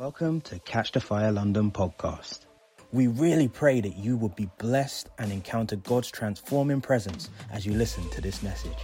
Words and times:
Welcome 0.00 0.40
to 0.42 0.58
Catch 0.60 0.92
the 0.92 1.00
Fire 1.00 1.30
London 1.30 1.70
podcast. 1.70 2.46
We 2.90 3.06
really 3.06 3.48
pray 3.48 3.82
that 3.82 3.98
you 3.98 4.16
will 4.16 4.30
be 4.30 4.48
blessed 4.56 5.10
and 5.18 5.30
encounter 5.30 5.76
God's 5.76 6.10
transforming 6.10 6.80
presence 6.80 7.28
as 7.52 7.66
you 7.66 7.74
listen 7.74 8.08
to 8.08 8.22
this 8.22 8.42
message. 8.42 8.78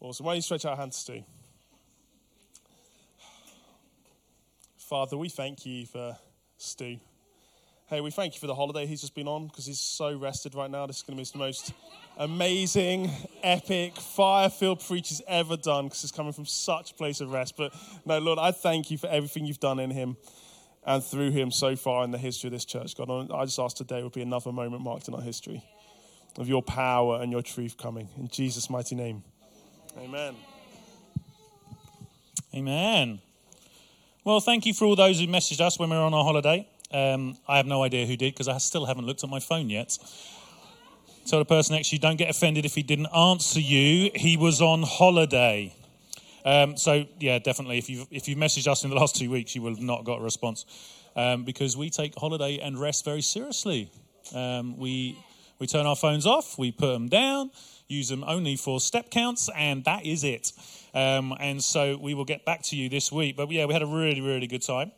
Awesome. 0.00 0.26
Why 0.26 0.32
don't 0.32 0.38
you 0.38 0.42
stretch 0.42 0.64
our 0.64 0.74
hands 0.74 1.04
to? 1.04 1.12
Stu. 1.12 1.24
Father, 4.78 5.16
we 5.16 5.28
thank 5.28 5.64
you 5.64 5.86
for 5.86 6.18
Stu. 6.58 6.98
Hey, 7.86 8.00
we 8.00 8.10
thank 8.10 8.34
you 8.34 8.40
for 8.40 8.48
the 8.48 8.54
holiday 8.56 8.86
he's 8.86 9.02
just 9.02 9.14
been 9.14 9.28
on 9.28 9.46
because 9.46 9.66
he's 9.66 9.78
so 9.78 10.16
rested 10.16 10.56
right 10.56 10.72
now. 10.72 10.86
This 10.86 10.96
is 10.96 11.02
going 11.04 11.16
to 11.16 11.22
be 11.22 11.30
the 11.32 11.38
most 11.38 11.72
amazing, 12.16 13.12
epic, 13.42 13.96
fire 13.96 14.48
filled 14.48 14.80
preach 14.80 15.08
he's 15.08 15.22
ever 15.26 15.56
done 15.56 15.86
because 15.86 16.02
he's 16.02 16.12
coming 16.12 16.32
from 16.32 16.46
such 16.46 16.92
a 16.92 16.94
place 16.94 17.20
of 17.20 17.32
rest. 17.32 17.56
But 17.56 17.74
no, 18.04 18.18
Lord, 18.18 18.38
I 18.38 18.52
thank 18.52 18.90
you 18.90 18.98
for 18.98 19.08
everything 19.08 19.46
you've 19.46 19.60
done 19.60 19.78
in 19.78 19.90
him 19.90 20.16
and 20.84 21.02
through 21.02 21.30
him 21.30 21.50
so 21.50 21.76
far 21.76 22.04
in 22.04 22.10
the 22.10 22.18
history 22.18 22.48
of 22.48 22.52
this 22.52 22.64
church. 22.64 22.96
God, 22.96 23.10
I 23.32 23.44
just 23.44 23.58
ask 23.58 23.76
today 23.76 24.02
would 24.02 24.12
be 24.12 24.22
another 24.22 24.52
moment 24.52 24.82
marked 24.82 25.08
in 25.08 25.14
our 25.14 25.22
history 25.22 25.62
of 26.38 26.48
your 26.48 26.62
power 26.62 27.20
and 27.20 27.30
your 27.30 27.42
truth 27.42 27.76
coming. 27.76 28.08
In 28.18 28.28
Jesus' 28.28 28.70
mighty 28.70 28.94
name. 28.94 29.22
Amen. 29.98 30.34
Amen. 32.54 33.20
Well, 34.24 34.40
thank 34.40 34.66
you 34.66 34.74
for 34.74 34.84
all 34.84 34.96
those 34.96 35.18
who 35.18 35.26
messaged 35.26 35.60
us 35.60 35.78
when 35.78 35.90
we 35.90 35.96
were 35.96 36.02
on 36.02 36.14
our 36.14 36.24
holiday. 36.24 36.68
Um, 36.92 37.36
I 37.48 37.56
have 37.56 37.66
no 37.66 37.82
idea 37.82 38.06
who 38.06 38.16
did 38.16 38.34
because 38.34 38.48
I 38.48 38.58
still 38.58 38.86
haven't 38.86 39.06
looked 39.06 39.24
at 39.24 39.30
my 39.30 39.40
phone 39.40 39.70
yet. 39.70 39.98
Tell 41.26 41.38
the 41.38 41.44
person 41.44 41.76
next 41.76 41.90
to 41.90 41.96
you, 41.96 42.00
don't 42.00 42.16
get 42.16 42.30
offended 42.30 42.64
if 42.64 42.74
he 42.74 42.82
didn't 42.82 43.06
answer 43.14 43.60
you. 43.60 44.10
He 44.14 44.36
was 44.36 44.60
on 44.60 44.82
holiday. 44.82 45.74
Um, 46.44 46.76
so 46.76 47.04
yeah, 47.20 47.38
definitely. 47.38 47.78
If 47.78 47.88
you 47.88 48.06
if 48.10 48.28
you 48.28 48.36
messaged 48.36 48.66
us 48.66 48.82
in 48.82 48.90
the 48.90 48.96
last 48.96 49.16
two 49.16 49.30
weeks, 49.30 49.54
you 49.54 49.62
will 49.62 49.74
have 49.74 49.82
not 49.82 50.04
got 50.04 50.20
a 50.20 50.22
response 50.22 50.64
um, 51.14 51.44
because 51.44 51.76
we 51.76 51.90
take 51.90 52.14
holiday 52.16 52.58
and 52.58 52.78
rest 52.78 53.04
very 53.04 53.22
seriously. 53.22 53.90
Um, 54.34 54.76
we 54.76 55.16
we 55.60 55.68
turn 55.68 55.86
our 55.86 55.94
phones 55.94 56.26
off, 56.26 56.58
we 56.58 56.72
put 56.72 56.92
them 56.92 57.08
down, 57.08 57.52
use 57.86 58.08
them 58.08 58.24
only 58.26 58.56
for 58.56 58.80
step 58.80 59.10
counts, 59.10 59.48
and 59.56 59.84
that 59.84 60.04
is 60.04 60.24
it. 60.24 60.52
Um, 60.92 61.34
and 61.38 61.62
so 61.62 61.96
we 61.96 62.14
will 62.14 62.24
get 62.24 62.44
back 62.44 62.62
to 62.64 62.76
you 62.76 62.88
this 62.88 63.12
week. 63.12 63.36
But 63.36 63.48
yeah, 63.52 63.66
we 63.66 63.72
had 63.72 63.82
a 63.82 63.86
really 63.86 64.20
really 64.20 64.48
good 64.48 64.62
time. 64.62 64.90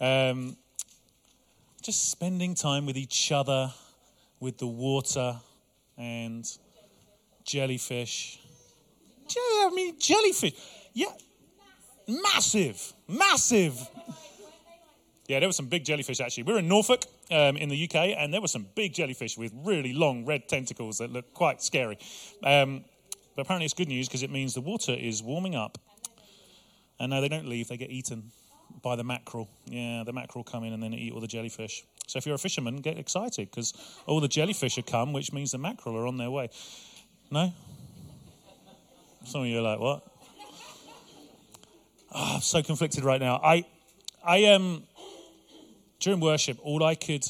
Um, 0.00 0.58
just 1.80 2.10
spending 2.10 2.54
time 2.54 2.84
with 2.84 2.98
each 2.98 3.32
other, 3.32 3.72
with 4.38 4.58
the 4.58 4.66
water 4.66 5.40
and 6.02 6.58
jellyfish. 7.44 8.40
I 9.36 9.70
mean, 9.72 9.98
jellyfish. 9.98 10.54
Yeah, 10.92 11.06
massive, 12.08 12.92
massive. 13.08 13.78
Yeah, 15.28 15.38
there 15.38 15.48
were 15.48 15.54
some 15.54 15.66
big 15.66 15.84
jellyfish 15.84 16.20
actually. 16.20 16.42
We 16.42 16.54
were 16.54 16.58
in 16.58 16.68
Norfolk 16.68 17.04
um, 17.30 17.56
in 17.56 17.68
the 17.68 17.84
UK, 17.84 17.94
and 18.18 18.34
there 18.34 18.40
were 18.40 18.48
some 18.48 18.66
big 18.74 18.92
jellyfish 18.92 19.38
with 19.38 19.52
really 19.64 19.92
long 19.92 20.26
red 20.26 20.48
tentacles 20.48 20.98
that 20.98 21.12
looked 21.12 21.32
quite 21.34 21.62
scary. 21.62 21.98
Um, 22.42 22.84
but 23.36 23.42
apparently, 23.42 23.64
it's 23.64 23.74
good 23.74 23.88
news 23.88 24.08
because 24.08 24.24
it 24.24 24.30
means 24.30 24.54
the 24.54 24.60
water 24.60 24.92
is 24.92 25.22
warming 25.22 25.54
up. 25.54 25.78
And 26.98 27.10
no, 27.10 27.20
they 27.20 27.28
don't 27.28 27.48
leave, 27.48 27.68
they 27.68 27.76
get 27.76 27.90
eaten 27.90 28.32
by 28.82 28.96
the 28.96 29.04
mackerel. 29.04 29.48
Yeah, 29.66 30.02
the 30.04 30.12
mackerel 30.12 30.44
come 30.44 30.64
in 30.64 30.72
and 30.72 30.82
then 30.82 30.92
eat 30.92 31.12
all 31.12 31.20
the 31.20 31.26
jellyfish. 31.26 31.84
So 32.06 32.18
if 32.18 32.26
you're 32.26 32.34
a 32.34 32.38
fisherman, 32.38 32.76
get 32.76 32.98
excited 32.98 33.50
because 33.50 33.72
all 34.06 34.20
the 34.20 34.28
jellyfish 34.28 34.76
have 34.76 34.86
come, 34.86 35.12
which 35.12 35.32
means 35.32 35.52
the 35.52 35.58
mackerel 35.58 35.96
are 35.96 36.06
on 36.06 36.18
their 36.18 36.30
way. 36.30 36.50
No? 37.30 37.52
Some 39.24 39.42
of 39.42 39.46
you 39.46 39.58
are 39.58 39.62
like, 39.62 39.78
what? 39.78 40.02
Oh, 42.14 42.34
I'm 42.34 42.40
so 42.40 42.62
conflicted 42.62 43.04
right 43.04 43.20
now. 43.20 43.40
I, 43.42 43.64
I 44.22 44.38
am 44.38 44.62
um, 44.62 44.82
during 46.00 46.20
worship. 46.20 46.58
All 46.62 46.84
I 46.84 46.94
could, 46.94 47.24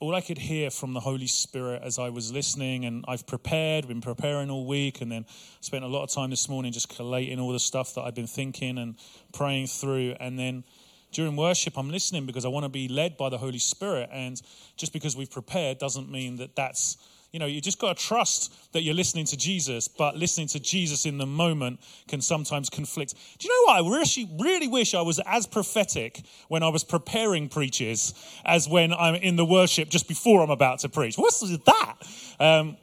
all 0.00 0.14
I 0.14 0.20
could 0.20 0.36
hear 0.36 0.70
from 0.70 0.92
the 0.92 1.00
Holy 1.00 1.26
Spirit 1.26 1.80
as 1.82 1.98
I 1.98 2.10
was 2.10 2.30
listening, 2.30 2.84
and 2.84 3.04
I've 3.08 3.26
prepared, 3.26 3.88
been 3.88 4.02
preparing 4.02 4.50
all 4.50 4.66
week, 4.66 5.00
and 5.00 5.10
then 5.10 5.24
spent 5.60 5.84
a 5.84 5.88
lot 5.88 6.02
of 6.02 6.10
time 6.10 6.28
this 6.28 6.48
morning 6.48 6.72
just 6.72 6.90
collating 6.90 7.40
all 7.40 7.52
the 7.52 7.60
stuff 7.60 7.94
that 7.94 8.02
I've 8.02 8.14
been 8.14 8.26
thinking 8.26 8.76
and 8.76 8.96
praying 9.32 9.68
through, 9.68 10.16
and 10.20 10.38
then 10.38 10.64
during 11.12 11.36
worship, 11.36 11.78
I'm 11.78 11.90
listening 11.90 12.26
because 12.26 12.44
I 12.44 12.48
want 12.48 12.64
to 12.64 12.68
be 12.68 12.88
led 12.88 13.16
by 13.16 13.28
the 13.28 13.38
Holy 13.38 13.58
Spirit. 13.58 14.10
And 14.12 14.40
just 14.76 14.92
because 14.92 15.16
we've 15.16 15.30
prepared 15.30 15.78
doesn't 15.78 16.10
mean 16.10 16.36
that 16.36 16.56
that's, 16.56 16.96
you 17.32 17.38
know, 17.38 17.46
you 17.46 17.60
just 17.60 17.78
got 17.78 17.96
to 17.96 18.02
trust 18.04 18.72
that 18.72 18.82
you're 18.82 18.94
listening 18.94 19.24
to 19.26 19.36
Jesus, 19.36 19.88
but 19.88 20.16
listening 20.16 20.48
to 20.48 20.60
Jesus 20.60 21.06
in 21.06 21.18
the 21.18 21.26
moment 21.26 21.80
can 22.08 22.20
sometimes 22.20 22.68
conflict. 22.68 23.14
Do 23.38 23.48
you 23.48 23.54
know 23.54 23.72
what? 23.72 23.84
I 23.84 23.98
really, 23.98 24.30
really 24.38 24.68
wish 24.68 24.94
I 24.94 25.02
was 25.02 25.20
as 25.26 25.46
prophetic 25.46 26.22
when 26.48 26.62
I 26.62 26.68
was 26.68 26.84
preparing 26.84 27.48
preaches 27.48 28.14
as 28.44 28.68
when 28.68 28.92
I'm 28.92 29.14
in 29.14 29.36
the 29.36 29.44
worship 29.44 29.88
just 29.88 30.08
before 30.08 30.42
I'm 30.42 30.50
about 30.50 30.80
to 30.80 30.88
preach. 30.88 31.16
What's 31.16 31.40
that? 31.40 31.94
Um, 32.38 32.76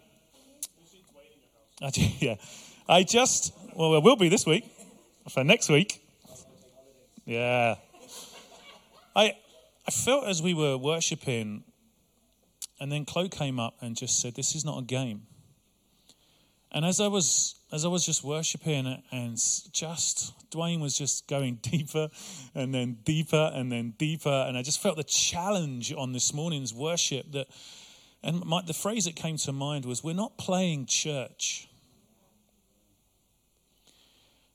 I, 1.82 1.92
yeah. 2.20 2.36
I 2.88 3.04
just, 3.04 3.54
well, 3.76 3.96
it 3.96 4.04
will 4.04 4.16
be 4.16 4.30
this 4.30 4.46
week. 4.46 4.66
For 5.30 5.44
next 5.44 5.70
week. 5.70 6.06
Yeah. 7.26 7.76
I, 9.16 9.36
I 9.88 9.92
felt 9.92 10.26
as 10.26 10.42
we 10.42 10.54
were 10.54 10.78
worshipping, 10.78 11.64
and 12.80 12.92
then 12.92 13.06
Chloe 13.06 13.30
came 13.30 13.60
up 13.60 13.76
and 13.82 13.96
just 13.96 14.20
said, 14.20 14.36
This 14.36 14.56
is 14.56 14.66
not 14.66 14.80
a 14.80 14.84
game. 14.84 15.24
And 16.72 16.86
as 16.86 17.00
I 17.00 17.08
was 17.08 17.56
as 17.72 17.86
I 17.86 17.88
was 17.88 18.06
just 18.06 18.24
worshiping 18.24 19.02
and 19.12 19.38
just 19.72 20.34
Dwayne 20.52 20.80
was 20.80 20.98
just 20.98 21.28
going 21.28 21.56
deeper 21.62 22.10
and 22.54 22.74
then 22.74 22.98
deeper 23.04 23.52
and 23.54 23.72
then 23.72 23.94
deeper 23.98 24.46
and 24.48 24.58
I 24.58 24.62
just 24.62 24.82
felt 24.82 24.98
the 24.98 25.04
challenge 25.04 25.94
on 25.94 26.14
this 26.14 26.34
morning's 26.34 26.74
worship 26.74 27.32
that 27.32 27.48
and 28.24 28.44
my, 28.46 28.62
the 28.62 28.74
phrase 28.74 29.06
that 29.06 29.16
came 29.16 29.38
to 29.38 29.52
mind 29.52 29.86
was 29.86 30.04
we're 30.04 30.14
not 30.14 30.38
playing 30.38 30.86
church. 30.86 31.68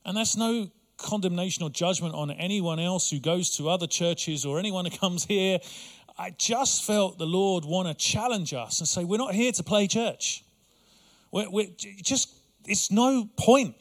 And 0.03 0.17
that's 0.17 0.35
no 0.35 0.71
condemnation 0.99 1.63
or 1.63 1.69
judgment 1.69 2.13
on 2.13 2.31
anyone 2.31 2.79
else 2.79 3.09
who 3.09 3.19
goes 3.19 3.55
to 3.57 3.69
other 3.69 3.87
churches 3.87 4.45
or 4.45 4.59
anyone 4.59 4.85
who 4.85 4.97
comes 4.97 5.25
here. 5.25 5.59
I 6.17 6.31
just 6.31 6.83
felt 6.83 7.17
the 7.17 7.25
Lord 7.25 7.65
want 7.65 7.87
to 7.87 7.93
challenge 7.93 8.53
us 8.53 8.79
and 8.79 8.87
say, 8.87 9.05
we're 9.05 9.17
not 9.17 9.33
here 9.33 9.51
to 9.53 9.63
play 9.63 9.87
church. 9.87 10.43
We're, 11.31 11.49
we're 11.49 11.69
just, 12.01 12.33
it's 12.65 12.91
no 12.91 13.27
point. 13.37 13.75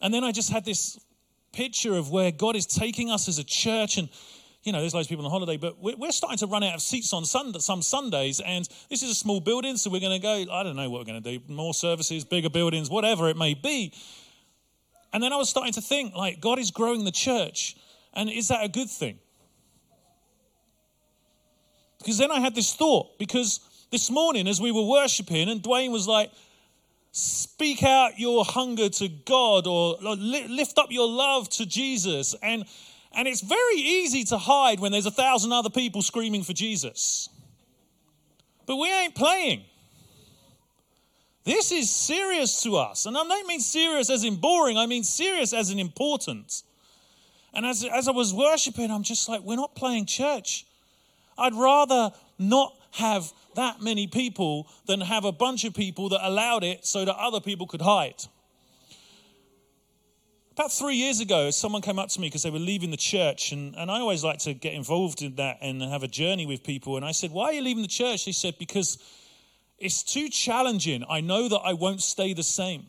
And 0.00 0.12
then 0.12 0.22
I 0.22 0.32
just 0.32 0.50
had 0.50 0.64
this 0.64 0.98
picture 1.52 1.94
of 1.94 2.10
where 2.10 2.30
God 2.30 2.56
is 2.56 2.66
taking 2.66 3.10
us 3.10 3.28
as 3.28 3.38
a 3.38 3.44
church 3.44 3.98
and 3.98 4.08
you 4.64 4.72
know, 4.72 4.80
there's 4.80 4.94
loads 4.94 5.06
of 5.06 5.10
people 5.10 5.26
on 5.26 5.30
holiday, 5.30 5.58
but 5.58 5.78
we're 5.78 6.10
starting 6.10 6.38
to 6.38 6.46
run 6.46 6.62
out 6.62 6.74
of 6.74 6.80
seats 6.80 7.12
on 7.12 7.26
Sunday, 7.26 7.58
some 7.58 7.82
Sundays, 7.82 8.40
and 8.40 8.66
this 8.88 9.02
is 9.02 9.10
a 9.10 9.14
small 9.14 9.38
building, 9.38 9.76
so 9.76 9.90
we're 9.90 10.00
going 10.00 10.18
to 10.18 10.22
go, 10.22 10.50
I 10.50 10.62
don't 10.62 10.74
know 10.74 10.88
what 10.88 11.00
we're 11.00 11.12
going 11.12 11.22
to 11.22 11.38
do, 11.38 11.52
more 11.52 11.74
services, 11.74 12.24
bigger 12.24 12.48
buildings, 12.48 12.88
whatever 12.88 13.28
it 13.28 13.36
may 13.36 13.52
be. 13.52 13.92
And 15.14 15.22
then 15.22 15.32
I 15.32 15.36
was 15.36 15.48
starting 15.48 15.72
to 15.74 15.80
think, 15.80 16.16
like, 16.16 16.40
God 16.40 16.58
is 16.58 16.72
growing 16.72 17.04
the 17.04 17.12
church. 17.12 17.76
And 18.14 18.28
is 18.28 18.48
that 18.48 18.64
a 18.64 18.68
good 18.68 18.90
thing? 18.90 19.20
Because 21.98 22.18
then 22.18 22.32
I 22.32 22.40
had 22.40 22.56
this 22.56 22.74
thought, 22.74 23.16
because 23.16 23.60
this 23.92 24.10
morning 24.10 24.48
as 24.48 24.60
we 24.60 24.72
were 24.72 24.82
worshiping, 24.82 25.48
and 25.48 25.62
Dwayne 25.62 25.92
was 25.92 26.08
like, 26.08 26.32
speak 27.12 27.84
out 27.84 28.18
your 28.18 28.44
hunger 28.44 28.88
to 28.88 29.08
God 29.08 29.68
or 29.68 29.96
lift 30.00 30.78
up 30.78 30.90
your 30.90 31.08
love 31.08 31.48
to 31.50 31.64
Jesus. 31.64 32.34
And, 32.42 32.64
and 33.12 33.28
it's 33.28 33.40
very 33.40 33.76
easy 33.76 34.24
to 34.24 34.36
hide 34.36 34.80
when 34.80 34.90
there's 34.90 35.06
a 35.06 35.12
thousand 35.12 35.52
other 35.52 35.70
people 35.70 36.02
screaming 36.02 36.42
for 36.42 36.54
Jesus. 36.54 37.28
But 38.66 38.76
we 38.76 38.90
ain't 38.90 39.14
playing. 39.14 39.64
This 41.44 41.72
is 41.72 41.90
serious 41.90 42.62
to 42.62 42.76
us. 42.76 43.06
And 43.06 43.16
I 43.16 43.22
don't 43.22 43.46
mean 43.46 43.60
serious 43.60 44.08
as 44.08 44.24
in 44.24 44.36
boring, 44.36 44.78
I 44.78 44.86
mean 44.86 45.04
serious 45.04 45.52
as 45.52 45.70
in 45.70 45.78
important. 45.78 46.62
And 47.52 47.66
as, 47.66 47.84
as 47.84 48.08
I 48.08 48.12
was 48.12 48.32
worshiping, 48.32 48.90
I'm 48.90 49.02
just 49.02 49.28
like, 49.28 49.42
we're 49.42 49.56
not 49.56 49.74
playing 49.74 50.06
church. 50.06 50.66
I'd 51.38 51.54
rather 51.54 52.10
not 52.38 52.74
have 52.92 53.30
that 53.56 53.80
many 53.80 54.06
people 54.06 54.68
than 54.86 55.00
have 55.00 55.24
a 55.24 55.32
bunch 55.32 55.64
of 55.64 55.74
people 55.74 56.08
that 56.08 56.26
allowed 56.26 56.64
it 56.64 56.86
so 56.86 57.04
that 57.04 57.14
other 57.16 57.40
people 57.40 57.66
could 57.66 57.82
hide. 57.82 58.24
About 60.52 60.72
three 60.72 60.96
years 60.96 61.20
ago, 61.20 61.50
someone 61.50 61.82
came 61.82 61.98
up 61.98 62.08
to 62.10 62.20
me 62.20 62.28
because 62.28 62.44
they 62.44 62.50
were 62.50 62.60
leaving 62.60 62.92
the 62.92 62.96
church, 62.96 63.50
and, 63.50 63.74
and 63.74 63.90
I 63.90 63.98
always 63.98 64.22
like 64.22 64.38
to 64.40 64.54
get 64.54 64.72
involved 64.72 65.20
in 65.20 65.34
that 65.34 65.58
and 65.60 65.82
have 65.82 66.04
a 66.04 66.08
journey 66.08 66.46
with 66.46 66.62
people. 66.62 66.96
And 66.96 67.04
I 67.04 67.10
said, 67.10 67.32
Why 67.32 67.46
are 67.46 67.52
you 67.52 67.62
leaving 67.62 67.82
the 67.82 67.88
church? 67.88 68.24
They 68.24 68.32
said, 68.32 68.54
Because 68.56 68.98
it's 69.78 70.02
too 70.02 70.28
challenging. 70.28 71.04
I 71.08 71.20
know 71.20 71.48
that 71.48 71.60
I 71.64 71.72
won't 71.72 72.02
stay 72.02 72.32
the 72.32 72.42
same. 72.42 72.86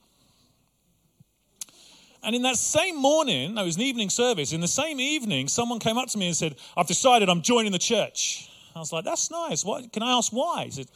And 2.24 2.36
in 2.36 2.42
that 2.42 2.58
same 2.58 3.00
morning, 3.00 3.56
that 3.56 3.64
was 3.64 3.76
an 3.76 3.84
evening 3.84 4.10
service, 4.10 4.52
in 4.52 4.60
the 4.60 4.68
same 4.68 5.00
evening, 5.00 5.48
someone 5.48 5.80
came 5.80 5.98
up 5.98 6.10
to 6.10 6.18
me 6.18 6.26
and 6.26 6.36
said, 6.36 6.56
I've 6.76 6.88
decided 6.88 7.30
I'm 7.30 7.44
joining 7.44 7.72
the 7.72 7.80
church. 7.80 8.50
I 8.76 8.80
was 8.80 8.92
like, 8.92 9.06
that's 9.06 9.30
nice. 9.30 9.64
What, 9.64 9.94
can 9.94 10.02
I 10.02 10.18
ask 10.18 10.34
why? 10.34 10.66
He 10.66 10.72
said, 10.72 10.88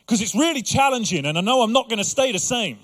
because 0.00 0.22
it's 0.22 0.34
really 0.34 0.62
challenging 0.62 1.26
and 1.26 1.36
I 1.36 1.42
know 1.42 1.60
I'm 1.60 1.72
not 1.72 1.88
going 1.88 1.98
to 1.98 2.04
stay 2.04 2.32
the 2.32 2.38
same. 2.38 2.78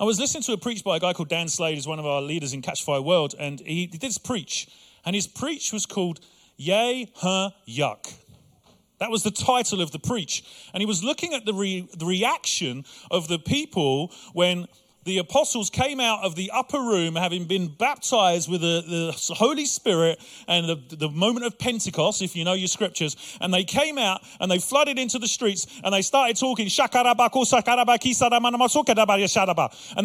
I 0.00 0.04
was 0.04 0.18
listening 0.18 0.42
to 0.44 0.54
a 0.54 0.56
preach 0.56 0.82
by 0.82 0.96
a 0.96 1.00
guy 1.00 1.12
called 1.12 1.28
Dan 1.28 1.46
Slade, 1.46 1.74
who's 1.74 1.86
one 1.86 1.98
of 1.98 2.06
our 2.06 2.22
leaders 2.22 2.54
in 2.54 2.62
Catch 2.62 2.84
Fire 2.84 3.02
World, 3.02 3.34
and 3.38 3.60
he, 3.60 3.86
did 3.86 4.00
this 4.00 4.16
preach, 4.16 4.66
and 5.04 5.14
his 5.14 5.26
preach 5.26 5.74
was 5.74 5.84
called 5.84 6.20
Yay, 6.56 7.10
Huh, 7.16 7.50
Yuck. 7.68 8.10
That 9.00 9.10
was 9.10 9.22
the 9.22 9.30
title 9.30 9.80
of 9.80 9.90
the 9.90 9.98
preach. 9.98 10.44
And 10.72 10.80
he 10.80 10.86
was 10.86 11.02
looking 11.02 11.32
at 11.34 11.46
the, 11.46 11.54
re- 11.54 11.88
the 11.96 12.06
reaction 12.06 12.84
of 13.10 13.28
the 13.28 13.38
people 13.38 14.12
when 14.34 14.66
the 15.04 15.18
apostles 15.18 15.70
came 15.70 16.00
out 16.00 16.24
of 16.24 16.34
the 16.34 16.50
upper 16.52 16.78
room 16.78 17.16
having 17.16 17.44
been 17.44 17.68
baptized 17.68 18.50
with 18.50 18.60
the, 18.60 18.84
the 18.86 19.34
Holy 19.34 19.64
Spirit 19.64 20.20
and 20.46 20.68
the, 20.68 20.96
the, 20.96 21.08
moment 21.08 21.44
of 21.44 21.58
Pentecost, 21.58 22.22
if 22.22 22.36
you 22.36 22.44
know 22.44 22.52
your 22.52 22.68
scriptures, 22.68 23.16
and 23.40 23.52
they 23.52 23.64
came 23.64 23.98
out 23.98 24.20
and 24.40 24.50
they 24.50 24.58
flooded 24.58 24.98
into 24.98 25.18
the 25.18 25.26
streets 25.26 25.66
and 25.82 25.92
they 25.92 26.02
started 26.02 26.36
talking, 26.36 26.68
and 26.68 26.72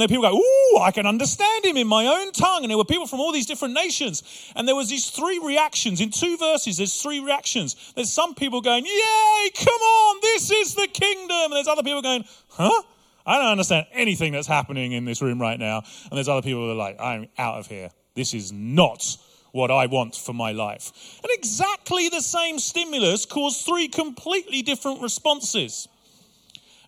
then 0.01 0.07
people 0.07 0.21
go, 0.21 0.35
Ooh, 0.35 0.79
I 0.81 0.91
can 0.91 1.05
understand 1.05 1.65
him 1.65 1.77
in 1.77 1.87
my 1.87 2.07
own 2.07 2.31
tongue. 2.31 2.63
And 2.63 2.69
there 2.69 2.77
were 2.77 2.85
people 2.85 3.07
from 3.07 3.19
all 3.19 3.31
these 3.31 3.45
different 3.45 3.73
nations. 3.73 4.23
And 4.55 4.67
there 4.67 4.75
was 4.75 4.89
these 4.89 5.09
three 5.09 5.39
reactions. 5.39 6.01
In 6.01 6.09
two 6.09 6.37
verses, 6.37 6.77
there's 6.77 7.01
three 7.01 7.19
reactions. 7.19 7.75
There's 7.95 8.11
some 8.11 8.35
people 8.35 8.61
going, 8.61 8.85
Yay, 8.85 9.49
come 9.55 9.81
on, 9.81 10.19
this 10.21 10.51
is 10.51 10.75
the 10.75 10.87
kingdom. 10.87 11.45
And 11.45 11.53
there's 11.53 11.67
other 11.67 11.83
people 11.83 12.01
going, 12.01 12.25
Huh? 12.49 12.81
I 13.25 13.37
don't 13.37 13.51
understand 13.51 13.87
anything 13.91 14.33
that's 14.33 14.47
happening 14.47 14.91
in 14.91 15.05
this 15.05 15.21
room 15.21 15.41
right 15.41 15.59
now. 15.59 15.83
And 16.09 16.17
there's 16.17 16.29
other 16.29 16.41
people 16.41 16.65
who 16.65 16.71
are 16.71 16.75
like, 16.75 16.99
I'm 16.99 17.27
out 17.37 17.57
of 17.57 17.67
here. 17.67 17.89
This 18.13 18.33
is 18.33 18.51
not 18.51 19.17
what 19.51 19.71
I 19.71 19.85
want 19.85 20.15
for 20.15 20.33
my 20.33 20.51
life. 20.51 20.91
And 21.23 21.31
exactly 21.31 22.09
the 22.09 22.21
same 22.21 22.59
stimulus 22.59 23.25
caused 23.25 23.65
three 23.65 23.87
completely 23.87 24.61
different 24.61 25.01
responses. 25.01 25.87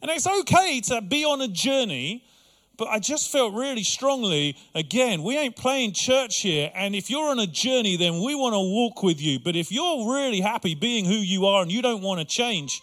And 0.01 0.11
it's 0.11 0.27
okay 0.27 0.81
to 0.81 1.01
be 1.01 1.25
on 1.25 1.41
a 1.41 1.47
journey, 1.47 2.23
but 2.77 2.89
I 2.89 2.99
just 2.99 3.31
felt 3.31 3.53
really 3.53 3.83
strongly 3.83 4.57
again, 4.75 5.23
we 5.23 5.37
ain't 5.37 5.55
playing 5.55 5.93
church 5.93 6.41
here. 6.41 6.69
And 6.75 6.93
if 6.93 7.09
you're 7.09 7.29
on 7.29 7.39
a 7.39 7.47
journey, 7.47 7.97
then 7.97 8.21
we 8.21 8.35
want 8.35 8.53
to 8.53 8.59
walk 8.59 9.01
with 9.01 9.19
you. 9.21 9.39
But 9.39 9.55
if 9.55 9.71
you're 9.71 10.13
really 10.13 10.41
happy 10.41 10.75
being 10.75 11.05
who 11.05 11.15
you 11.15 11.45
are 11.45 11.63
and 11.63 11.71
you 11.71 11.81
don't 11.81 12.03
want 12.03 12.19
to 12.19 12.25
change, 12.25 12.81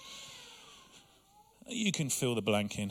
you 1.69 1.93
can 1.93 2.11
fill 2.11 2.35
the 2.35 2.43
blank 2.43 2.79
in. 2.79 2.91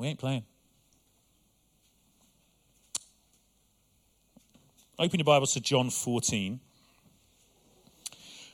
We 0.00 0.06
ain't 0.06 0.18
playing. 0.18 0.44
Open 4.98 5.20
your 5.20 5.24
Bibles 5.24 5.52
to 5.52 5.60
John 5.60 5.90
14. 5.90 6.58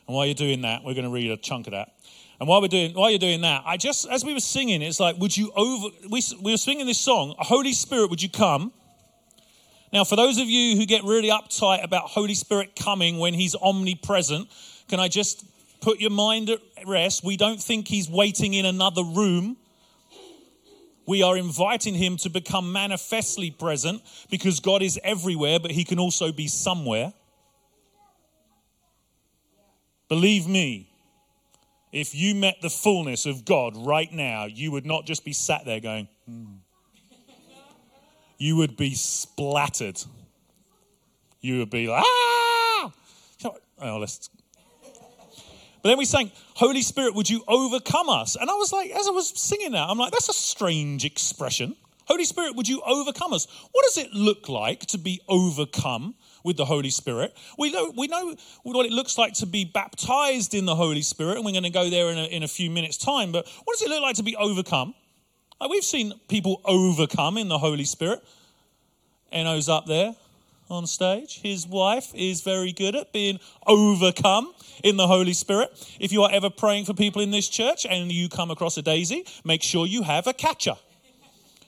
And 0.08 0.16
while 0.16 0.26
you're 0.26 0.34
doing 0.34 0.62
that, 0.62 0.82
we're 0.82 0.94
going 0.94 1.04
to 1.04 1.10
read 1.10 1.30
a 1.30 1.36
chunk 1.36 1.68
of 1.68 1.70
that. 1.70 1.92
And 2.40 2.48
while 2.48 2.60
we're 2.60 2.66
doing, 2.66 2.94
while 2.94 3.10
you're 3.10 3.20
doing 3.20 3.42
that, 3.42 3.62
I 3.64 3.76
just, 3.76 4.08
as 4.10 4.24
we 4.24 4.34
were 4.34 4.40
singing, 4.40 4.82
it's 4.82 4.98
like, 4.98 5.18
would 5.18 5.36
you 5.36 5.52
over, 5.54 5.94
we, 6.10 6.20
we 6.42 6.50
were 6.50 6.56
singing 6.56 6.84
this 6.84 6.98
song, 6.98 7.36
Holy 7.38 7.72
Spirit, 7.72 8.10
would 8.10 8.20
you 8.20 8.28
come? 8.28 8.72
Now, 9.92 10.02
for 10.02 10.16
those 10.16 10.38
of 10.38 10.48
you 10.48 10.76
who 10.76 10.84
get 10.84 11.04
really 11.04 11.28
uptight 11.30 11.84
about 11.84 12.06
Holy 12.06 12.34
Spirit 12.34 12.74
coming 12.74 13.18
when 13.18 13.34
He's 13.34 13.54
omnipresent, 13.54 14.48
can 14.88 14.98
I 14.98 15.06
just 15.06 15.44
put 15.80 16.00
your 16.00 16.10
mind 16.10 16.50
at 16.50 16.60
rest? 16.86 17.22
We 17.22 17.36
don't 17.36 17.62
think 17.62 17.86
He's 17.86 18.10
waiting 18.10 18.52
in 18.52 18.66
another 18.66 19.04
room 19.04 19.58
we 21.06 21.22
are 21.22 21.36
inviting 21.36 21.94
him 21.94 22.16
to 22.18 22.28
become 22.28 22.72
manifestly 22.72 23.50
present 23.50 24.02
because 24.30 24.60
God 24.60 24.82
is 24.82 24.98
everywhere, 25.04 25.60
but 25.60 25.70
he 25.70 25.84
can 25.84 25.98
also 25.98 26.32
be 26.32 26.48
somewhere. 26.48 27.12
Believe 30.08 30.46
me, 30.46 30.90
if 31.92 32.14
you 32.14 32.34
met 32.34 32.56
the 32.60 32.70
fullness 32.70 33.26
of 33.26 33.44
God 33.44 33.76
right 33.76 34.12
now, 34.12 34.44
you 34.44 34.70
would 34.72 34.86
not 34.86 35.06
just 35.06 35.24
be 35.24 35.32
sat 35.32 35.64
there 35.64 35.80
going, 35.80 36.08
hmm. 36.26 36.44
You 38.38 38.56
would 38.56 38.76
be 38.76 38.94
splattered. 38.94 39.98
You 41.40 41.60
would 41.60 41.70
be 41.70 41.88
like, 41.88 42.04
ah! 42.04 42.92
Oh, 43.80 43.98
let's 43.98 44.28
but 45.86 45.90
then 45.90 45.98
we 45.98 46.04
sang, 46.04 46.32
Holy 46.54 46.82
Spirit, 46.82 47.14
would 47.14 47.30
you 47.30 47.44
overcome 47.46 48.08
us? 48.08 48.34
And 48.34 48.50
I 48.50 48.54
was 48.54 48.72
like, 48.72 48.90
as 48.90 49.06
I 49.06 49.12
was 49.12 49.28
singing 49.40 49.70
that, 49.70 49.88
I'm 49.88 49.96
like, 49.96 50.10
that's 50.10 50.28
a 50.28 50.32
strange 50.32 51.04
expression. 51.04 51.76
Holy 52.06 52.24
Spirit, 52.24 52.56
would 52.56 52.66
you 52.66 52.82
overcome 52.84 53.32
us? 53.32 53.46
What 53.70 53.84
does 53.84 53.96
it 53.96 54.12
look 54.12 54.48
like 54.48 54.80
to 54.86 54.98
be 54.98 55.20
overcome 55.28 56.16
with 56.42 56.56
the 56.56 56.64
Holy 56.64 56.90
Spirit? 56.90 57.36
We 57.56 57.70
know, 57.70 57.92
we 57.96 58.08
know 58.08 58.34
what 58.64 58.84
it 58.84 58.90
looks 58.90 59.16
like 59.16 59.34
to 59.34 59.46
be 59.46 59.64
baptized 59.64 60.54
in 60.54 60.66
the 60.66 60.74
Holy 60.74 61.02
Spirit, 61.02 61.36
and 61.36 61.44
we're 61.44 61.52
going 61.52 61.62
to 61.62 61.70
go 61.70 61.88
there 61.88 62.10
in 62.10 62.18
a, 62.18 62.24
in 62.24 62.42
a 62.42 62.48
few 62.48 62.68
minutes' 62.68 62.96
time. 62.96 63.30
But 63.30 63.46
what 63.64 63.78
does 63.78 63.82
it 63.82 63.88
look 63.88 64.02
like 64.02 64.16
to 64.16 64.24
be 64.24 64.34
overcome? 64.34 64.92
Like 65.60 65.70
we've 65.70 65.84
seen 65.84 66.14
people 66.26 66.62
overcome 66.64 67.38
in 67.38 67.46
the 67.46 67.58
Holy 67.58 67.84
Spirit. 67.84 68.24
Eno's 69.32 69.68
up 69.68 69.86
there 69.86 70.16
on 70.68 70.86
stage. 70.86 71.40
His 71.42 71.66
wife 71.66 72.12
is 72.14 72.40
very 72.40 72.72
good 72.72 72.96
at 72.96 73.12
being 73.12 73.38
overcome 73.66 74.52
in 74.82 74.96
the 74.96 75.06
Holy 75.06 75.32
Spirit. 75.32 75.70
If 76.00 76.12
you 76.12 76.22
are 76.22 76.30
ever 76.30 76.50
praying 76.50 76.86
for 76.86 76.94
people 76.94 77.22
in 77.22 77.30
this 77.30 77.48
church 77.48 77.86
and 77.88 78.10
you 78.10 78.28
come 78.28 78.50
across 78.50 78.76
a 78.76 78.82
daisy, 78.82 79.24
make 79.44 79.62
sure 79.62 79.86
you 79.86 80.02
have 80.02 80.26
a 80.26 80.32
catcher. 80.32 80.74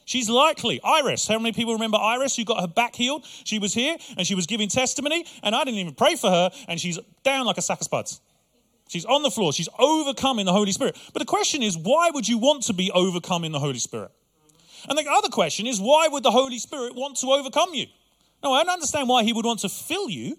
She's 0.05 0.31
likely. 0.31 0.81
Iris. 0.83 1.29
How 1.29 1.39
many 1.39 1.53
people 1.53 1.75
remember 1.75 1.99
Iris 1.99 2.35
who 2.35 2.45
got 2.45 2.61
her 2.61 2.67
back 2.67 2.97
healed? 2.97 3.27
She 3.45 3.59
was 3.59 3.75
here 3.75 3.97
and 4.17 4.27
she 4.27 4.35
was 4.35 4.47
giving 4.47 4.69
testimony, 4.69 5.27
and 5.43 5.55
I 5.55 5.65
didn't 5.65 5.81
even 5.81 5.95
pray 5.95 6.17
for 6.17 6.31
her, 6.31 6.51
and 6.67 6.81
she's 6.81 6.99
down 7.25 7.45
like 7.45 7.59
a 7.59 7.63
sack 7.63 7.81
of 7.81 7.85
spuds. 7.85 8.21
She's 8.89 9.05
on 9.05 9.23
the 9.23 9.31
floor. 9.31 9.53
She's 9.53 9.69
overcome 9.79 10.39
in 10.39 10.47
the 10.47 10.53
Holy 10.53 10.73
Spirit. 10.73 10.97
But 11.13 11.19
the 11.19 11.27
question 11.27 11.63
is, 11.63 11.77
why 11.77 12.09
would 12.09 12.27
you 12.27 12.39
want 12.39 12.63
to 12.65 12.73
be 12.73 12.91
overcome 12.91 13.45
in 13.45 13.53
the 13.53 13.59
Holy 13.59 13.79
Spirit? 13.79 14.11
And 14.89 14.97
the 14.97 15.05
other 15.11 15.29
question 15.29 15.67
is, 15.67 15.79
why 15.79 16.09
would 16.09 16.23
the 16.23 16.31
Holy 16.31 16.59
Spirit 16.59 16.95
want 16.95 17.19
to 17.19 17.27
overcome 17.27 17.75
you? 17.75 17.87
No, 18.43 18.53
I 18.53 18.63
don't 18.63 18.73
understand 18.73 19.09
why 19.09 19.25
he 19.25 19.33
would 19.33 19.45
want 19.45 19.61
to 19.61 19.69
fill 19.69 20.09
you. 20.09 20.39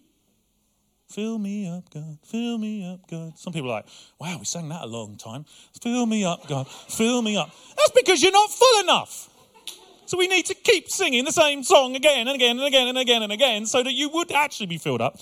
Fill 1.10 1.40
me 1.40 1.68
up, 1.68 1.90
God. 1.92 2.20
Fill 2.24 2.58
me 2.60 2.88
up, 2.88 3.10
God. 3.10 3.38
Some 3.38 3.52
people 3.52 3.72
are 3.72 3.78
like, 3.78 3.88
wow, 4.20 4.38
we 4.38 4.46
sang 4.46 4.70
that 4.70 4.84
a 4.84 4.86
long 4.86 5.18
time. 5.18 5.44
Fill 5.82 6.06
me 6.06 6.24
up, 6.24 6.48
God. 6.48 6.68
Fill 6.68 7.24
me 7.24 7.36
up. 7.36 7.50
That's 7.76 7.92
because 7.92 8.22
you're 8.22 8.32
not 8.32 8.52
full 8.52 8.84
enough. 8.84 9.30
So 10.06 10.18
we 10.18 10.28
need 10.28 10.46
to 10.48 10.54
keep 10.54 10.90
singing 10.90 11.26
the 11.26 11.32
same 11.32 11.64
song 11.64 11.96
again 11.96 12.28
and 12.28 12.36
again 12.36 12.58
and 12.58 12.66
again 12.66 12.88
and 12.88 12.98
again 12.98 13.24
and 13.24 13.32
again 13.32 13.66
so 13.66 13.82
that 13.84 13.94
you 13.94 14.10
would 14.10 14.32
actually 14.32 14.68
be 14.68 14.78
filled 14.78 15.02
up. 15.02 15.20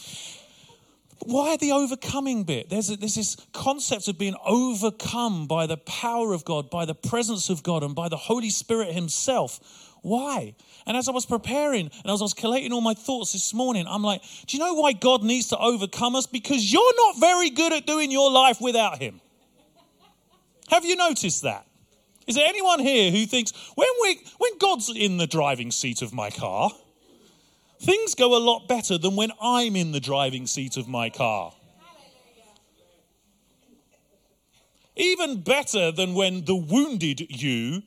Why 1.20 1.58
the 1.58 1.72
overcoming 1.72 2.44
bit? 2.44 2.70
There's, 2.70 2.90
a, 2.90 2.98
there's 2.98 3.16
this 3.16 3.36
concept 3.52 4.08
of 4.08 4.18
being 4.18 4.36
overcome 4.46 5.48
by 5.48 5.68
the 5.68 5.78
power 5.78 6.34
of 6.34 6.46
God, 6.46 6.70
by 6.70 6.86
the 6.86 6.96
presence 6.96 7.50
of 7.50 7.64
God, 7.64 7.84
and 7.84 7.96
by 7.96 8.08
the 8.08 8.18
Holy 8.18 8.50
Spirit 8.50 8.94
Himself. 8.94 9.60
Why? 10.08 10.56
And 10.86 10.96
as 10.96 11.10
I 11.10 11.12
was 11.12 11.26
preparing 11.26 11.92
and 12.04 12.12
as 12.12 12.22
I 12.22 12.24
was 12.24 12.34
collating 12.34 12.72
all 12.72 12.80
my 12.80 12.94
thoughts 12.94 13.34
this 13.34 13.54
morning, 13.54 13.86
I'm 13.90 14.04
like, 14.04 14.22
do 14.46 14.56
you 14.56 14.64
know 14.64 14.74
why 14.74 14.94
God 14.94 15.22
needs 15.22 15.50
to 15.50 15.58
overcome 15.58 16.16
us? 16.16 16.26
Because 16.26 16.72
you're 16.72 16.96
not 16.96 17.20
very 17.20 17.50
good 17.50 17.74
at 17.74 17.86
doing 17.86 18.10
your 18.10 18.32
life 18.32 18.62
without 18.62 19.00
Him. 19.00 19.20
Have 20.70 20.86
you 20.86 20.96
noticed 20.96 21.42
that? 21.42 21.68
Is 22.26 22.36
there 22.36 22.48
anyone 22.48 22.80
here 22.80 23.12
who 23.12 23.26
thinks 23.26 23.52
when 23.76 23.90
we 24.02 24.22
when 24.38 24.58
God's 24.60 24.90
in 24.96 25.18
the 25.18 25.28
driving 25.28 25.72
seat 25.72 26.02
of 26.02 26.14
my 26.14 26.30
car, 26.30 26.72
things 27.82 28.16
go 28.16 28.38
a 28.38 28.40
lot 28.40 28.66
better 28.70 28.98
than 28.98 29.18
when 29.18 29.32
I'm 29.42 29.76
in 29.76 29.92
the 29.92 30.00
driving 30.00 30.48
seat 30.48 30.78
of 30.78 30.88
my 30.88 31.10
car? 31.10 31.52
Even 34.96 35.42
better 35.42 35.92
than 35.92 36.14
when 36.14 36.46
the 36.46 36.56
wounded 36.56 37.28
you 37.30 37.84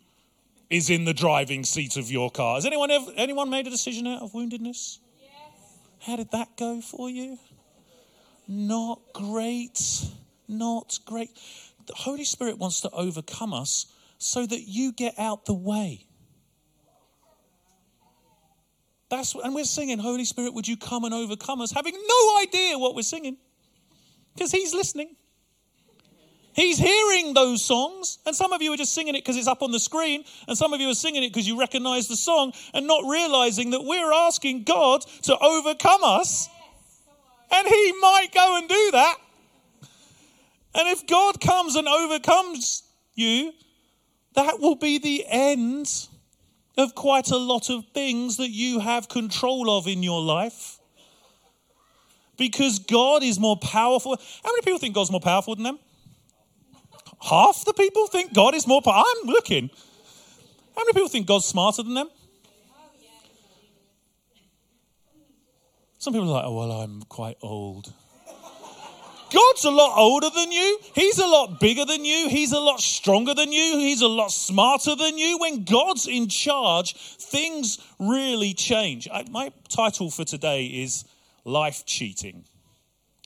is 0.71 0.89
in 0.89 1.05
the 1.05 1.13
driving 1.13 1.65
seat 1.65 1.97
of 1.97 2.11
your 2.11 2.31
car. 2.31 2.55
Has 2.55 2.65
anyone 2.65 2.91
ever, 2.91 3.11
anyone 3.17 3.51
made 3.51 3.67
a 3.67 3.71
decision 3.71 4.07
out 4.07 4.23
of 4.23 4.33
woundedness? 4.33 4.99
Yes. 5.21 5.79
How 5.99 6.17
did 6.17 6.31
that 6.31 6.57
go 6.57 6.81
for 6.81 7.11
you? 7.11 7.39
Not 8.47 9.01
great. 9.13 9.81
Not 10.49 10.99
great. 11.05 11.31
The 11.87 11.95
Holy 11.95 12.25
Spirit 12.25 12.59
wants 12.59 12.81
to 12.83 12.91
overcome 12.91 13.53
us 13.53 13.87
so 14.19 14.47
that 14.47 14.61
you 14.61 14.93
get 14.93 15.19
out 15.19 15.45
the 15.45 15.55
way. 15.55 16.07
That's 19.09 19.35
and 19.35 19.55
we're 19.57 19.65
singing, 19.65 19.99
Holy 19.99 20.25
Spirit, 20.25 20.55
would 20.55 20.69
you 20.69 20.77
come 20.77 21.05
and 21.05 21.13
overcome 21.13 21.61
us? 21.61 21.73
Having 21.73 21.95
no 21.95 22.39
idea 22.39 22.79
what 22.79 22.95
we're 22.95 23.03
singing. 23.03 23.37
Because 24.35 24.53
he's 24.53 24.73
listening. 24.73 25.17
He's 26.53 26.79
hearing 26.79 27.33
those 27.33 27.65
songs, 27.65 28.19
and 28.27 28.35
some 28.35 28.53
of 28.53 28.61
you 28.61 28.73
are 28.73 28.77
just 28.77 28.93
singing 28.93 29.15
it 29.15 29.19
because 29.19 29.37
it's 29.37 29.47
up 29.47 29.63
on 29.63 29.71
the 29.71 29.79
screen, 29.79 30.25
and 30.49 30.59
some 30.59 30.73
of 30.73 30.81
you 30.81 30.91
are 30.91 30.95
singing 30.95 31.23
it 31.23 31.29
because 31.29 31.47
you 31.47 31.59
recognize 31.59 32.09
the 32.09 32.17
song 32.17 32.53
and 32.75 32.87
not 32.87 33.05
realizing 33.09 33.71
that 33.71 33.85
we're 33.85 34.13
asking 34.13 34.65
God 34.65 35.03
to 35.23 35.39
overcome 35.39 36.03
us, 36.03 36.49
and 37.53 37.69
He 37.69 37.93
might 38.01 38.29
go 38.35 38.59
and 38.59 38.69
do 38.69 38.91
that. 38.93 39.17
And 40.75 40.89
if 40.89 41.07
God 41.07 41.41
comes 41.41 41.77
and 41.77 41.87
overcomes 41.87 42.83
you, 43.15 43.53
that 44.35 44.61
will 44.61 44.77
be 44.77 44.99
the 44.99 45.25
end 45.29 46.09
of 46.77 46.95
quite 46.95 47.31
a 47.31 47.37
lot 47.37 47.71
of 47.71 47.85
things 47.93 48.37
that 48.39 48.51
you 48.51 48.81
have 48.81 49.09
control 49.09 49.77
of 49.77 49.87
in 49.87 50.03
your 50.03 50.21
life. 50.21 50.79
Because 52.37 52.79
God 52.79 53.23
is 53.23 53.39
more 53.39 53.57
powerful. 53.57 54.17
How 54.17 54.51
many 54.51 54.63
people 54.63 54.79
think 54.79 54.95
God's 54.95 55.11
more 55.11 55.21
powerful 55.21 55.55
than 55.55 55.65
them? 55.65 55.79
Half 57.23 57.65
the 57.65 57.75
people 57.75 58.07
think 58.07 58.33
God 58.33 58.55
is 58.55 58.67
more 58.67 58.83
powerful. 58.83 59.05
I'm 59.23 59.29
looking. 59.29 59.71
How 60.77 60.83
many 60.83 60.93
people 60.93 61.09
think 61.09 61.27
God's 61.27 61.45
smarter 61.45 61.83
than 61.83 61.95
them? 61.95 62.09
Some 65.99 66.15
people 66.15 66.31
are 66.31 66.33
like, 66.33 66.45
oh, 66.47 66.57
well, 66.57 66.73
I'm 66.73 67.03
quite 67.03 67.37
old. 67.43 67.93
God's 69.31 69.65
a 69.65 69.71
lot 69.71 69.97
older 69.97 70.29
than 70.31 70.51
you. 70.51 70.79
He's 70.95 71.19
a 71.19 71.27
lot 71.27 71.61
bigger 71.61 71.85
than 71.85 72.05
you. 72.05 72.29
He's 72.29 72.53
a 72.53 72.59
lot 72.59 72.81
stronger 72.81 73.35
than 73.35 73.53
you. 73.53 73.79
He's 73.79 74.03
a 74.03 74.09
lot 74.09 74.33
smarter 74.33 74.97
than 74.97 75.19
you. 75.19 75.39
When 75.39 75.65
God's 75.65 76.09
in 76.09 76.29
charge, 76.29 76.97
things 76.97 77.79
really 77.99 78.55
change. 78.55 79.09
I, 79.13 79.25
my 79.31 79.53
title 79.69 80.11
for 80.11 80.25
today 80.25 80.65
is 80.65 81.05
Life 81.45 81.85
Cheating. 81.87 82.45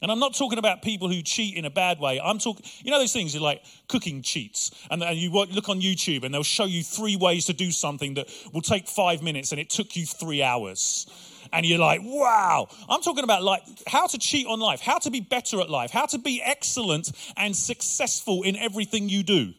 And 0.04 0.12
I'm 0.12 0.18
not 0.18 0.34
talking 0.34 0.58
about 0.58 0.82
people 0.82 1.08
who 1.08 1.23
cheat 1.23 1.56
in 1.56 1.64
a 1.64 1.70
bad 1.70 1.99
way. 1.99 2.20
I'm 2.20 2.38
talking, 2.38 2.66
you 2.84 2.90
know, 2.90 2.99
those 2.99 3.14
things 3.14 3.34
are 3.34 3.40
like 3.40 3.64
cooking 3.88 4.20
cheats. 4.20 4.70
And, 4.90 5.02
and 5.02 5.16
you 5.16 5.30
look 5.30 5.70
on 5.70 5.80
YouTube 5.80 6.25
and 6.25 6.34
they'll 6.34 6.42
show 6.42 6.66
you 6.66 6.82
three 6.82 7.16
ways 7.16 7.46
to 7.46 7.54
do 7.54 7.70
something 7.70 8.12
that 8.12 8.28
will 8.52 8.61
take 8.61 8.87
five 8.87 9.23
minutes 9.23 9.50
and 9.50 9.58
it 9.58 9.70
took 9.70 9.96
you 9.96 10.04
three 10.04 10.42
hours 10.42 11.06
and 11.54 11.64
you're 11.64 11.78
like, 11.78 12.02
wow. 12.04 12.68
I'm 12.87 13.00
talking 13.00 13.25
about 13.25 13.42
like 13.42 13.62
how 13.87 14.06
to 14.06 14.18
cheat 14.18 14.46
on 14.46 14.61
life, 14.61 14.82
how 14.82 14.99
to 14.99 15.11
be 15.11 15.20
better 15.20 15.58
at 15.62 15.70
life, 15.70 15.90
how 15.90 16.04
to 16.04 16.18
be 16.18 16.42
excellent 16.44 17.11
and 17.38 17.56
successful 17.56 18.42
in 18.42 18.56
everything 18.56 19.08
you 19.08 19.23
do. 19.23 19.54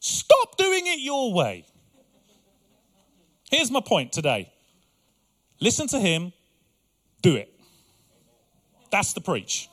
Stop 0.00 0.56
doing 0.56 0.88
it 0.88 0.98
your 0.98 1.32
way. 1.32 1.66
Here's 3.48 3.70
my 3.70 3.80
point 3.80 4.10
today 4.10 4.52
listen 5.60 5.86
to 5.86 6.00
him, 6.00 6.32
do 7.20 7.36
it. 7.36 7.48
That's 8.92 9.14
the 9.14 9.22
preach. 9.22 9.70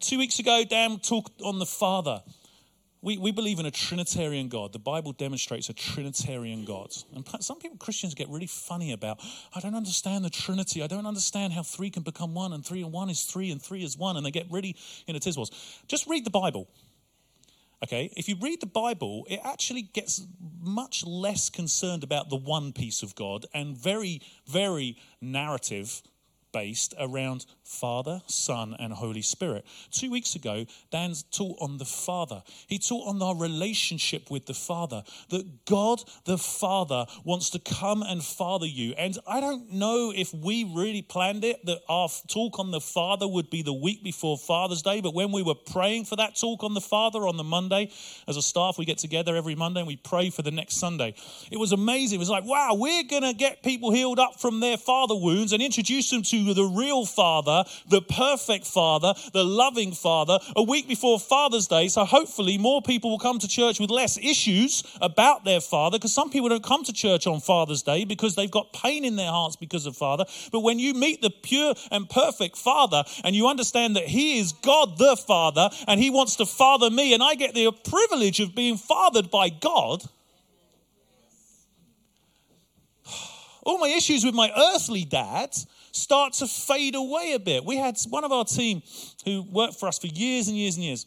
Two 0.00 0.18
weeks 0.18 0.38
ago, 0.38 0.64
Dan 0.68 0.98
talked 0.98 1.42
on 1.42 1.58
the 1.58 1.66
Father. 1.66 2.22
We, 3.02 3.18
we 3.18 3.32
believe 3.32 3.58
in 3.58 3.66
a 3.66 3.70
Trinitarian 3.70 4.48
God. 4.48 4.72
The 4.72 4.78
Bible 4.78 5.12
demonstrates 5.12 5.68
a 5.68 5.74
Trinitarian 5.74 6.64
God. 6.64 6.88
And 7.14 7.24
some 7.40 7.58
people, 7.58 7.76
Christians, 7.76 8.14
get 8.14 8.28
really 8.30 8.46
funny 8.46 8.92
about, 8.92 9.20
I 9.54 9.60
don't 9.60 9.74
understand 9.74 10.24
the 10.24 10.30
Trinity. 10.30 10.82
I 10.82 10.86
don't 10.86 11.06
understand 11.06 11.52
how 11.52 11.62
three 11.62 11.90
can 11.90 12.02
become 12.02 12.34
one, 12.34 12.54
and 12.54 12.64
three 12.64 12.82
and 12.82 12.92
one 12.92 13.10
is 13.10 13.24
three, 13.24 13.50
and 13.50 13.60
three 13.60 13.84
is 13.84 13.98
one. 13.98 14.16
And 14.16 14.24
they 14.24 14.30
get 14.30 14.46
really 14.50 14.74
in 15.06 15.16
a 15.16 15.20
tiswas. 15.20 15.50
Just 15.88 16.06
read 16.06 16.24
the 16.24 16.30
Bible. 16.30 16.66
Okay, 17.84 18.10
if 18.16 18.26
you 18.26 18.36
read 18.40 18.60
the 18.60 18.66
Bible, 18.66 19.26
it 19.28 19.38
actually 19.44 19.82
gets 19.82 20.26
much 20.62 21.04
less 21.04 21.50
concerned 21.50 22.02
about 22.02 22.30
the 22.30 22.36
one 22.36 22.72
piece 22.72 23.02
of 23.02 23.14
God 23.14 23.44
and 23.52 23.76
very, 23.76 24.22
very 24.46 24.96
narrative 25.20 26.00
based 26.52 26.94
around 26.98 27.46
Father, 27.62 28.22
Son, 28.26 28.76
and 28.78 28.92
Holy 28.92 29.22
Spirit. 29.22 29.64
Two 29.90 30.10
weeks 30.10 30.34
ago, 30.34 30.66
Dan 30.90 31.14
taught 31.30 31.58
on 31.60 31.78
the 31.78 31.84
Father. 31.84 32.42
He 32.66 32.78
taught 32.78 33.08
on 33.08 33.20
our 33.20 33.36
relationship 33.36 34.30
with 34.30 34.46
the 34.46 34.54
Father, 34.54 35.02
that 35.30 35.64
God 35.66 36.02
the 36.24 36.38
Father 36.38 37.06
wants 37.24 37.50
to 37.50 37.58
come 37.58 38.02
and 38.02 38.22
father 38.22 38.66
you. 38.66 38.94
And 38.96 39.18
I 39.26 39.40
don't 39.40 39.72
know 39.72 40.12
if 40.14 40.32
we 40.32 40.64
really 40.64 41.02
planned 41.02 41.44
it 41.44 41.64
that 41.66 41.80
our 41.88 42.08
talk 42.28 42.58
on 42.58 42.70
the 42.70 42.80
Father 42.80 43.26
would 43.26 43.50
be 43.50 43.62
the 43.62 43.72
week 43.72 44.02
before 44.02 44.38
Father's 44.38 44.82
Day, 44.82 45.00
but 45.00 45.14
when 45.14 45.32
we 45.32 45.42
were 45.42 45.54
praying 45.54 46.04
for 46.04 46.16
that 46.16 46.36
talk 46.36 46.62
on 46.62 46.74
the 46.74 46.80
Father 46.80 47.26
on 47.26 47.36
the 47.36 47.44
Monday, 47.44 47.90
as 48.28 48.36
a 48.36 48.42
staff, 48.42 48.78
we 48.78 48.84
get 48.84 48.98
together 48.98 49.36
every 49.36 49.54
Monday 49.54 49.80
and 49.80 49.86
we 49.86 49.96
pray 49.96 50.30
for 50.30 50.42
the 50.42 50.50
next 50.50 50.76
Sunday. 50.76 51.14
It 51.50 51.58
was 51.58 51.72
amazing. 51.72 52.16
It 52.16 52.20
was 52.20 52.30
like, 52.30 52.44
wow, 52.44 52.74
we're 52.74 53.04
going 53.04 53.22
to 53.22 53.34
get 53.34 53.62
people 53.62 53.90
healed 53.90 54.18
up 54.18 54.40
from 54.40 54.60
their 54.60 54.76
father 54.76 55.14
wounds 55.14 55.52
and 55.52 55.62
introduce 55.62 56.10
them 56.10 56.22
to 56.22 56.45
the 56.54 56.64
real 56.64 57.06
Father, 57.06 57.64
the 57.88 58.02
perfect 58.02 58.66
Father, 58.66 59.14
the 59.32 59.44
loving 59.44 59.92
Father, 59.92 60.38
a 60.54 60.62
week 60.62 60.88
before 60.88 61.18
Father's 61.18 61.66
Day. 61.66 61.88
So 61.88 62.04
hopefully, 62.04 62.58
more 62.58 62.82
people 62.82 63.10
will 63.10 63.18
come 63.18 63.38
to 63.38 63.48
church 63.48 63.80
with 63.80 63.90
less 63.90 64.16
issues 64.18 64.82
about 65.00 65.44
their 65.44 65.60
Father, 65.60 65.98
because 65.98 66.14
some 66.14 66.30
people 66.30 66.48
don't 66.48 66.64
come 66.64 66.84
to 66.84 66.92
church 66.92 67.26
on 67.26 67.40
Father's 67.40 67.82
Day 67.82 68.04
because 68.04 68.34
they've 68.34 68.50
got 68.50 68.72
pain 68.72 69.04
in 69.04 69.16
their 69.16 69.30
hearts 69.30 69.56
because 69.56 69.86
of 69.86 69.96
Father. 69.96 70.24
But 70.52 70.60
when 70.60 70.78
you 70.78 70.94
meet 70.94 71.22
the 71.22 71.30
pure 71.30 71.74
and 71.90 72.08
perfect 72.08 72.56
Father 72.56 73.04
and 73.24 73.34
you 73.34 73.48
understand 73.48 73.96
that 73.96 74.04
He 74.04 74.38
is 74.38 74.52
God 74.52 74.98
the 74.98 75.16
Father 75.16 75.70
and 75.86 76.00
He 76.00 76.10
wants 76.10 76.36
to 76.36 76.46
father 76.46 76.90
me, 76.90 77.14
and 77.14 77.22
I 77.22 77.34
get 77.34 77.54
the 77.54 77.70
privilege 77.72 78.40
of 78.40 78.54
being 78.54 78.76
fathered 78.76 79.30
by 79.30 79.48
God. 79.48 80.04
All 83.64 83.78
my 83.78 83.88
issues 83.88 84.24
with 84.24 84.34
my 84.34 84.50
earthly 84.74 85.04
dad 85.04 85.56
start 85.96 86.34
to 86.34 86.46
fade 86.46 86.94
away 86.94 87.32
a 87.34 87.38
bit. 87.38 87.64
We 87.64 87.76
had 87.76 87.96
one 88.08 88.24
of 88.24 88.32
our 88.32 88.44
team 88.44 88.82
who 89.24 89.42
worked 89.42 89.74
for 89.74 89.88
us 89.88 89.98
for 89.98 90.06
years 90.06 90.48
and 90.48 90.56
years 90.56 90.76
and 90.76 90.84
years. 90.84 91.06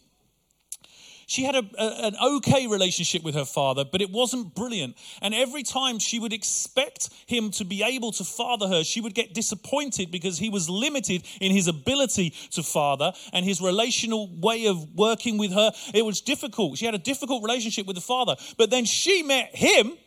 She 1.30 1.44
had 1.44 1.54
a, 1.54 1.64
a, 1.78 2.08
an 2.08 2.16
okay 2.20 2.66
relationship 2.66 3.22
with 3.22 3.36
her 3.36 3.46
father, 3.46 3.86
but 3.86 4.02
it 4.02 4.10
wasn't 4.10 4.56
brilliant. 4.56 4.98
And 5.22 5.36
every 5.36 5.62
time 5.62 6.00
she 6.00 6.18
would 6.18 6.34
expect 6.34 7.10
him 7.28 7.52
to 7.52 7.66
be 7.66 7.84
able 7.84 8.12
to 8.14 8.24
father 8.24 8.68
her, 8.68 8.84
she 8.84 9.00
would 9.00 9.14
get 9.14 9.36
disappointed 9.36 10.10
because 10.10 10.40
he 10.40 10.50
was 10.50 10.72
limited 10.72 11.24
in 11.40 11.52
his 11.52 11.68
ability 11.68 12.32
to 12.54 12.64
father 12.64 13.14
and 13.32 13.46
his 13.46 13.62
relational 13.62 14.28
way 14.40 14.66
of 14.66 14.96
working 14.96 15.38
with 15.38 15.52
her. 15.52 15.72
It 15.94 16.04
was 16.04 16.20
difficult. 16.20 16.80
She 16.80 16.86
had 16.86 16.96
a 16.96 17.00
difficult 17.00 17.44
relationship 17.44 17.86
with 17.86 17.96
the 17.96 18.02
father. 18.02 18.36
But 18.58 18.72
then 18.72 18.86
she 18.86 19.22
met 19.22 19.56
him 19.56 20.00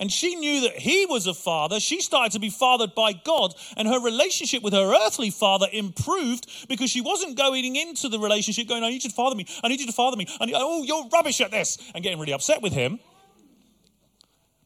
and 0.00 0.10
she 0.10 0.34
knew 0.34 0.62
that 0.62 0.76
he 0.78 1.04
was 1.04 1.26
a 1.26 1.34
father. 1.34 1.78
She 1.78 2.00
started 2.00 2.32
to 2.32 2.40
be 2.40 2.48
fathered 2.48 2.94
by 2.94 3.12
God, 3.12 3.54
and 3.76 3.86
her 3.86 4.00
relationship 4.00 4.62
with 4.62 4.72
her 4.72 4.96
earthly 5.06 5.30
father 5.30 5.66
improved 5.70 6.48
because 6.68 6.90
she 6.90 7.02
wasn't 7.02 7.36
going 7.36 7.76
into 7.76 8.08
the 8.08 8.18
relationship 8.18 8.66
going, 8.66 8.82
I 8.82 8.88
need 8.88 9.04
you 9.04 9.10
to 9.10 9.14
father 9.14 9.36
me, 9.36 9.46
I 9.62 9.68
need 9.68 9.78
you 9.78 9.86
to 9.86 9.92
father 9.92 10.16
me, 10.16 10.26
and 10.40 10.50
oh, 10.56 10.82
you're 10.82 11.06
rubbish 11.12 11.40
at 11.42 11.50
this, 11.50 11.76
and 11.94 12.02
getting 12.02 12.18
really 12.18 12.32
upset 12.32 12.62
with 12.62 12.72
him. 12.72 12.98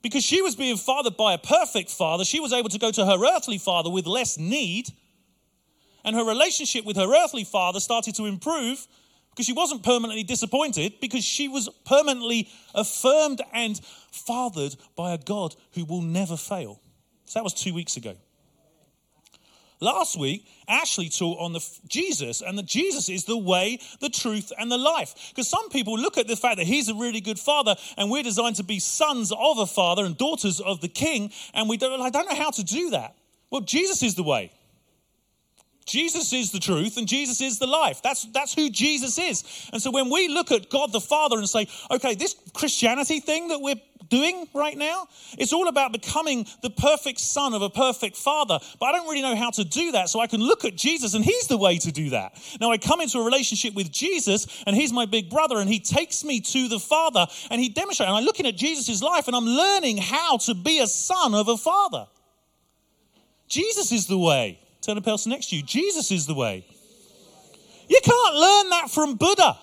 Because 0.00 0.22
she 0.22 0.40
was 0.40 0.54
being 0.54 0.76
fathered 0.76 1.16
by 1.16 1.34
a 1.34 1.38
perfect 1.38 1.90
father, 1.90 2.24
she 2.24 2.38
was 2.38 2.52
able 2.52 2.68
to 2.68 2.78
go 2.78 2.92
to 2.92 3.04
her 3.04 3.36
earthly 3.36 3.58
father 3.58 3.90
with 3.90 4.06
less 4.06 4.38
need, 4.38 4.90
and 6.04 6.14
her 6.14 6.24
relationship 6.24 6.84
with 6.84 6.96
her 6.96 7.12
earthly 7.12 7.44
father 7.44 7.80
started 7.80 8.14
to 8.14 8.26
improve 8.26 8.86
because 9.34 9.46
she 9.46 9.52
wasn't 9.52 9.82
permanently 9.82 10.22
disappointed 10.22 10.94
because 11.00 11.24
she 11.24 11.48
was 11.48 11.68
permanently 11.84 12.48
affirmed 12.72 13.42
and 13.52 13.80
fathered 14.12 14.76
by 14.94 15.12
a 15.12 15.18
God 15.18 15.56
who 15.72 15.84
will 15.84 16.02
never 16.02 16.36
fail. 16.36 16.80
So 17.24 17.40
that 17.40 17.44
was 17.44 17.52
two 17.52 17.74
weeks 17.74 17.96
ago. 17.96 18.14
Last 19.80 20.16
week, 20.16 20.46
Ashley 20.68 21.08
taught 21.08 21.40
on 21.40 21.52
the 21.52 21.78
Jesus, 21.88 22.40
and 22.42 22.56
that 22.56 22.64
Jesus 22.64 23.08
is 23.08 23.24
the 23.24 23.36
way, 23.36 23.80
the 24.00 24.08
truth, 24.08 24.52
and 24.56 24.70
the 24.70 24.78
life. 24.78 25.14
Because 25.30 25.48
some 25.48 25.68
people 25.68 25.98
look 25.98 26.16
at 26.16 26.28
the 26.28 26.36
fact 26.36 26.58
that 26.58 26.66
he's 26.66 26.88
a 26.88 26.94
really 26.94 27.20
good 27.20 27.38
father, 27.38 27.74
and 27.96 28.10
we're 28.10 28.22
designed 28.22 28.56
to 28.56 28.62
be 28.62 28.78
sons 28.78 29.32
of 29.32 29.58
a 29.58 29.66
father 29.66 30.04
and 30.04 30.16
daughters 30.16 30.60
of 30.60 30.80
the 30.80 30.88
king, 30.88 31.32
and 31.52 31.68
we 31.68 31.76
don't, 31.76 32.00
I 32.00 32.08
don't 32.08 32.28
know 32.28 32.36
how 32.36 32.50
to 32.52 32.62
do 32.62 32.90
that. 32.90 33.16
Well, 33.50 33.62
Jesus 33.62 34.02
is 34.02 34.14
the 34.14 34.22
way. 34.22 34.52
Jesus 35.86 36.32
is 36.32 36.50
the 36.50 36.58
truth 36.58 36.96
and 36.96 37.06
Jesus 37.06 37.40
is 37.40 37.58
the 37.58 37.66
life. 37.66 38.00
That's, 38.02 38.24
that's 38.32 38.54
who 38.54 38.70
Jesus 38.70 39.18
is. 39.18 39.68
And 39.72 39.82
so 39.82 39.90
when 39.90 40.10
we 40.10 40.28
look 40.28 40.50
at 40.50 40.70
God 40.70 40.92
the 40.92 41.00
Father 41.00 41.36
and 41.36 41.48
say, 41.48 41.68
okay, 41.90 42.14
this 42.14 42.34
Christianity 42.54 43.20
thing 43.20 43.48
that 43.48 43.60
we're 43.60 43.80
doing 44.08 44.46
right 44.54 44.76
now, 44.76 45.06
it's 45.38 45.52
all 45.52 45.68
about 45.68 45.92
becoming 45.92 46.46
the 46.62 46.70
perfect 46.70 47.20
son 47.20 47.52
of 47.52 47.62
a 47.62 47.68
perfect 47.68 48.16
father. 48.16 48.58
But 48.80 48.86
I 48.86 48.92
don't 48.92 49.08
really 49.08 49.22
know 49.22 49.36
how 49.36 49.50
to 49.50 49.64
do 49.64 49.92
that. 49.92 50.08
So 50.08 50.20
I 50.20 50.26
can 50.26 50.40
look 50.40 50.64
at 50.64 50.74
Jesus 50.74 51.14
and 51.14 51.24
he's 51.24 51.48
the 51.48 51.58
way 51.58 51.78
to 51.78 51.92
do 51.92 52.10
that. 52.10 52.38
Now 52.60 52.70
I 52.70 52.78
come 52.78 53.02
into 53.02 53.18
a 53.18 53.24
relationship 53.24 53.74
with 53.74 53.92
Jesus 53.92 54.46
and 54.66 54.74
he's 54.74 54.92
my 54.92 55.04
big 55.04 55.28
brother 55.28 55.58
and 55.58 55.68
he 55.68 55.80
takes 55.80 56.24
me 56.24 56.40
to 56.40 56.68
the 56.68 56.78
Father 56.78 57.26
and 57.50 57.60
he 57.60 57.68
demonstrates. 57.68 58.08
And 58.08 58.16
I'm 58.16 58.24
looking 58.24 58.46
at 58.46 58.56
Jesus' 58.56 59.02
life 59.02 59.26
and 59.26 59.36
I'm 59.36 59.46
learning 59.46 59.98
how 59.98 60.38
to 60.38 60.54
be 60.54 60.80
a 60.80 60.86
son 60.86 61.34
of 61.34 61.48
a 61.48 61.58
father. 61.58 62.06
Jesus 63.48 63.92
is 63.92 64.06
the 64.06 64.18
way. 64.18 64.60
Tell 64.84 64.94
the 64.94 65.00
person 65.00 65.30
next 65.30 65.48
to 65.48 65.56
you, 65.56 65.62
Jesus 65.62 66.10
is 66.10 66.26
the 66.26 66.34
way. 66.34 66.66
You 67.88 68.00
can't 68.02 68.34
learn 68.34 68.68
that 68.70 68.90
from 68.90 69.16
Buddha. 69.16 69.58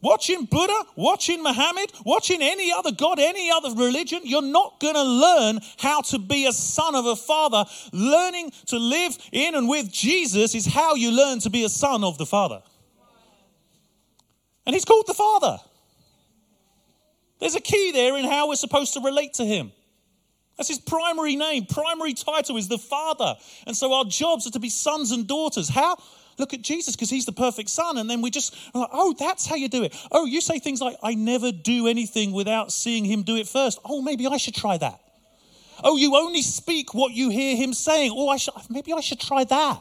Watching 0.00 0.44
Buddha, 0.44 0.84
watching 0.96 1.42
Muhammad, 1.42 1.92
watching 2.04 2.40
any 2.40 2.72
other 2.72 2.92
God, 2.92 3.18
any 3.18 3.50
other 3.50 3.70
religion, 3.74 4.20
you're 4.24 4.42
not 4.42 4.78
going 4.80 4.94
to 4.94 5.02
learn 5.02 5.60
how 5.76 6.00
to 6.02 6.18
be 6.18 6.46
a 6.46 6.52
son 6.52 6.94
of 6.94 7.06
a 7.06 7.16
father. 7.16 7.64
Learning 7.92 8.52
to 8.66 8.78
live 8.78 9.16
in 9.32 9.54
and 9.54 9.68
with 9.68 9.92
Jesus 9.92 10.54
is 10.54 10.66
how 10.66 10.94
you 10.94 11.10
learn 11.10 11.40
to 11.40 11.50
be 11.50 11.64
a 11.64 11.68
son 11.68 12.04
of 12.04 12.16
the 12.18 12.26
Father. 12.26 12.62
And 14.66 14.74
he's 14.74 14.84
called 14.84 15.06
the 15.06 15.14
Father. 15.14 15.58
There's 17.40 17.56
a 17.56 17.60
key 17.60 17.92
there 17.92 18.16
in 18.16 18.24
how 18.24 18.48
we're 18.48 18.56
supposed 18.56 18.94
to 18.94 19.00
relate 19.00 19.34
to 19.34 19.44
him. 19.44 19.72
That's 20.58 20.68
his 20.68 20.80
primary 20.80 21.36
name. 21.36 21.66
Primary 21.66 22.14
title 22.14 22.56
is 22.56 22.66
the 22.66 22.78
Father. 22.78 23.36
And 23.66 23.76
so 23.76 23.92
our 23.92 24.04
jobs 24.04 24.46
are 24.46 24.50
to 24.50 24.58
be 24.58 24.68
sons 24.68 25.12
and 25.12 25.26
daughters. 25.26 25.68
How? 25.68 25.96
Look 26.36 26.52
at 26.52 26.62
Jesus 26.62 26.96
because 26.96 27.10
he's 27.10 27.26
the 27.26 27.32
perfect 27.32 27.70
son. 27.70 27.96
And 27.96 28.10
then 28.10 28.22
we 28.22 28.30
just, 28.30 28.54
like, 28.74 28.90
oh, 28.92 29.14
that's 29.16 29.46
how 29.46 29.54
you 29.54 29.68
do 29.68 29.84
it. 29.84 29.94
Oh, 30.10 30.26
you 30.26 30.40
say 30.40 30.58
things 30.58 30.80
like, 30.80 30.96
I 31.02 31.14
never 31.14 31.52
do 31.52 31.86
anything 31.86 32.32
without 32.32 32.72
seeing 32.72 33.04
him 33.04 33.22
do 33.22 33.36
it 33.36 33.46
first. 33.46 33.78
Oh, 33.84 34.02
maybe 34.02 34.26
I 34.26 34.36
should 34.36 34.54
try 34.54 34.76
that. 34.78 35.00
Oh, 35.82 35.96
you 35.96 36.16
only 36.16 36.42
speak 36.42 36.92
what 36.92 37.12
you 37.12 37.30
hear 37.30 37.56
him 37.56 37.72
saying. 37.72 38.12
Oh, 38.12 38.28
I 38.28 38.36
should, 38.36 38.54
maybe 38.68 38.92
I 38.92 39.00
should 39.00 39.20
try 39.20 39.44
that. 39.44 39.80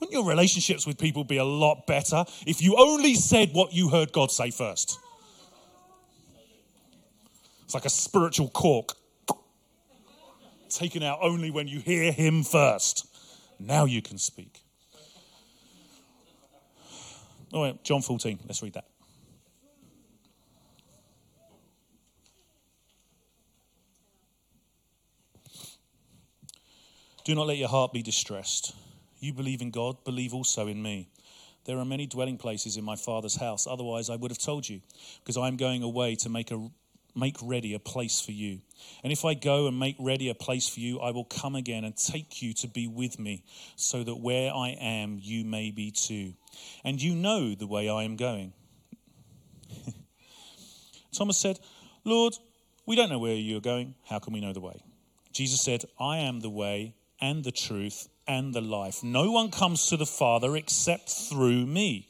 Wouldn't 0.00 0.12
your 0.12 0.28
relationships 0.28 0.88
with 0.88 0.98
people 0.98 1.22
be 1.22 1.36
a 1.36 1.44
lot 1.44 1.86
better 1.86 2.24
if 2.48 2.60
you 2.60 2.76
only 2.76 3.14
said 3.14 3.50
what 3.52 3.72
you 3.72 3.90
heard 3.90 4.12
God 4.12 4.32
say 4.32 4.50
first? 4.50 4.98
It's 7.74 7.82
like 7.82 7.86
a 7.86 7.90
spiritual 7.90 8.50
cork 8.50 8.92
taken 10.68 11.02
out 11.02 11.18
only 11.22 11.50
when 11.50 11.66
you 11.66 11.80
hear 11.80 12.12
Him 12.12 12.44
first. 12.44 13.04
Now 13.58 13.84
you 13.84 14.00
can 14.00 14.16
speak. 14.16 14.62
All 17.52 17.64
right, 17.64 17.82
John 17.82 18.00
14, 18.00 18.38
let's 18.46 18.62
read 18.62 18.74
that. 18.74 18.84
Do 27.24 27.34
not 27.34 27.48
let 27.48 27.56
your 27.56 27.68
heart 27.68 27.92
be 27.92 28.02
distressed. 28.02 28.72
You 29.18 29.32
believe 29.32 29.60
in 29.60 29.72
God, 29.72 30.04
believe 30.04 30.32
also 30.32 30.68
in 30.68 30.80
me. 30.80 31.08
There 31.64 31.78
are 31.78 31.84
many 31.84 32.06
dwelling 32.06 32.38
places 32.38 32.76
in 32.76 32.84
my 32.84 32.94
Father's 32.94 33.34
house. 33.34 33.66
Otherwise, 33.66 34.10
I 34.10 34.14
would 34.14 34.30
have 34.30 34.38
told 34.38 34.68
you, 34.68 34.80
because 35.24 35.36
I 35.36 35.48
am 35.48 35.56
going 35.56 35.82
away 35.82 36.14
to 36.16 36.28
make, 36.28 36.52
a, 36.52 36.70
make 37.14 37.36
ready 37.42 37.74
a 37.74 37.78
place 37.78 38.20
for 38.20 38.32
you. 38.32 38.60
And 39.02 39.12
if 39.12 39.24
I 39.24 39.34
go 39.34 39.66
and 39.66 39.78
make 39.78 39.96
ready 39.98 40.28
a 40.28 40.34
place 40.34 40.68
for 40.68 40.80
you, 40.80 41.00
I 41.00 41.10
will 41.10 41.24
come 41.24 41.54
again 41.54 41.84
and 41.84 41.96
take 41.96 42.42
you 42.42 42.52
to 42.54 42.68
be 42.68 42.86
with 42.86 43.18
me, 43.18 43.44
so 43.76 44.02
that 44.02 44.16
where 44.16 44.52
I 44.52 44.70
am, 44.80 45.18
you 45.20 45.44
may 45.44 45.70
be 45.70 45.90
too. 45.90 46.34
And 46.84 47.00
you 47.00 47.14
know 47.14 47.54
the 47.54 47.66
way 47.66 47.88
I 47.88 48.02
am 48.04 48.16
going. 48.16 48.52
Thomas 51.12 51.38
said, 51.38 51.60
Lord, 52.04 52.34
we 52.86 52.96
don't 52.96 53.08
know 53.08 53.18
where 53.18 53.34
you're 53.34 53.60
going. 53.60 53.94
How 54.08 54.18
can 54.18 54.32
we 54.32 54.40
know 54.40 54.52
the 54.52 54.60
way? 54.60 54.82
Jesus 55.32 55.62
said, 55.62 55.84
I 55.98 56.18
am 56.18 56.40
the 56.40 56.50
way 56.50 56.94
and 57.20 57.42
the 57.44 57.52
truth 57.52 58.08
and 58.26 58.54
the 58.54 58.60
life. 58.60 59.02
No 59.02 59.30
one 59.30 59.50
comes 59.50 59.88
to 59.88 59.96
the 59.96 60.06
Father 60.06 60.56
except 60.56 61.10
through 61.10 61.66
me. 61.66 62.08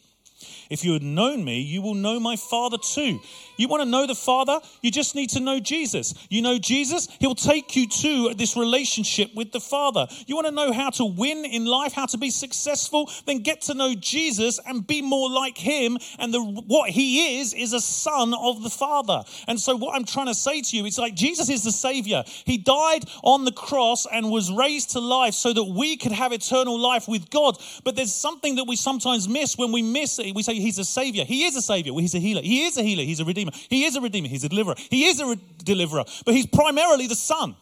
If 0.71 0.85
you 0.85 0.93
had 0.93 1.03
known 1.03 1.45
me, 1.45 1.61
you 1.61 1.83
will 1.83 1.95
know 1.95 2.19
my 2.19 2.37
Father 2.37 2.79
too. 2.79 3.21
You 3.57 3.69
want 3.69 3.83
to 3.83 3.89
know 3.89 4.07
the 4.07 4.15
Father? 4.15 4.61
You 4.83 4.91
just 4.91 5.15
need 5.15 5.31
to 5.31 5.41
know 5.41 5.61
Jesus. 5.61 6.15
You 6.29 6.43
know 6.43 6.59
Jesus? 6.59 7.09
He'll 7.21 7.37
take 7.37 7.77
you 7.77 7.87
to 7.87 8.35
this 8.35 8.57
relationship 8.57 9.33
with 9.35 9.53
the 9.53 9.61
Father. 9.61 10.07
You 10.27 10.35
want 10.35 10.49
to 10.49 10.53
know 10.53 10.73
how 10.73 10.91
to 10.91 11.05
win 11.05 11.45
in 11.45 11.65
life, 11.65 11.93
how 11.93 12.07
to 12.07 12.19
be 12.19 12.31
successful? 12.31 13.09
Then 13.27 13.41
get 13.41 13.63
to 13.63 13.75
know 13.75 13.95
Jesus 13.95 14.59
and 14.67 14.85
be 14.87 15.03
more 15.03 15.31
like 15.31 15.57
Him. 15.57 15.99
And 16.19 16.35
the, 16.35 16.43
what 16.43 16.91
He 16.91 17.41
is, 17.41 17.55
is 17.55 17.73
a 17.73 17.81
son 17.81 18.35
of 18.35 18.63
the 18.63 18.71
Father. 18.71 19.23
And 19.47 19.61
so, 19.61 19.77
what 19.77 19.95
I'm 19.95 20.05
trying 20.05 20.27
to 20.27 20.35
say 20.35 20.61
to 20.61 20.77
you, 20.77 20.87
it's 20.87 20.99
like 20.99 21.15
Jesus 21.15 21.49
is 21.49 21.63
the 21.63 21.73
Savior. 21.73 22.25
He 22.27 22.59
died 22.59 23.05
on 23.23 23.45
the 23.45 23.53
cross 23.53 24.07
and 24.11 24.31
was 24.31 24.51
raised 24.51 24.91
to 24.91 25.01
life 25.01 25.35
so 25.35 25.53
that 25.53 25.65
we 25.65 25.97
could 25.97 26.13
have 26.13 26.33
eternal 26.33 26.79
life 26.79 27.07
with 27.07 27.31
God. 27.31 27.57
But 27.85 27.95
there's 27.95 28.13
something 28.13 28.57
that 28.57 28.65
we 28.65 28.75
sometimes 28.75 29.29
miss 29.29 29.57
when 29.57 29.71
we 29.71 29.83
miss. 29.83 30.19
We 30.33 30.43
say, 30.43 30.55
He's 30.55 30.79
a 30.79 30.85
Savior. 30.85 31.25
He 31.25 31.45
is 31.45 31.57
a 31.57 31.63
Savior. 31.63 31.93
He's 31.95 32.15
a 32.15 32.19
healer. 32.19 32.43
He 32.43 32.65
is 32.65 32.77
a 32.77 32.83
healer. 32.83 33.03
He's 33.03 33.21
a 33.21 33.25
redeemer. 33.25 33.53
He 33.69 33.85
is 33.85 33.97
a 33.97 34.01
redeemer. 34.01 34.29
He's 34.29 34.45
a 34.45 34.49
deliverer. 34.49 34.75
He 34.91 35.07
is 35.07 35.21
a 35.21 35.27
re- 35.27 35.41
deliverer. 35.59 36.05
But 36.25 36.35
he's 36.35 36.47
primarily 36.47 37.07
the 37.07 37.15
Son. 37.17 37.57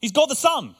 He's 0.00 0.12
God 0.12 0.28
the 0.28 0.36
Son. 0.36 0.74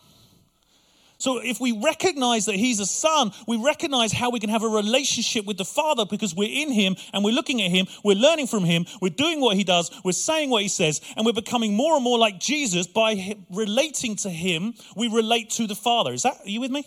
So 1.22 1.38
if 1.38 1.60
we 1.60 1.70
recognize 1.70 2.46
that 2.46 2.56
he's 2.56 2.80
a 2.80 2.86
son, 2.86 3.30
we 3.46 3.56
recognize 3.56 4.10
how 4.10 4.30
we 4.30 4.40
can 4.40 4.50
have 4.50 4.64
a 4.64 4.68
relationship 4.68 5.44
with 5.46 5.56
the 5.56 5.64
Father 5.64 6.04
because 6.04 6.34
we're 6.34 6.50
in 6.50 6.72
him 6.72 6.96
and 7.12 7.22
we're 7.22 7.32
looking 7.32 7.62
at 7.62 7.70
him, 7.70 7.86
we're 8.02 8.16
learning 8.16 8.48
from 8.48 8.64
him, 8.64 8.86
we're 9.00 9.08
doing 9.08 9.40
what 9.40 9.56
he 9.56 9.62
does, 9.62 9.92
we're 10.02 10.10
saying 10.10 10.50
what 10.50 10.62
he 10.62 10.68
says, 10.68 11.00
and 11.16 11.24
we're 11.24 11.32
becoming 11.32 11.74
more 11.74 11.94
and 11.94 12.02
more 12.02 12.18
like 12.18 12.40
Jesus 12.40 12.88
by 12.88 13.36
relating 13.50 14.16
to 14.16 14.30
him. 14.30 14.74
We 14.96 15.06
relate 15.06 15.50
to 15.50 15.68
the 15.68 15.76
Father. 15.76 16.12
Is 16.12 16.24
that 16.24 16.40
are 16.44 16.48
you 16.48 16.60
with 16.60 16.72
me? 16.72 16.84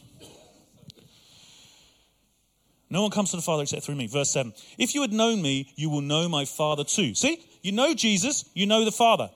No 2.90 3.02
one 3.02 3.12
comes 3.12 3.32
to 3.32 3.36
the 3.36 3.42
Father 3.42 3.64
except 3.64 3.84
through 3.84 3.96
me. 3.96 4.08
Verse 4.08 4.32
7. 4.32 4.54
If 4.78 4.96
you 4.96 5.02
had 5.02 5.12
known 5.12 5.42
me, 5.42 5.74
you 5.76 5.90
will 5.90 6.02
know 6.02 6.30
my 6.30 6.46
Father 6.46 6.84
too. 6.84 7.16
See, 7.16 7.44
you 7.62 7.72
know 7.72 7.94
Jesus, 7.94 8.46
you 8.54 8.66
know 8.66 8.86
the 8.86 8.92
Father. 8.92 9.30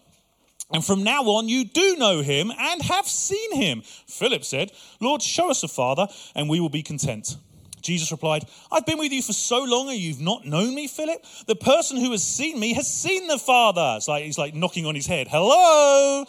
And 0.71 0.85
from 0.85 1.03
now 1.03 1.23
on, 1.23 1.49
you 1.49 1.65
do 1.65 1.95
know 1.97 2.21
him 2.21 2.51
and 2.51 2.81
have 2.83 3.07
seen 3.07 3.55
him. 3.55 3.81
Philip 4.07 4.43
said, 4.43 4.71
Lord, 4.99 5.21
show 5.23 5.49
us 5.49 5.61
the 5.61 5.67
Father, 5.67 6.07
and 6.35 6.47
we 6.47 6.59
will 6.59 6.69
be 6.69 6.83
content. 6.83 7.37
Jesus 7.81 8.11
replied, 8.11 8.45
I've 8.71 8.85
been 8.85 8.99
with 8.99 9.11
you 9.11 9.21
for 9.21 9.33
so 9.33 9.63
long 9.63 9.89
and 9.89 9.97
you've 9.97 10.19
not 10.19 10.45
known 10.45 10.75
me, 10.75 10.87
Philip? 10.87 11.23
The 11.47 11.55
person 11.55 11.97
who 11.97 12.11
has 12.11 12.23
seen 12.23 12.59
me 12.59 12.73
has 12.73 12.93
seen 12.93 13.27
the 13.27 13.39
Father. 13.39 13.95
It's 13.97 14.07
like 14.07 14.25
he's 14.25 14.37
like 14.37 14.53
knocking 14.53 14.85
on 14.85 14.95
his 14.95 15.07
head. 15.07 15.27
Hello? 15.29 16.25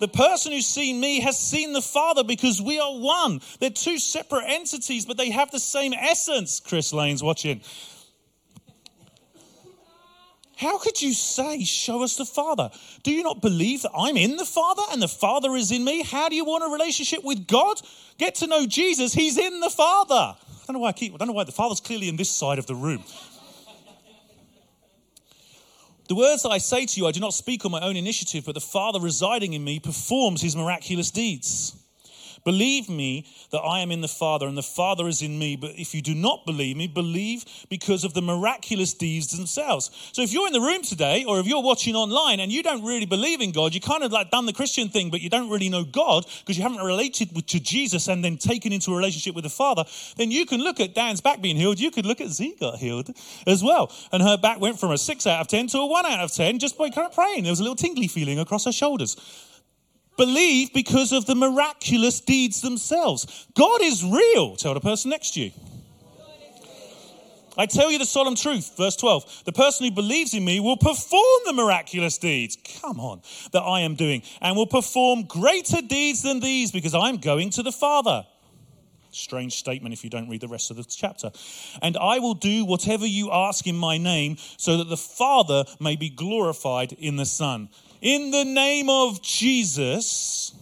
The 0.00 0.08
person 0.08 0.52
who's 0.52 0.66
seen 0.66 1.00
me 1.00 1.20
has 1.20 1.38
seen 1.38 1.72
the 1.72 1.82
Father 1.82 2.24
because 2.24 2.60
we 2.60 2.78
are 2.78 2.98
one. 2.98 3.40
They're 3.60 3.70
two 3.70 3.98
separate 3.98 4.44
entities, 4.46 5.06
but 5.06 5.16
they 5.16 5.30
have 5.30 5.50
the 5.50 5.60
same 5.60 5.92
essence. 5.92 6.60
Chris 6.60 6.92
Lane's 6.92 7.22
watching. 7.22 7.60
How 10.56 10.78
could 10.78 11.02
you 11.02 11.12
say, 11.12 11.64
Show 11.64 12.02
us 12.02 12.16
the 12.16 12.24
Father? 12.24 12.70
Do 13.02 13.12
you 13.12 13.22
not 13.22 13.42
believe 13.42 13.82
that 13.82 13.90
I'm 13.96 14.16
in 14.16 14.36
the 14.36 14.44
Father 14.44 14.82
and 14.92 15.02
the 15.02 15.08
Father 15.08 15.54
is 15.56 15.72
in 15.72 15.84
me? 15.84 16.02
How 16.02 16.28
do 16.28 16.36
you 16.36 16.44
want 16.44 16.64
a 16.64 16.72
relationship 16.72 17.24
with 17.24 17.46
God? 17.46 17.80
Get 18.18 18.36
to 18.36 18.46
know 18.46 18.66
Jesus, 18.66 19.12
He's 19.12 19.36
in 19.36 19.60
the 19.60 19.70
Father. 19.70 20.14
I 20.14 20.66
don't 20.66 20.74
know 20.74 20.80
why 20.80 20.90
I 20.90 20.92
keep, 20.92 21.14
I 21.14 21.16
don't 21.18 21.28
know 21.28 21.34
why 21.34 21.44
the 21.44 21.52
Father's 21.52 21.80
clearly 21.80 22.08
in 22.08 22.16
this 22.16 22.30
side 22.30 22.58
of 22.58 22.66
the 22.66 22.74
room. 22.74 23.04
The 26.14 26.20
words 26.20 26.44
that 26.44 26.50
I 26.50 26.58
say 26.58 26.86
to 26.86 27.00
you, 27.00 27.08
I 27.08 27.10
do 27.10 27.18
not 27.18 27.34
speak 27.34 27.64
on 27.64 27.72
my 27.72 27.80
own 27.80 27.96
initiative, 27.96 28.44
but 28.44 28.54
the 28.54 28.60
Father 28.60 29.00
residing 29.00 29.52
in 29.52 29.64
me 29.64 29.80
performs 29.80 30.42
his 30.42 30.54
miraculous 30.54 31.10
deeds. 31.10 31.74
Believe 32.44 32.90
me 32.90 33.26
that 33.50 33.60
I 33.60 33.80
am 33.80 33.90
in 33.90 34.02
the 34.02 34.08
Father 34.08 34.46
and 34.46 34.56
the 34.56 34.62
Father 34.62 35.08
is 35.08 35.22
in 35.22 35.38
me. 35.38 35.56
But 35.56 35.78
if 35.78 35.94
you 35.94 36.02
do 36.02 36.14
not 36.14 36.44
believe 36.44 36.76
me, 36.76 36.86
believe 36.86 37.44
because 37.70 38.04
of 38.04 38.12
the 38.12 38.20
miraculous 38.20 38.92
deeds 38.92 39.34
themselves. 39.34 39.90
So 40.12 40.20
if 40.20 40.32
you're 40.32 40.46
in 40.46 40.52
the 40.52 40.60
room 40.60 40.82
today 40.82 41.24
or 41.24 41.40
if 41.40 41.46
you're 41.46 41.62
watching 41.62 41.94
online 41.94 42.40
and 42.40 42.52
you 42.52 42.62
don't 42.62 42.84
really 42.84 43.06
believe 43.06 43.40
in 43.40 43.50
God, 43.50 43.74
you 43.74 43.80
kind 43.80 44.04
of 44.04 44.12
like 44.12 44.30
done 44.30 44.44
the 44.44 44.52
Christian 44.52 44.90
thing, 44.90 45.08
but 45.10 45.22
you 45.22 45.30
don't 45.30 45.48
really 45.48 45.70
know 45.70 45.84
God 45.84 46.26
because 46.40 46.58
you 46.58 46.62
haven't 46.62 46.84
related 46.84 47.34
with, 47.34 47.46
to 47.46 47.60
Jesus 47.60 48.08
and 48.08 48.22
then 48.22 48.36
taken 48.36 48.72
into 48.72 48.92
a 48.92 48.96
relationship 48.96 49.34
with 49.34 49.44
the 49.44 49.50
Father, 49.50 49.84
then 50.16 50.30
you 50.30 50.44
can 50.44 50.60
look 50.60 50.80
at 50.80 50.94
Dan's 50.94 51.22
back 51.22 51.40
being 51.40 51.56
healed. 51.56 51.80
You 51.80 51.90
could 51.90 52.04
look 52.04 52.20
at 52.20 52.28
Z 52.28 52.56
got 52.60 52.78
healed 52.78 53.08
as 53.46 53.64
well. 53.64 53.90
And 54.12 54.22
her 54.22 54.36
back 54.36 54.60
went 54.60 54.78
from 54.78 54.90
a 54.90 54.98
six 54.98 55.26
out 55.26 55.40
of 55.40 55.48
10 55.48 55.68
to 55.68 55.78
a 55.78 55.86
one 55.86 56.04
out 56.04 56.20
of 56.20 56.30
10 56.30 56.58
just 56.58 56.76
by 56.76 56.90
kind 56.90 57.06
of 57.06 57.14
praying. 57.14 57.44
There 57.44 57.52
was 57.52 57.60
a 57.60 57.62
little 57.62 57.76
tingly 57.76 58.08
feeling 58.08 58.38
across 58.38 58.66
her 58.66 58.72
shoulders 58.72 59.16
believe 60.16 60.72
because 60.72 61.12
of 61.12 61.26
the 61.26 61.34
miraculous 61.34 62.20
deeds 62.20 62.60
themselves. 62.60 63.46
God 63.54 63.82
is 63.82 64.04
real. 64.04 64.56
Tell 64.56 64.74
the 64.74 64.80
person 64.80 65.10
next 65.10 65.34
to 65.34 65.40
you. 65.40 65.50
I 67.56 67.66
tell 67.66 67.90
you 67.90 67.98
the 67.98 68.04
solemn 68.04 68.34
truth, 68.34 68.76
verse 68.76 68.96
12. 68.96 69.44
The 69.44 69.52
person 69.52 69.86
who 69.86 69.92
believes 69.92 70.34
in 70.34 70.44
me 70.44 70.58
will 70.58 70.76
perform 70.76 71.40
the 71.44 71.52
miraculous 71.52 72.18
deeds, 72.18 72.58
come 72.80 72.98
on, 72.98 73.22
that 73.52 73.60
I 73.60 73.80
am 73.80 73.94
doing, 73.94 74.22
and 74.40 74.56
will 74.56 74.66
perform 74.66 75.24
greater 75.24 75.80
deeds 75.80 76.22
than 76.22 76.40
these 76.40 76.72
because 76.72 76.94
I'm 76.94 77.18
going 77.18 77.50
to 77.50 77.62
the 77.62 77.72
Father. 77.72 78.26
Strange 79.12 79.54
statement 79.54 79.92
if 79.92 80.02
you 80.02 80.10
don't 80.10 80.28
read 80.28 80.40
the 80.40 80.48
rest 80.48 80.72
of 80.72 80.76
the 80.76 80.82
chapter. 80.82 81.30
And 81.80 81.96
I 81.96 82.18
will 82.18 82.34
do 82.34 82.64
whatever 82.64 83.06
you 83.06 83.30
ask 83.30 83.64
in 83.68 83.76
my 83.76 83.96
name 83.96 84.36
so 84.56 84.78
that 84.78 84.88
the 84.88 84.96
Father 84.96 85.64
may 85.78 85.94
be 85.94 86.10
glorified 86.10 86.92
in 86.94 87.14
the 87.14 87.26
Son 87.26 87.68
in 88.04 88.30
the 88.30 88.44
name 88.44 88.90
of 88.90 89.22
Jesus, 89.22 90.54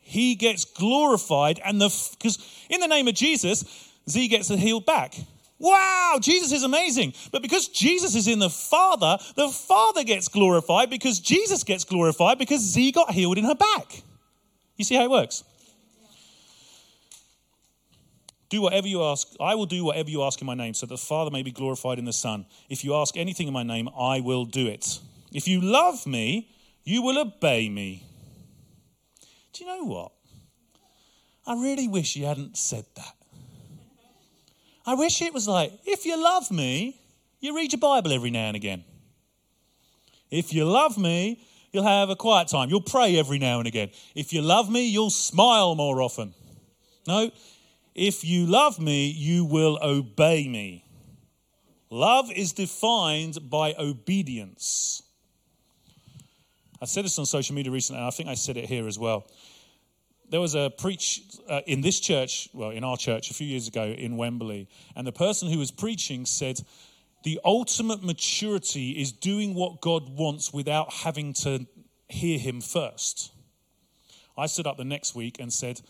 he 0.00 0.34
gets 0.34 0.64
glorified, 0.64 1.60
and 1.62 1.78
the 1.78 1.90
because 2.12 2.38
in 2.70 2.80
the 2.80 2.88
name 2.88 3.06
of 3.06 3.14
Jesus, 3.14 3.64
Z 4.08 4.28
gets 4.28 4.48
healed 4.48 4.86
back. 4.86 5.14
Wow, 5.58 6.18
Jesus 6.22 6.52
is 6.52 6.62
amazing. 6.62 7.12
But 7.30 7.42
because 7.42 7.68
Jesus 7.68 8.14
is 8.14 8.26
in 8.26 8.38
the 8.38 8.48
Father, 8.48 9.18
the 9.36 9.50
Father 9.50 10.04
gets 10.04 10.26
glorified 10.26 10.88
because 10.88 11.20
Jesus 11.20 11.64
gets 11.64 11.84
glorified 11.84 12.38
because 12.38 12.62
Z 12.62 12.92
got 12.92 13.10
healed 13.10 13.36
in 13.36 13.44
her 13.44 13.54
back. 13.54 14.02
You 14.76 14.86
see 14.86 14.94
how 14.94 15.04
it 15.04 15.10
works? 15.10 15.44
Do 18.48 18.62
whatever 18.62 18.88
you 18.88 19.02
ask. 19.02 19.28
I 19.38 19.54
will 19.54 19.66
do 19.66 19.84
whatever 19.84 20.08
you 20.08 20.22
ask 20.22 20.40
in 20.40 20.46
my 20.46 20.54
name, 20.54 20.72
so 20.72 20.86
that 20.86 20.94
the 20.94 20.98
Father 20.98 21.30
may 21.30 21.42
be 21.42 21.52
glorified 21.52 21.98
in 21.98 22.06
the 22.06 22.12
Son. 22.14 22.46
If 22.70 22.84
you 22.84 22.94
ask 22.94 23.18
anything 23.18 23.46
in 23.46 23.52
my 23.52 23.62
name, 23.62 23.90
I 23.94 24.20
will 24.20 24.46
do 24.46 24.66
it. 24.66 24.98
If 25.32 25.46
you 25.46 25.60
love 25.60 26.06
me, 26.06 26.50
you 26.84 27.02
will 27.02 27.18
obey 27.18 27.68
me. 27.68 28.04
Do 29.52 29.64
you 29.64 29.70
know 29.70 29.84
what? 29.84 30.12
I 31.46 31.54
really 31.54 31.88
wish 31.88 32.16
you 32.16 32.26
hadn't 32.26 32.56
said 32.56 32.84
that. 32.96 33.14
I 34.86 34.94
wish 34.94 35.22
it 35.22 35.34
was 35.34 35.46
like, 35.46 35.72
if 35.84 36.04
you 36.04 36.20
love 36.22 36.50
me, 36.50 37.00
you 37.40 37.56
read 37.56 37.72
your 37.72 37.80
Bible 37.80 38.12
every 38.12 38.30
now 38.30 38.48
and 38.48 38.56
again. 38.56 38.84
If 40.30 40.52
you 40.52 40.64
love 40.64 40.98
me, 40.98 41.42
you'll 41.72 41.84
have 41.84 42.10
a 42.10 42.16
quiet 42.16 42.48
time. 42.48 42.68
You'll 42.70 42.80
pray 42.80 43.18
every 43.18 43.38
now 43.38 43.58
and 43.58 43.68
again. 43.68 43.90
If 44.14 44.32
you 44.32 44.42
love 44.42 44.70
me, 44.70 44.88
you'll 44.88 45.10
smile 45.10 45.74
more 45.74 46.02
often. 46.02 46.34
No, 47.06 47.30
if 47.94 48.24
you 48.24 48.46
love 48.46 48.78
me, 48.78 49.08
you 49.08 49.44
will 49.44 49.78
obey 49.82 50.46
me. 50.48 50.84
Love 51.90 52.30
is 52.30 52.52
defined 52.52 53.50
by 53.50 53.74
obedience. 53.78 55.02
I 56.82 56.86
said 56.86 57.04
this 57.04 57.18
on 57.18 57.26
social 57.26 57.54
media 57.54 57.70
recently, 57.70 57.98
and 58.00 58.06
I 58.06 58.10
think 58.10 58.28
I 58.28 58.34
said 58.34 58.56
it 58.56 58.64
here 58.64 58.86
as 58.88 58.98
well. 58.98 59.26
there 60.30 60.40
was 60.40 60.54
a 60.54 60.70
preach 60.78 61.22
uh, 61.48 61.60
in 61.66 61.80
this 61.80 62.00
church, 62.00 62.48
well, 62.52 62.70
in 62.70 62.84
our 62.84 62.96
church 62.96 63.30
a 63.30 63.34
few 63.34 63.46
years 63.46 63.68
ago 63.68 63.84
in 63.84 64.16
Wembley, 64.16 64.68
and 64.96 65.06
the 65.06 65.12
person 65.12 65.50
who 65.50 65.58
was 65.58 65.70
preaching 65.70 66.24
said, 66.24 66.60
The 67.24 67.40
ultimate 67.44 68.02
maturity 68.02 68.92
is 68.92 69.12
doing 69.12 69.54
what 69.54 69.80
God 69.80 70.08
wants 70.08 70.52
without 70.52 70.92
having 70.92 71.34
to 71.44 71.66
hear 72.08 72.38
Him 72.38 72.60
first. 72.60 73.32
I 74.38 74.46
stood 74.46 74.66
up 74.66 74.78
the 74.78 74.84
next 74.84 75.14
week 75.14 75.38
and 75.38 75.52
said, 75.52 75.80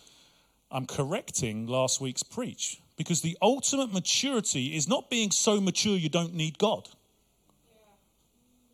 I'm 0.73 0.87
correcting 0.87 1.67
last 1.67 2.01
week's 2.01 2.23
preach 2.23 2.81
because 2.97 3.23
the 3.23 3.37
ultimate 3.41 3.93
maturity 3.93 4.77
is 4.77 4.89
not 4.89 5.11
being 5.11 5.31
so 5.31 5.61
mature 5.61 5.97
you 5.97 6.09
don't 6.09 6.35
need 6.35 6.59
God. 6.59 6.89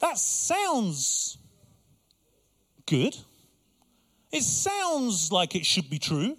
That 0.00 0.18
sounds 0.18 1.38
good. 2.86 3.16
It 4.32 4.42
sounds 4.42 5.30
like 5.32 5.54
it 5.54 5.66
should 5.66 5.90
be 5.90 5.98
true. 5.98 6.36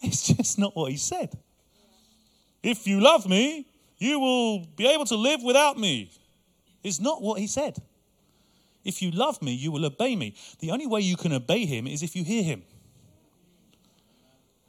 It's 0.00 0.26
just 0.34 0.58
not 0.58 0.76
what 0.76 0.90
he 0.90 0.96
said. 0.96 1.36
If 2.62 2.86
you 2.86 3.00
love 3.00 3.28
me, 3.28 3.66
you 3.98 4.18
will 4.18 4.66
be 4.76 4.86
able 4.86 5.04
to 5.06 5.16
live 5.16 5.42
without 5.42 5.78
me. 5.78 6.10
It's 6.82 7.00
not 7.00 7.22
what 7.22 7.38
he 7.38 7.46
said. 7.46 7.76
If 8.84 9.02
you 9.02 9.10
love 9.10 9.42
me, 9.42 9.52
you 9.52 9.70
will 9.70 9.84
obey 9.84 10.16
me. 10.16 10.34
The 10.60 10.70
only 10.70 10.86
way 10.86 11.00
you 11.00 11.16
can 11.16 11.32
obey 11.32 11.66
him 11.66 11.86
is 11.86 12.02
if 12.02 12.16
you 12.16 12.24
hear 12.24 12.42
him. 12.42 12.62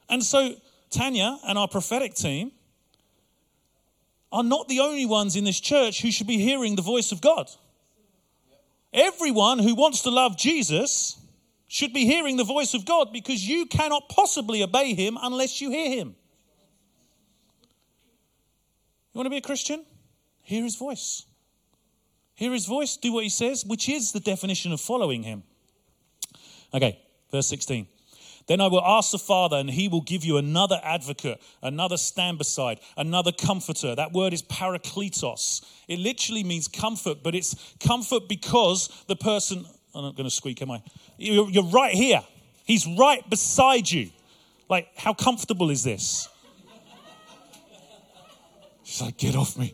And 0.10 0.21
so, 0.21 0.56
Tanya 0.89 1.39
and 1.47 1.58
our 1.58 1.69
prophetic 1.69 2.13
team 2.15 2.51
are 4.32 4.43
not 4.43 4.67
the 4.67 4.82
only 4.82 5.06
ones 5.06 5.36
in 5.36 5.45
this 5.45 5.60
church 5.60 6.01
who 6.01 6.12
should 6.12 6.27
be 6.27 6.38
hearing 6.38 6.75
the 6.75 6.82
voice 6.82 7.12
of 7.13 7.21
God. 7.21 7.49
Everyone 8.93 9.60
who 9.60 9.75
wants 9.75 10.01
to 10.01 10.10
love 10.10 10.38
Jesus 10.38 11.17
should 11.67 11.93
be 11.93 12.06
hearing 12.06 12.36
the 12.36 12.43
voice 12.43 12.73
of 12.73 12.86
God 12.86 13.13
because 13.13 13.47
you 13.47 13.65
cannot 13.65 14.10
possibly 14.10 14.62
obey 14.62 14.93
him 14.93 15.17
unless 15.21 15.62
you 15.62 15.69
hear 15.71 15.89
him. 15.89 16.15
You 19.13 19.17
want 19.17 19.25
to 19.25 19.30
be 19.30 19.38
a 19.38 19.41
Christian? 19.41 19.86
Hear 20.43 20.63
his 20.63 20.75
voice. 20.75 21.25
Hear 22.36 22.51
his 22.51 22.65
voice, 22.65 22.97
do 22.97 23.13
what 23.13 23.23
he 23.23 23.30
says, 23.30 23.63
which 23.65 23.88
is 23.88 24.12
the 24.12 24.19
definition 24.19 24.71
of 24.71 24.82
following 24.82 25.23
him. 25.23 25.43
Okay, 26.73 26.99
verse 27.32 27.47
16. 27.47 27.88
Then 28.47 28.62
I 28.62 28.67
will 28.67 28.84
ask 28.84 29.12
the 29.12 29.19
Father, 29.19 29.58
and 29.58 29.69
he 29.69 29.88
will 29.88 30.01
give 30.01 30.25
you 30.25 30.38
another 30.38 30.80
advocate, 30.84 31.41
another 31.62 31.97
stand 31.97 32.38
beside, 32.38 32.80
another 32.97 33.32
comforter. 33.32 33.95
That 33.95 34.13
word 34.13 34.34
is 34.34 34.41
parakletos. 34.41 35.65
It 35.88 35.99
literally 35.99 36.43
means 36.43 36.67
comfort, 36.67 37.19
but 37.23 37.36
it's 37.36 37.75
comfort 37.80 38.27
because 38.27 38.89
the 39.08 39.15
person, 39.15 39.65
I'm 39.93 40.04
not 40.04 40.15
going 40.15 40.27
to 40.27 40.36
squeak, 40.36 40.62
am 40.62 40.71
I? 40.71 40.82
You're, 41.17 41.49
you're 41.49 41.69
right 41.69 41.93
here. 41.93 42.21
He's 42.65 42.88
right 42.88 43.27
beside 43.30 43.89
you. 43.89 44.10
Like, 44.69 44.88
how 44.95 45.13
comfortable 45.13 45.69
is 45.69 45.84
this? 45.84 46.27
She's 48.84 49.01
like, 49.01 49.17
get 49.17 49.36
off 49.36 49.58
me. 49.58 49.73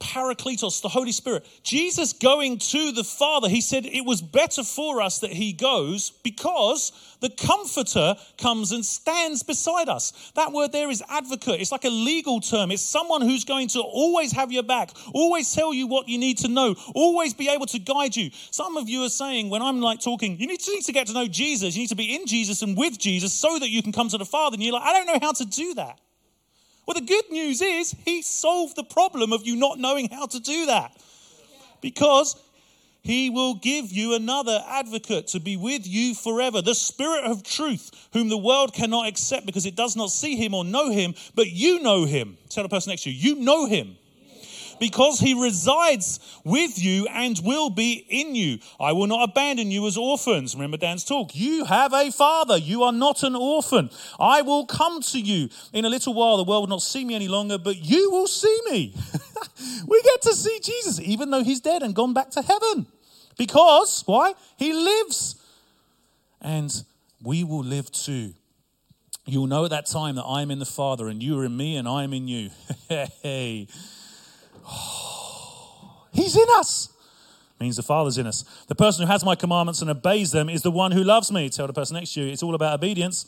Parakletos, 0.00 0.82
the 0.82 0.88
Holy 0.88 1.12
Spirit. 1.12 1.46
Jesus 1.62 2.12
going 2.12 2.58
to 2.58 2.92
the 2.92 3.04
Father, 3.04 3.48
he 3.48 3.60
said 3.60 3.86
it 3.86 4.04
was 4.04 4.22
better 4.22 4.64
for 4.64 5.00
us 5.00 5.20
that 5.20 5.32
he 5.32 5.52
goes 5.52 6.10
because 6.24 6.92
the 7.20 7.30
Comforter 7.30 8.16
comes 8.38 8.72
and 8.72 8.84
stands 8.84 9.42
beside 9.42 9.88
us. 9.88 10.32
That 10.34 10.52
word 10.52 10.72
there 10.72 10.90
is 10.90 11.02
advocate. 11.08 11.60
It's 11.60 11.70
like 11.70 11.84
a 11.84 11.90
legal 11.90 12.40
term. 12.40 12.70
It's 12.70 12.82
someone 12.82 13.20
who's 13.20 13.44
going 13.44 13.68
to 13.68 13.80
always 13.80 14.32
have 14.32 14.50
your 14.50 14.62
back, 14.62 14.90
always 15.12 15.54
tell 15.54 15.72
you 15.72 15.86
what 15.86 16.08
you 16.08 16.18
need 16.18 16.38
to 16.38 16.48
know, 16.48 16.74
always 16.94 17.34
be 17.34 17.48
able 17.48 17.66
to 17.66 17.78
guide 17.78 18.16
you. 18.16 18.30
Some 18.50 18.76
of 18.76 18.88
you 18.88 19.04
are 19.04 19.10
saying, 19.10 19.50
when 19.50 19.62
I'm 19.62 19.80
like 19.80 20.00
talking, 20.00 20.40
you 20.40 20.46
need 20.46 20.60
to, 20.60 20.70
need 20.72 20.84
to 20.84 20.92
get 20.92 21.06
to 21.08 21.12
know 21.12 21.26
Jesus, 21.26 21.76
you 21.76 21.82
need 21.82 21.88
to 21.88 21.96
be 21.96 22.14
in 22.14 22.26
Jesus 22.26 22.62
and 22.62 22.76
with 22.76 22.98
Jesus 22.98 23.32
so 23.32 23.58
that 23.58 23.68
you 23.68 23.82
can 23.82 23.92
come 23.92 24.08
to 24.08 24.18
the 24.18 24.24
Father. 24.24 24.54
And 24.54 24.62
you're 24.62 24.72
like, 24.72 24.82
I 24.82 24.92
don't 24.92 25.06
know 25.06 25.18
how 25.20 25.32
to 25.32 25.44
do 25.44 25.74
that. 25.74 26.00
Well, 26.90 26.98
the 27.00 27.06
good 27.06 27.30
news 27.30 27.62
is 27.62 27.94
he 28.04 28.20
solved 28.20 28.74
the 28.74 28.82
problem 28.82 29.32
of 29.32 29.46
you 29.46 29.54
not 29.54 29.78
knowing 29.78 30.08
how 30.10 30.26
to 30.26 30.40
do 30.40 30.66
that. 30.66 30.90
Because 31.80 32.34
he 33.00 33.30
will 33.30 33.54
give 33.54 33.92
you 33.92 34.14
another 34.14 34.60
advocate 34.66 35.28
to 35.28 35.38
be 35.38 35.56
with 35.56 35.86
you 35.86 36.16
forever, 36.16 36.60
the 36.60 36.74
Spirit 36.74 37.26
of 37.26 37.44
truth, 37.44 37.92
whom 38.12 38.28
the 38.28 38.36
world 38.36 38.74
cannot 38.74 39.06
accept 39.06 39.46
because 39.46 39.66
it 39.66 39.76
does 39.76 39.94
not 39.94 40.10
see 40.10 40.34
him 40.34 40.52
or 40.52 40.64
know 40.64 40.90
him, 40.90 41.14
but 41.36 41.46
you 41.52 41.80
know 41.80 42.06
him. 42.06 42.36
Tell 42.48 42.64
the 42.64 42.68
person 42.68 42.90
next 42.90 43.04
to 43.04 43.12
you, 43.12 43.36
you 43.36 43.40
know 43.40 43.66
him 43.66 43.96
because 44.80 45.20
he 45.20 45.40
resides 45.40 46.18
with 46.42 46.82
you 46.82 47.06
and 47.08 47.38
will 47.44 47.70
be 47.70 48.04
in 48.08 48.34
you. 48.34 48.58
I 48.80 48.92
will 48.92 49.06
not 49.06 49.28
abandon 49.28 49.70
you 49.70 49.86
as 49.86 49.96
orphans. 49.96 50.54
Remember 50.54 50.78
Dan's 50.78 51.04
talk. 51.04 51.36
You 51.36 51.66
have 51.66 51.92
a 51.92 52.10
father. 52.10 52.56
You 52.56 52.82
are 52.82 52.92
not 52.92 53.22
an 53.22 53.36
orphan. 53.36 53.90
I 54.18 54.42
will 54.42 54.66
come 54.66 55.02
to 55.02 55.20
you. 55.20 55.50
In 55.72 55.84
a 55.84 55.88
little 55.88 56.14
while, 56.14 56.38
the 56.38 56.44
world 56.44 56.62
will 56.62 56.76
not 56.76 56.82
see 56.82 57.04
me 57.04 57.14
any 57.14 57.28
longer, 57.28 57.58
but 57.58 57.76
you 57.76 58.10
will 58.10 58.26
see 58.26 58.60
me. 58.70 58.94
we 59.86 60.02
get 60.02 60.22
to 60.22 60.34
see 60.34 60.58
Jesus, 60.62 60.98
even 60.98 61.30
though 61.30 61.44
he's 61.44 61.60
dead 61.60 61.82
and 61.82 61.94
gone 61.94 62.14
back 62.14 62.30
to 62.30 62.42
heaven. 62.42 62.86
Because, 63.36 64.02
why? 64.06 64.32
He 64.56 64.72
lives. 64.72 65.36
And 66.40 66.74
we 67.22 67.44
will 67.44 67.62
live 67.62 67.92
too. 67.92 68.32
You'll 69.26 69.46
know 69.46 69.66
at 69.66 69.70
that 69.70 69.86
time 69.86 70.16
that 70.16 70.24
I 70.24 70.40
am 70.40 70.50
in 70.50 70.58
the 70.58 70.64
Father, 70.64 71.08
and 71.08 71.22
you 71.22 71.38
are 71.38 71.44
in 71.44 71.54
me, 71.54 71.76
and 71.76 71.86
I 71.86 72.02
am 72.02 72.14
in 72.14 72.26
you. 72.26 72.50
hey. 72.88 73.68
He's 76.12 76.36
in 76.36 76.46
us. 76.56 76.90
Means 77.60 77.76
the 77.76 77.82
Father's 77.82 78.16
in 78.16 78.26
us. 78.26 78.42
The 78.68 78.74
person 78.74 79.04
who 79.04 79.12
has 79.12 79.22
my 79.22 79.34
commandments 79.34 79.82
and 79.82 79.90
obeys 79.90 80.32
them 80.32 80.48
is 80.48 80.62
the 80.62 80.70
one 80.70 80.92
who 80.92 81.04
loves 81.04 81.30
me. 81.30 81.50
Tell 81.50 81.66
the 81.66 81.74
person 81.74 81.94
next 81.94 82.14
to 82.14 82.22
you, 82.22 82.32
it's 82.32 82.42
all 82.42 82.54
about 82.54 82.72
obedience. 82.72 83.26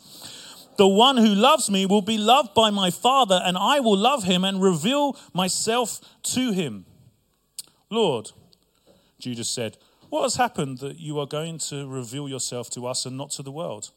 The 0.78 0.88
one 0.88 1.18
who 1.18 1.34
loves 1.34 1.70
me 1.70 1.84
will 1.84 2.00
be 2.00 2.16
loved 2.16 2.54
by 2.54 2.70
my 2.70 2.90
Father, 2.90 3.42
and 3.44 3.58
I 3.58 3.80
will 3.80 3.96
love 3.96 4.24
him 4.24 4.42
and 4.42 4.62
reveal 4.62 5.18
myself 5.34 6.00
to 6.22 6.52
him. 6.52 6.86
Lord, 7.90 8.30
Judas 9.18 9.50
said, 9.50 9.76
What 10.08 10.22
has 10.22 10.36
happened 10.36 10.78
that 10.78 10.98
you 10.98 11.18
are 11.18 11.26
going 11.26 11.58
to 11.68 11.86
reveal 11.86 12.26
yourself 12.26 12.70
to 12.70 12.86
us 12.86 13.04
and 13.04 13.18
not 13.18 13.32
to 13.32 13.42
the 13.42 13.52
world? 13.52 13.90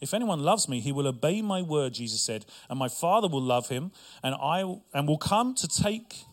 If 0.00 0.12
anyone 0.12 0.40
loves 0.40 0.68
me, 0.68 0.80
he 0.80 0.90
will 0.90 1.06
obey 1.06 1.42
my 1.42 1.62
word, 1.62 1.94
Jesus 1.94 2.20
said, 2.20 2.44
and 2.68 2.76
my 2.76 2.88
Father 2.88 3.28
will 3.28 3.40
love 3.40 3.68
him, 3.68 3.92
and 4.22 4.34
I 4.34 4.62
and 4.92 5.06
will 5.06 5.16
come 5.16 5.54
to 5.54 5.68
take 5.68 6.24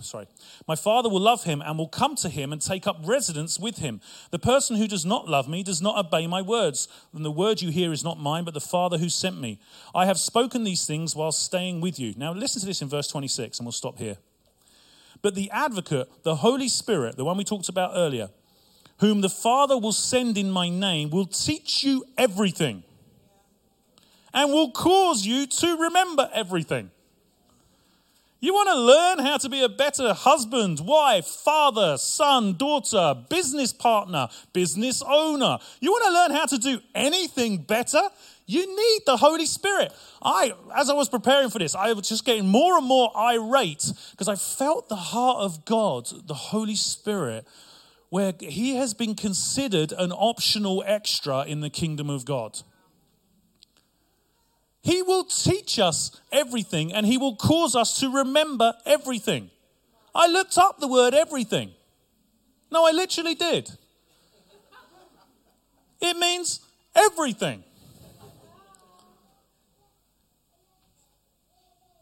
sorry, 0.00 0.26
my 0.66 0.74
Father 0.74 1.08
will 1.08 1.20
love 1.20 1.44
him 1.44 1.60
and 1.60 1.76
will 1.76 1.88
come 1.88 2.16
to 2.16 2.28
him 2.28 2.52
and 2.52 2.62
take 2.62 2.86
up 2.86 2.98
residence 3.04 3.58
with 3.58 3.78
him. 3.78 4.00
The 4.30 4.38
person 4.38 4.76
who 4.76 4.88
does 4.88 5.04
not 5.04 5.28
love 5.28 5.48
me 5.48 5.62
does 5.62 5.82
not 5.82 5.98
obey 5.98 6.26
my 6.26 6.40
words. 6.40 6.88
And 7.12 7.24
the 7.24 7.30
word 7.30 7.60
you 7.60 7.70
hear 7.70 7.92
is 7.92 8.04
not 8.04 8.18
mine, 8.18 8.44
but 8.44 8.54
the 8.54 8.60
Father 8.60 8.98
who 8.98 9.08
sent 9.08 9.40
me. 9.40 9.60
I 9.94 10.06
have 10.06 10.18
spoken 10.18 10.64
these 10.64 10.86
things 10.86 11.14
while 11.14 11.32
staying 11.32 11.80
with 11.80 11.98
you. 11.98 12.14
Now, 12.16 12.32
listen 12.32 12.60
to 12.60 12.66
this 12.66 12.80
in 12.80 12.88
verse 12.88 13.08
26, 13.08 13.58
and 13.58 13.66
we'll 13.66 13.72
stop 13.72 13.98
here. 13.98 14.16
But 15.20 15.34
the 15.34 15.50
advocate, 15.50 16.08
the 16.22 16.36
Holy 16.36 16.68
Spirit, 16.68 17.16
the 17.16 17.24
one 17.24 17.36
we 17.36 17.44
talked 17.44 17.68
about 17.68 17.92
earlier, 17.94 18.30
whom 18.98 19.20
the 19.20 19.28
Father 19.28 19.76
will 19.76 19.92
send 19.92 20.38
in 20.38 20.50
my 20.50 20.68
name, 20.68 21.10
will 21.10 21.26
teach 21.26 21.84
you 21.84 22.04
everything 22.16 22.82
and 24.34 24.50
will 24.52 24.70
cause 24.70 25.26
you 25.26 25.46
to 25.46 25.76
remember 25.76 26.30
everything. 26.32 26.90
You 28.42 28.52
want 28.54 28.70
to 28.70 28.74
learn 28.74 29.18
how 29.20 29.38
to 29.38 29.48
be 29.48 29.62
a 29.62 29.68
better 29.68 30.12
husband, 30.12 30.80
wife, 30.80 31.26
father, 31.26 31.96
son, 31.96 32.54
daughter, 32.54 33.14
business 33.28 33.72
partner, 33.72 34.28
business 34.52 35.00
owner. 35.06 35.58
You 35.78 35.92
want 35.92 36.04
to 36.06 36.12
learn 36.12 36.30
how 36.32 36.46
to 36.46 36.58
do 36.58 36.80
anything 36.92 37.58
better? 37.58 38.02
You 38.46 38.66
need 38.66 39.02
the 39.06 39.16
Holy 39.16 39.46
Spirit. 39.46 39.92
I, 40.20 40.54
as 40.74 40.90
I 40.90 40.94
was 40.94 41.08
preparing 41.08 41.50
for 41.50 41.60
this, 41.60 41.76
I 41.76 41.92
was 41.92 42.08
just 42.08 42.24
getting 42.24 42.48
more 42.48 42.78
and 42.78 42.84
more 42.84 43.16
irate 43.16 43.92
because 44.10 44.26
I 44.26 44.34
felt 44.34 44.88
the 44.88 44.96
heart 44.96 45.38
of 45.38 45.64
God, 45.64 46.08
the 46.26 46.34
Holy 46.34 46.74
Spirit, 46.74 47.46
where 48.08 48.34
He 48.40 48.74
has 48.74 48.92
been 48.92 49.14
considered 49.14 49.92
an 49.92 50.10
optional 50.10 50.82
extra 50.84 51.44
in 51.44 51.60
the 51.60 51.70
kingdom 51.70 52.10
of 52.10 52.24
God. 52.24 52.58
He 54.82 55.00
will 55.02 55.24
teach 55.24 55.78
us 55.78 56.20
everything 56.32 56.92
and 56.92 57.06
He 57.06 57.16
will 57.16 57.36
cause 57.36 57.76
us 57.76 58.00
to 58.00 58.10
remember 58.10 58.74
everything. 58.84 59.50
I 60.14 60.26
looked 60.26 60.58
up 60.58 60.80
the 60.80 60.88
word 60.88 61.14
everything. 61.14 61.70
No, 62.70 62.86
I 62.86 62.90
literally 62.90 63.34
did. 63.34 63.70
It 66.00 66.16
means 66.16 66.60
everything. 66.96 67.62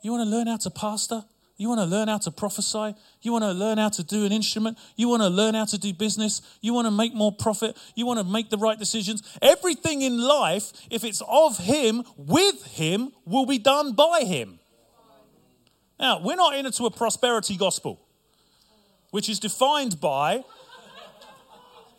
You 0.02 0.12
want 0.12 0.26
to 0.26 0.30
learn 0.30 0.46
how 0.46 0.56
to 0.56 0.70
pastor? 0.70 1.24
You 1.58 1.68
want 1.68 1.80
to 1.80 1.84
learn 1.84 2.08
how 2.08 2.16
to 2.18 2.30
prophesy? 2.30 2.94
You 3.22 3.32
want 3.32 3.44
to 3.44 3.52
learn 3.52 3.78
how 3.78 3.90
to 3.90 4.02
do 4.02 4.24
an 4.24 4.32
instrument? 4.32 4.78
You 4.96 5.08
want 5.08 5.22
to 5.22 5.28
learn 5.28 5.54
how 5.54 5.66
to 5.66 5.78
do 5.78 5.92
business? 5.92 6.40
You 6.62 6.72
want 6.72 6.86
to 6.86 6.90
make 6.90 7.12
more 7.14 7.32
profit? 7.32 7.76
You 7.94 8.06
want 8.06 8.18
to 8.18 8.24
make 8.24 8.48
the 8.48 8.56
right 8.56 8.78
decisions? 8.78 9.22
Everything 9.42 10.00
in 10.02 10.18
life, 10.18 10.72
if 10.90 11.04
it's 11.04 11.22
of 11.28 11.58
Him, 11.58 12.02
with 12.16 12.64
Him, 12.64 13.12
will 13.26 13.44
be 13.46 13.58
done 13.58 13.92
by 13.92 14.20
Him. 14.24 14.58
Now, 15.98 16.20
we're 16.22 16.36
not 16.36 16.56
into 16.56 16.86
a 16.86 16.90
prosperity 16.90 17.56
gospel, 17.56 18.00
which 19.10 19.28
is 19.28 19.38
defined 19.38 20.00
by 20.00 20.42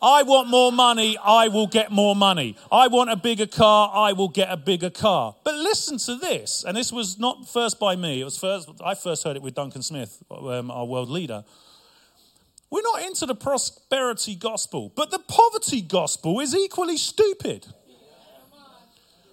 I 0.02 0.24
want 0.24 0.48
more 0.48 0.72
money, 0.72 1.16
I 1.16 1.46
will 1.46 1.68
get 1.68 1.92
more 1.92 2.16
money. 2.16 2.56
I 2.72 2.88
want 2.88 3.10
a 3.10 3.16
bigger 3.16 3.46
car, 3.46 3.88
I 3.94 4.12
will 4.12 4.28
get 4.28 4.50
a 4.50 4.56
bigger 4.56 4.90
car. 4.90 5.36
But 5.44 5.54
listen 5.54 5.96
to 5.98 6.16
this, 6.16 6.64
and 6.64 6.76
this 6.76 6.92
was 6.92 7.20
not 7.20 7.48
first 7.48 7.78
by 7.78 7.94
me, 7.94 8.20
it 8.20 8.24
was 8.24 8.36
first, 8.36 8.68
I 8.84 8.94
first 8.96 9.22
heard 9.22 9.36
it 9.36 9.42
with 9.42 9.54
Duncan 9.54 9.82
Smith, 9.82 10.20
um, 10.28 10.72
our 10.72 10.84
world 10.84 11.08
leader. 11.08 11.44
We're 12.68 12.82
not 12.82 13.02
into 13.02 13.26
the 13.26 13.34
prosperity 13.34 14.34
gospel, 14.34 14.92
but 14.96 15.10
the 15.10 15.20
poverty 15.20 15.82
gospel 15.82 16.40
is 16.40 16.54
equally 16.54 16.96
stupid. 16.96 17.66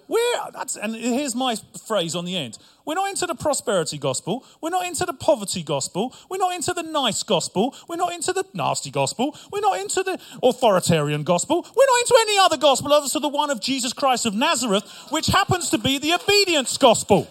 We're, 0.09 0.41
and 0.81 0.95
here's 0.95 1.35
my 1.35 1.55
phrase 1.85 2.15
on 2.15 2.25
the 2.25 2.35
end. 2.35 2.57
We're 2.83 2.95
not 2.95 3.09
into 3.09 3.27
the 3.27 3.35
prosperity 3.35 3.99
gospel. 3.99 4.43
We're 4.59 4.71
not 4.71 4.87
into 4.87 5.05
the 5.05 5.13
poverty 5.13 5.61
gospel. 5.61 6.15
We're 6.31 6.39
not 6.39 6.55
into 6.55 6.73
the 6.73 6.81
nice 6.81 7.21
gospel. 7.21 7.75
We're 7.87 7.97
not 7.97 8.11
into 8.13 8.33
the 8.33 8.43
nasty 8.55 8.89
gospel. 8.89 9.37
We're 9.51 9.59
not 9.59 9.79
into 9.79 10.01
the 10.01 10.19
authoritarian 10.41 11.21
gospel. 11.21 11.61
We're 11.61 11.85
not 11.85 11.99
into 12.01 12.15
any 12.21 12.39
other 12.39 12.57
gospel 12.57 12.91
other 12.91 13.07
than 13.07 13.21
the 13.21 13.29
one 13.29 13.51
of 13.51 13.61
Jesus 13.61 13.93
Christ 13.93 14.25
of 14.25 14.33
Nazareth, 14.33 14.83
which 15.11 15.27
happens 15.27 15.69
to 15.69 15.77
be 15.77 15.99
the 15.99 16.13
obedience 16.13 16.75
gospel. 16.79 17.27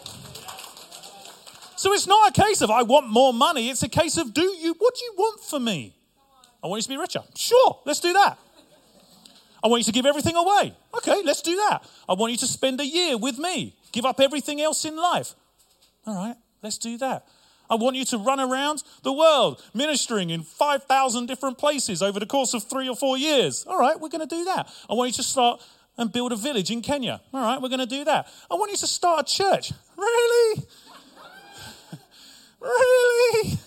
So 1.74 1.92
it's 1.92 2.06
not 2.06 2.38
a 2.38 2.40
case 2.40 2.60
of 2.60 2.70
I 2.70 2.82
want 2.82 3.08
more 3.08 3.32
money. 3.32 3.70
It's 3.70 3.82
a 3.82 3.88
case 3.88 4.16
of 4.18 4.32
do 4.32 4.42
you 4.42 4.76
what 4.78 4.94
do 4.94 5.04
you 5.04 5.14
want 5.18 5.40
for 5.40 5.58
me? 5.58 5.96
I 6.62 6.68
want 6.68 6.78
you 6.78 6.82
to 6.84 6.88
be 6.90 6.96
richer. 6.96 7.22
Sure, 7.34 7.80
let's 7.84 7.98
do 7.98 8.12
that. 8.12 8.38
I 9.62 9.68
want 9.68 9.80
you 9.80 9.84
to 9.84 9.92
give 9.92 10.06
everything 10.06 10.36
away. 10.36 10.74
Okay, 10.94 11.22
let's 11.24 11.42
do 11.42 11.56
that. 11.56 11.84
I 12.08 12.14
want 12.14 12.32
you 12.32 12.38
to 12.38 12.46
spend 12.46 12.80
a 12.80 12.86
year 12.86 13.16
with 13.16 13.38
me. 13.38 13.76
Give 13.92 14.04
up 14.04 14.20
everything 14.20 14.60
else 14.60 14.84
in 14.84 14.96
life. 14.96 15.34
All 16.06 16.14
right, 16.14 16.36
let's 16.62 16.78
do 16.78 16.96
that. 16.98 17.26
I 17.70 17.74
want 17.74 17.96
you 17.96 18.04
to 18.06 18.18
run 18.18 18.40
around 18.40 18.82
the 19.02 19.12
world 19.12 19.62
ministering 19.74 20.30
in 20.30 20.42
5,000 20.42 21.26
different 21.26 21.58
places 21.58 22.02
over 22.02 22.18
the 22.18 22.26
course 22.26 22.54
of 22.54 22.62
three 22.64 22.88
or 22.88 22.96
four 22.96 23.18
years. 23.18 23.64
All 23.66 23.78
right, 23.78 24.00
we're 24.00 24.08
going 24.08 24.26
to 24.26 24.34
do 24.34 24.44
that. 24.44 24.72
I 24.88 24.94
want 24.94 25.08
you 25.08 25.14
to 25.14 25.22
start 25.22 25.60
and 25.98 26.10
build 26.10 26.32
a 26.32 26.36
village 26.36 26.70
in 26.70 26.80
Kenya. 26.80 27.20
All 27.34 27.42
right, 27.42 27.60
we're 27.60 27.68
going 27.68 27.80
to 27.80 27.86
do 27.86 28.04
that. 28.04 28.28
I 28.50 28.54
want 28.54 28.70
you 28.70 28.76
to 28.78 28.86
start 28.86 29.28
a 29.28 29.34
church. 29.34 29.72
Really? 29.96 30.62
really? 32.60 33.58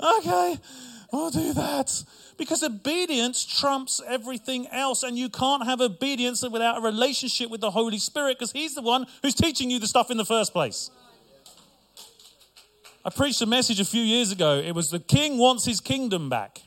Okay, 0.00 0.58
we'll 1.12 1.30
do 1.30 1.52
that. 1.54 2.04
Because 2.36 2.62
obedience 2.62 3.44
trumps 3.44 4.00
everything 4.06 4.66
else, 4.68 5.02
and 5.02 5.16
you 5.16 5.28
can't 5.28 5.64
have 5.64 5.80
obedience 5.80 6.42
without 6.42 6.78
a 6.78 6.80
relationship 6.80 7.50
with 7.50 7.60
the 7.60 7.70
Holy 7.70 7.98
Spirit 7.98 8.38
because 8.38 8.52
He's 8.52 8.74
the 8.74 8.82
one 8.82 9.06
who's 9.22 9.34
teaching 9.34 9.70
you 9.70 9.78
the 9.78 9.86
stuff 9.86 10.10
in 10.10 10.16
the 10.16 10.24
first 10.24 10.52
place. 10.52 10.90
I 13.04 13.10
preached 13.10 13.42
a 13.42 13.46
message 13.46 13.80
a 13.80 13.84
few 13.84 14.00
years 14.00 14.32
ago. 14.32 14.56
It 14.56 14.72
was 14.72 14.88
the 14.88 14.98
king 14.98 15.36
wants 15.36 15.66
his 15.66 15.80
kingdom 15.80 16.30
back. 16.30 16.62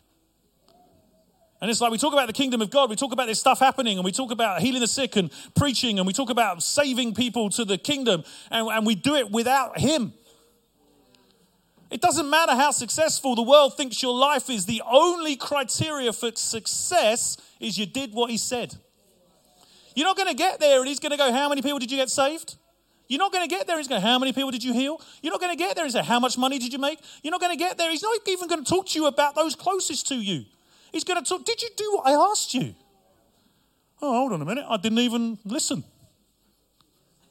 And 1.60 1.71
it's 1.71 1.82
like 1.82 1.91
we 1.91 1.97
talk 1.97 2.13
about 2.13 2.27
the 2.27 2.34
kingdom 2.34 2.62
of 2.62 2.69
God, 2.69 2.91
we 2.91 2.95
talk 2.95 3.12
about 3.12 3.25
this 3.25 3.39
stuff 3.39 3.60
happening, 3.60 3.97
and 3.97 4.06
we 4.06 4.12
talk 4.12 4.30
about 4.30 4.62
healing 4.62 4.82
the 4.82 4.88
sick 4.88 5.15
and 5.15 5.32
preaching, 5.56 5.97
and 5.97 6.06
we 6.06 6.13
talk 6.13 6.30
about 6.30 6.62
saving 6.62 7.15
people 7.15 7.49
to 7.51 7.65
the 7.65 7.80
kingdom, 7.80 8.23
and, 8.51 8.67
and 8.67 8.86
we 8.86 8.93
do 8.93 9.15
it 9.15 9.32
without 9.32 9.80
Him. 9.80 10.13
It 11.89 12.02
doesn't 12.02 12.30
matter 12.30 12.54
how 12.54 12.71
successful 12.71 13.36
the 13.36 13.41
world 13.41 13.78
thinks 13.78 14.02
your 14.02 14.13
life 14.13 14.50
is, 14.50 14.65
the 14.65 14.82
only 14.86 15.36
criteria 15.36 16.12
for 16.12 16.32
success 16.36 17.38
is 17.60 17.78
you 17.78 17.86
did 17.86 18.13
what 18.13 18.30
he 18.30 18.38
said. 18.38 18.76
You're 19.95 20.06
not 20.06 20.17
going 20.17 20.28
to 20.28 20.36
get 20.36 20.60
there 20.60 20.80
and 20.80 20.88
he's 20.88 21.00
going 21.00 21.12
to 21.12 21.17
go, 21.17 21.32
How 21.32 21.50
many 21.50 21.62
people 21.62 21.80
did 21.80 21.89
you 21.89 21.97
get 21.97 22.10
saved? 22.10 22.56
You're 23.08 23.19
not 23.19 23.32
going 23.32 23.47
to 23.47 23.56
get 23.56 23.67
there. 23.67 23.78
He's 23.78 23.88
going, 23.88 24.02
How 24.02 24.19
many 24.19 24.34
people 24.34 24.52
did 24.52 24.63
you 24.63 24.73
heal? 24.73 25.02
You're 25.21 25.32
not 25.32 25.39
going 25.39 25.56
to 25.56 25.58
get 25.58 25.76
there 25.76 25.86
and 25.86 25.93
say, 25.93 26.04
How 26.04 26.19
much 26.19 26.38
money 26.38 26.60
did 26.60 26.73
you 26.73 26.80
make? 26.80 27.00
You're 27.23 27.32
not 27.32 27.39
going 27.39 27.58
to 27.58 27.58
get 27.58 27.78
there. 27.78 27.89
He's 27.89 28.04
not 28.04 28.19
even 28.28 28.47
going 28.47 28.63
to 28.63 28.69
talk 28.69 28.88
to 28.89 29.00
you 29.00 29.08
about 29.08 29.34
those 29.34 29.56
closest 29.56 30.08
to 30.10 30.15
you. 30.15 30.45
He's 30.91 31.04
going 31.04 31.23
to 31.23 31.28
talk, 31.28 31.45
Did 31.45 31.62
you 31.62 31.69
do 31.76 31.91
what 31.95 32.08
I 32.08 32.30
asked 32.32 32.54
you? 32.54 32.76
Oh, 34.02 34.13
hold 34.13 34.34
on 34.34 34.41
a 34.41 34.45
minute. 34.45 34.65
I 34.67 34.78
didn't 34.78 35.00
even 35.00 35.39
listen. 35.45 35.84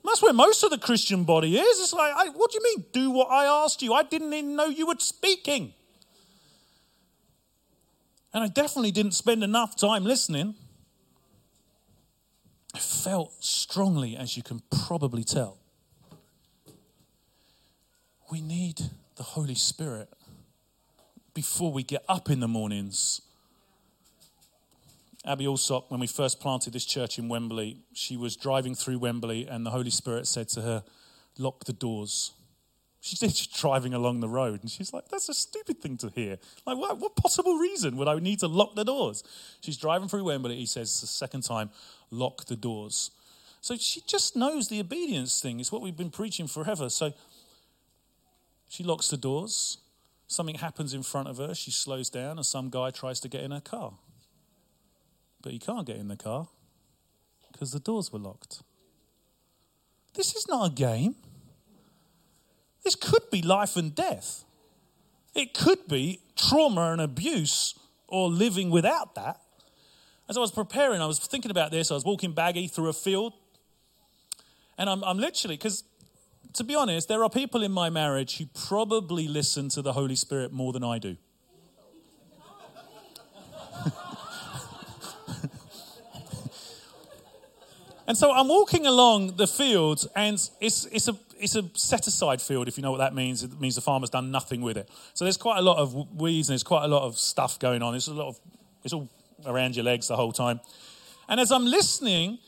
That's 0.06 0.22
where 0.22 0.32
most 0.32 0.62
of 0.62 0.70
the 0.70 0.78
Christian 0.78 1.24
body 1.24 1.58
is. 1.58 1.80
It's 1.80 1.92
like, 1.92 2.12
I, 2.14 2.28
what 2.28 2.52
do 2.52 2.58
you 2.58 2.62
mean, 2.62 2.86
do 2.92 3.10
what 3.10 3.28
I 3.30 3.44
asked 3.64 3.82
you? 3.82 3.92
I 3.92 4.04
didn't 4.04 4.32
even 4.32 4.54
know 4.54 4.66
you 4.66 4.86
were 4.86 4.94
speaking. 4.98 5.74
And 8.32 8.44
I 8.44 8.48
definitely 8.48 8.92
didn't 8.92 9.12
spend 9.12 9.42
enough 9.42 9.76
time 9.76 10.04
listening. 10.04 10.54
I 12.74 12.78
felt 12.78 13.32
strongly, 13.42 14.16
as 14.16 14.36
you 14.36 14.42
can 14.42 14.62
probably 14.70 15.24
tell. 15.24 15.58
We 18.30 18.40
need 18.40 18.80
the 19.16 19.22
Holy 19.22 19.54
Spirit 19.54 20.08
before 21.34 21.72
we 21.72 21.82
get 21.82 22.04
up 22.08 22.30
in 22.30 22.40
the 22.40 22.48
mornings 22.48 23.22
Abby 25.26 25.46
Allsop, 25.46 25.90
when 25.90 25.98
we 25.98 26.06
first 26.06 26.38
planted 26.38 26.72
this 26.72 26.84
church 26.84 27.18
in 27.18 27.28
Wembley, 27.28 27.78
she 27.92 28.16
was 28.16 28.36
driving 28.36 28.76
through 28.76 29.00
Wembley 29.00 29.46
and 29.48 29.66
the 29.66 29.70
Holy 29.70 29.90
Spirit 29.90 30.26
said 30.26 30.48
to 30.50 30.62
her, 30.62 30.84
Lock 31.36 31.64
the 31.64 31.72
doors. 31.72 32.32
She's 33.00 33.46
driving 33.46 33.92
along 33.92 34.20
the 34.20 34.28
road 34.28 34.62
and 34.62 34.70
she's 34.70 34.92
like, 34.92 35.08
That's 35.08 35.28
a 35.28 35.34
stupid 35.34 35.80
thing 35.80 35.96
to 35.98 36.10
hear. 36.10 36.38
Like, 36.64 36.78
what, 36.78 36.98
what 36.98 37.16
possible 37.16 37.56
reason 37.56 37.96
would 37.96 38.06
I 38.06 38.18
need 38.20 38.38
to 38.40 38.46
lock 38.46 38.76
the 38.76 38.84
doors? 38.84 39.24
She's 39.60 39.76
driving 39.76 40.08
through 40.08 40.24
Wembley. 40.24 40.56
He 40.56 40.66
says, 40.66 41.00
the 41.00 41.08
second 41.08 41.42
time, 41.42 41.70
lock 42.10 42.46
the 42.46 42.56
doors. 42.56 43.10
So 43.60 43.76
she 43.76 44.02
just 44.06 44.36
knows 44.36 44.68
the 44.68 44.78
obedience 44.78 45.40
thing. 45.40 45.58
It's 45.58 45.72
what 45.72 45.82
we've 45.82 45.96
been 45.96 46.10
preaching 46.10 46.46
forever. 46.46 46.88
So 46.88 47.12
she 48.68 48.84
locks 48.84 49.08
the 49.08 49.16
doors. 49.16 49.78
Something 50.28 50.56
happens 50.56 50.94
in 50.94 51.02
front 51.02 51.28
of 51.28 51.38
her. 51.38 51.54
She 51.54 51.72
slows 51.72 52.10
down, 52.10 52.38
and 52.38 52.46
some 52.46 52.70
guy 52.70 52.90
tries 52.90 53.18
to 53.20 53.28
get 53.28 53.42
in 53.42 53.50
her 53.50 53.60
car 53.60 53.94
but 55.46 55.52
he 55.52 55.60
can't 55.60 55.86
get 55.86 55.94
in 55.94 56.08
the 56.08 56.16
car 56.16 56.48
because 57.52 57.70
the 57.70 57.78
doors 57.78 58.12
were 58.12 58.18
locked. 58.18 58.64
This 60.14 60.34
is 60.34 60.48
not 60.48 60.72
a 60.72 60.74
game. 60.74 61.14
This 62.82 62.96
could 62.96 63.30
be 63.30 63.42
life 63.42 63.76
and 63.76 63.94
death. 63.94 64.44
It 65.36 65.54
could 65.54 65.86
be 65.86 66.18
trauma 66.34 66.90
and 66.90 67.00
abuse 67.00 67.78
or 68.08 68.28
living 68.28 68.70
without 68.70 69.14
that. 69.14 69.38
As 70.28 70.36
I 70.36 70.40
was 70.40 70.50
preparing, 70.50 71.00
I 71.00 71.06
was 71.06 71.20
thinking 71.20 71.52
about 71.52 71.70
this. 71.70 71.92
I 71.92 71.94
was 71.94 72.04
walking 72.04 72.32
baggy 72.32 72.66
through 72.66 72.88
a 72.88 72.92
field. 72.92 73.32
And 74.76 74.90
I'm, 74.90 75.04
I'm 75.04 75.18
literally, 75.18 75.56
because 75.56 75.84
to 76.54 76.64
be 76.64 76.74
honest, 76.74 77.06
there 77.06 77.22
are 77.22 77.30
people 77.30 77.62
in 77.62 77.70
my 77.70 77.88
marriage 77.88 78.38
who 78.38 78.46
probably 78.46 79.28
listen 79.28 79.68
to 79.68 79.80
the 79.80 79.92
Holy 79.92 80.16
Spirit 80.16 80.52
more 80.52 80.72
than 80.72 80.82
I 80.82 80.98
do. 80.98 81.16
And 88.06 88.16
so 88.16 88.32
I'm 88.32 88.48
walking 88.48 88.86
along 88.86 89.36
the 89.36 89.46
field, 89.46 90.06
and 90.14 90.34
it's, 90.60 90.86
it's, 90.86 91.08
a, 91.08 91.16
it's 91.40 91.56
a 91.56 91.64
set 91.74 92.06
aside 92.06 92.40
field, 92.40 92.68
if 92.68 92.76
you 92.76 92.82
know 92.82 92.92
what 92.92 92.98
that 92.98 93.14
means. 93.14 93.42
It 93.42 93.60
means 93.60 93.74
the 93.74 93.80
farmer's 93.80 94.10
done 94.10 94.30
nothing 94.30 94.60
with 94.60 94.76
it. 94.76 94.88
So 95.14 95.24
there's 95.24 95.36
quite 95.36 95.58
a 95.58 95.62
lot 95.62 95.78
of 95.78 95.94
weeds 96.14 96.48
and 96.48 96.54
there's 96.54 96.62
quite 96.62 96.84
a 96.84 96.88
lot 96.88 97.02
of 97.02 97.18
stuff 97.18 97.58
going 97.58 97.82
on. 97.82 97.94
It's 97.94 98.06
a 98.06 98.14
lot 98.14 98.28
of, 98.28 98.40
it's 98.84 98.92
all 98.92 99.08
around 99.44 99.74
your 99.74 99.84
legs 99.84 100.06
the 100.08 100.16
whole 100.16 100.32
time. 100.32 100.60
And 101.28 101.40
as 101.40 101.50
I'm 101.50 101.64
listening 101.64 102.38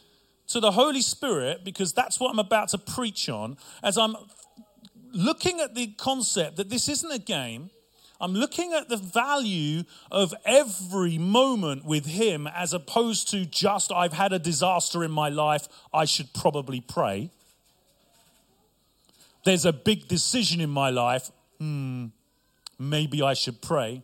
to 0.48 0.60
the 0.60 0.70
Holy 0.70 1.02
Spirit, 1.02 1.64
because 1.64 1.92
that's 1.92 2.20
what 2.20 2.30
I'm 2.30 2.38
about 2.38 2.68
to 2.68 2.78
preach 2.78 3.28
on, 3.28 3.56
as 3.82 3.98
I'm 3.98 4.16
looking 5.12 5.60
at 5.60 5.74
the 5.74 5.88
concept 5.88 6.56
that 6.56 6.70
this 6.70 6.88
isn't 6.88 7.10
a 7.10 7.18
game, 7.18 7.70
I'm 8.20 8.32
looking 8.32 8.72
at 8.72 8.88
the 8.88 8.96
value 8.96 9.84
of 10.10 10.34
every 10.44 11.18
moment 11.18 11.84
with 11.84 12.06
Him 12.06 12.46
as 12.48 12.72
opposed 12.72 13.28
to 13.30 13.46
just, 13.46 13.92
I've 13.92 14.12
had 14.12 14.32
a 14.32 14.38
disaster 14.38 15.04
in 15.04 15.10
my 15.10 15.28
life, 15.28 15.68
I 15.92 16.04
should 16.04 16.32
probably 16.32 16.80
pray. 16.80 17.30
There's 19.44 19.64
a 19.64 19.72
big 19.72 20.08
decision 20.08 20.60
in 20.60 20.70
my 20.70 20.90
life, 20.90 21.30
hmm, 21.58 22.06
maybe 22.78 23.22
I 23.22 23.34
should 23.34 23.62
pray. 23.62 24.02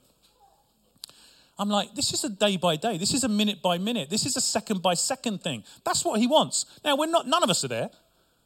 I'm 1.58 1.68
like, 1.68 1.94
this 1.94 2.12
is 2.12 2.24
a 2.24 2.28
day 2.28 2.56
by 2.56 2.76
day. 2.76 2.98
This 2.98 3.14
is 3.14 3.22
a 3.22 3.28
minute 3.28 3.62
by 3.62 3.78
minute. 3.78 4.10
This 4.10 4.26
is 4.26 4.36
a 4.36 4.40
second 4.40 4.82
by 4.82 4.94
second 4.94 5.42
thing. 5.42 5.62
That's 5.84 6.04
what 6.04 6.18
he 6.18 6.26
wants. 6.26 6.66
Now, 6.84 6.96
we're 6.96 7.06
not, 7.06 7.28
none 7.28 7.44
of 7.44 7.50
us 7.50 7.64
are 7.64 7.68
there, 7.68 7.90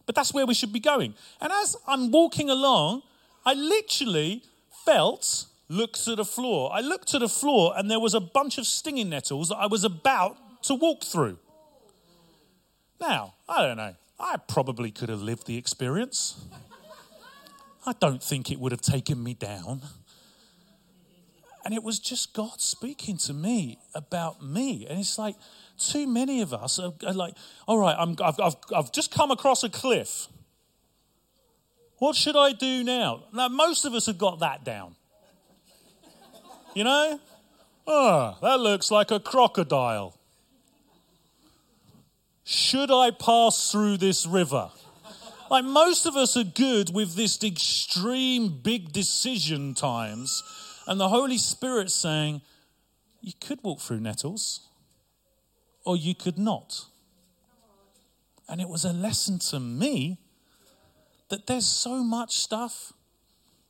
but 0.04 0.14
that's 0.14 0.35
where 0.35 0.46
we 0.46 0.54
should 0.54 0.72
be 0.72 0.81
going. 0.81 1.14
And 1.40 1.50
as 1.52 1.76
I'm 1.87 2.11
walking 2.11 2.50
along, 2.50 3.02
I 3.46 3.54
literally 3.54 4.42
felt 4.85 5.46
look 5.68 5.94
to 5.98 6.16
the 6.16 6.24
floor. 6.24 6.70
I 6.72 6.81
looked 6.81 7.09
to 7.09 7.18
the 7.18 7.28
floor 7.28 7.74
and 7.76 7.90
there 7.90 8.00
was 8.00 8.14
a 8.14 8.20
bunch 8.20 8.59
of 8.59 8.66
stinging 8.66 9.11
nettles 9.11 9.50
that 9.50 9.57
I 9.57 9.66
was 9.66 9.85
about 9.85 10.37
to 10.64 10.74
walk 10.74 11.04
through. 11.04 11.38
Now, 13.00 13.35
I 13.48 13.62
don't 13.62 13.76
know. 13.76 13.94
I 14.18 14.37
probably 14.48 14.90
could 14.90 15.09
have 15.09 15.20
lived 15.20 15.46
the 15.46 15.57
experience. 15.57 16.44
I 17.87 17.92
don't 18.00 18.22
think 18.22 18.50
it 18.50 18.59
would 18.59 18.72
have 18.72 18.81
taken 18.81 19.22
me 19.22 19.35
down. 19.35 19.83
And 21.64 21.74
it 21.74 21.83
was 21.83 21.98
just 21.98 22.33
God 22.33 22.61
speaking 22.61 23.18
to 23.18 23.35
me 23.35 23.78
about 23.94 24.42
me. 24.42 24.87
And 24.88 24.98
it's 24.98 25.18
like, 25.18 25.37
too 25.78 26.07
many 26.07 26.40
of 26.40 26.52
us 26.52 26.78
are, 26.78 26.92
are 27.07 27.12
like, 27.12 27.35
all 27.66 27.78
right, 27.78 27.94
I'm, 27.98 28.16
I've, 28.22 28.40
I've, 28.40 28.57
I've 28.74 28.92
just 28.92 29.12
come 29.12 29.31
across 29.31 29.62
a 29.62 29.68
cliff. 29.68 30.28
What 31.98 32.16
should 32.16 32.37
I 32.37 32.52
do 32.52 32.83
now? 32.85 33.24
Now, 33.33 33.48
most 33.48 33.85
of 33.85 33.94
us 33.94 34.07
have 34.07 34.18
got 34.18 34.40
that 34.40 34.64
down. 34.64 34.96
You 36.74 36.85
know? 36.85 37.20
Ah, 37.87 38.37
that 38.42 38.61
looks 38.61 38.90
like 38.90 39.11
a 39.11 39.18
crocodile. 39.18 40.18
Should 42.44 42.90
I 42.90 43.11
pass 43.11 43.72
through 43.72 43.98
this 43.98 44.26
river? 44.26 44.70
Like 45.50 45.64
most 45.64 46.07
of 46.07 46.16
us 46.16 46.37
are 46.37 46.44
good 46.44 46.94
with 46.94 47.14
this 47.14 47.42
extreme 47.42 48.61
big 48.62 48.92
decision 48.92 49.74
times, 49.74 50.42
and 50.87 51.00
the 51.00 51.09
Holy 51.09 51.38
Spirit 51.38 51.90
saying, 51.90 52.42
You 53.20 53.33
could 53.40 53.62
walk 53.62 53.81
through 53.81 54.00
nettles, 54.00 54.68
or 55.85 55.96
you 55.96 56.14
could 56.14 56.38
not. 56.38 56.85
And 58.48 58.61
it 58.61 58.68
was 58.68 58.85
a 58.85 58.92
lesson 58.92 59.38
to 59.50 59.61
me 59.61 60.18
that 61.28 61.46
there's 61.46 61.66
so 61.66 62.02
much 62.02 62.37
stuff. 62.37 62.92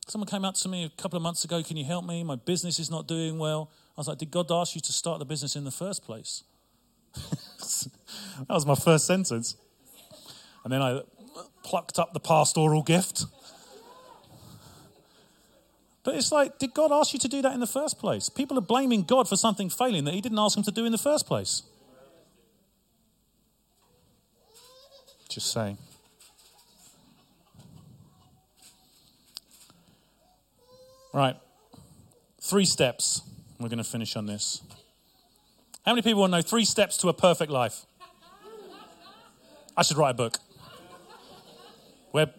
Someone 0.09 0.27
came 0.27 0.43
up 0.43 0.55
to 0.55 0.67
me 0.67 0.85
a 0.85 0.89
couple 1.01 1.17
of 1.17 1.23
months 1.23 1.45
ago, 1.45 1.61
Can 1.61 1.77
you 1.77 1.85
help 1.85 2.03
me? 2.03 2.23
My 2.23 2.35
business 2.35 2.79
is 2.79 2.89
not 2.89 3.07
doing 3.07 3.37
well. 3.37 3.69
I 3.95 3.99
was 3.99 4.07
like, 4.07 4.17
Did 4.17 4.31
God 4.31 4.51
ask 4.51 4.73
you 4.73 4.81
to 4.81 4.91
start 4.91 5.19
the 5.19 5.25
business 5.25 5.55
in 5.55 5.65
the 5.65 5.71
first 5.71 6.03
place? 6.03 6.43
that 7.13 8.49
was 8.49 8.65
my 8.65 8.73
first 8.73 9.05
sentence. 9.05 9.55
And 10.63 10.73
then 10.73 10.81
I 10.81 11.01
plucked 11.63 11.99
up 11.99 12.13
the 12.13 12.19
pastoral 12.19 12.81
gift. 12.81 13.25
But 16.03 16.15
it's 16.15 16.31
like, 16.31 16.57
did 16.57 16.73
God 16.73 16.91
ask 16.91 17.13
you 17.13 17.19
to 17.19 17.27
do 17.27 17.43
that 17.43 17.53
in 17.53 17.59
the 17.59 17.67
first 17.67 17.99
place? 17.99 18.29
People 18.29 18.57
are 18.57 18.61
blaming 18.61 19.03
God 19.03 19.29
for 19.29 19.35
something 19.35 19.69
failing 19.69 20.05
that 20.05 20.15
He 20.15 20.21
didn't 20.21 20.39
ask 20.39 20.55
them 20.55 20.63
to 20.63 20.71
do 20.71 20.85
in 20.85 20.91
the 20.91 20.97
first 20.97 21.27
place. 21.27 21.61
Just 25.29 25.51
saying. 25.51 25.77
Right. 31.13 31.35
Three 32.41 32.65
steps. 32.65 33.21
We're 33.59 33.69
going 33.69 33.79
to 33.79 33.83
finish 33.83 34.15
on 34.15 34.25
this. 34.25 34.61
How 35.85 35.93
many 35.93 36.01
people 36.01 36.21
want 36.21 36.31
to 36.33 36.37
know 36.37 36.41
three 36.41 36.65
steps 36.65 36.97
to 36.97 37.09
a 37.09 37.13
perfect 37.13 37.51
life? 37.51 37.85
I 39.75 39.83
should 39.83 39.97
write 39.97 40.11
a 40.11 40.13
book. 40.13 40.37
Web, 42.11 42.33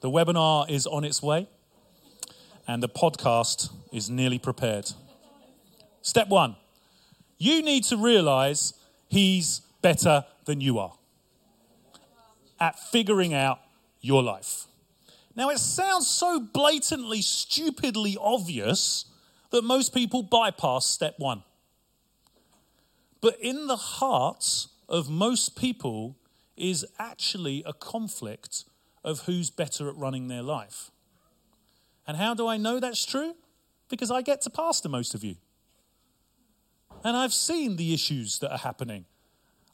the 0.00 0.10
webinar 0.10 0.68
is 0.68 0.86
on 0.86 1.04
its 1.04 1.22
way, 1.22 1.48
and 2.68 2.82
the 2.82 2.88
podcast 2.88 3.70
is 3.92 4.10
nearly 4.10 4.38
prepared. 4.38 4.90
Step 6.02 6.28
one 6.28 6.56
you 7.38 7.62
need 7.62 7.84
to 7.84 7.96
realize 7.96 8.74
he's 9.08 9.60
better 9.82 10.24
than 10.44 10.60
you 10.60 10.78
are 10.78 10.94
at 12.60 12.78
figuring 12.78 13.34
out 13.34 13.58
your 14.00 14.22
life. 14.22 14.66
Now, 15.36 15.50
it 15.50 15.58
sounds 15.58 16.06
so 16.06 16.40
blatantly, 16.40 17.22
stupidly 17.22 18.16
obvious 18.20 19.06
that 19.50 19.62
most 19.62 19.94
people 19.94 20.22
bypass 20.22 20.86
step 20.86 21.14
one. 21.18 21.42
But 23.20 23.36
in 23.40 23.66
the 23.66 23.76
hearts 23.76 24.68
of 24.88 25.08
most 25.08 25.56
people 25.56 26.16
is 26.56 26.84
actually 26.98 27.62
a 27.66 27.72
conflict 27.72 28.64
of 29.02 29.20
who's 29.20 29.50
better 29.50 29.88
at 29.88 29.96
running 29.96 30.28
their 30.28 30.42
life. 30.42 30.90
And 32.06 32.16
how 32.16 32.34
do 32.34 32.46
I 32.46 32.56
know 32.56 32.80
that's 32.80 33.04
true? 33.04 33.34
Because 33.88 34.10
I 34.10 34.22
get 34.22 34.42
to 34.42 34.50
pastor 34.50 34.88
most 34.88 35.14
of 35.14 35.24
you. 35.24 35.36
And 37.02 37.16
I've 37.16 37.34
seen 37.34 37.76
the 37.76 37.92
issues 37.92 38.38
that 38.38 38.50
are 38.50 38.58
happening. 38.58 39.04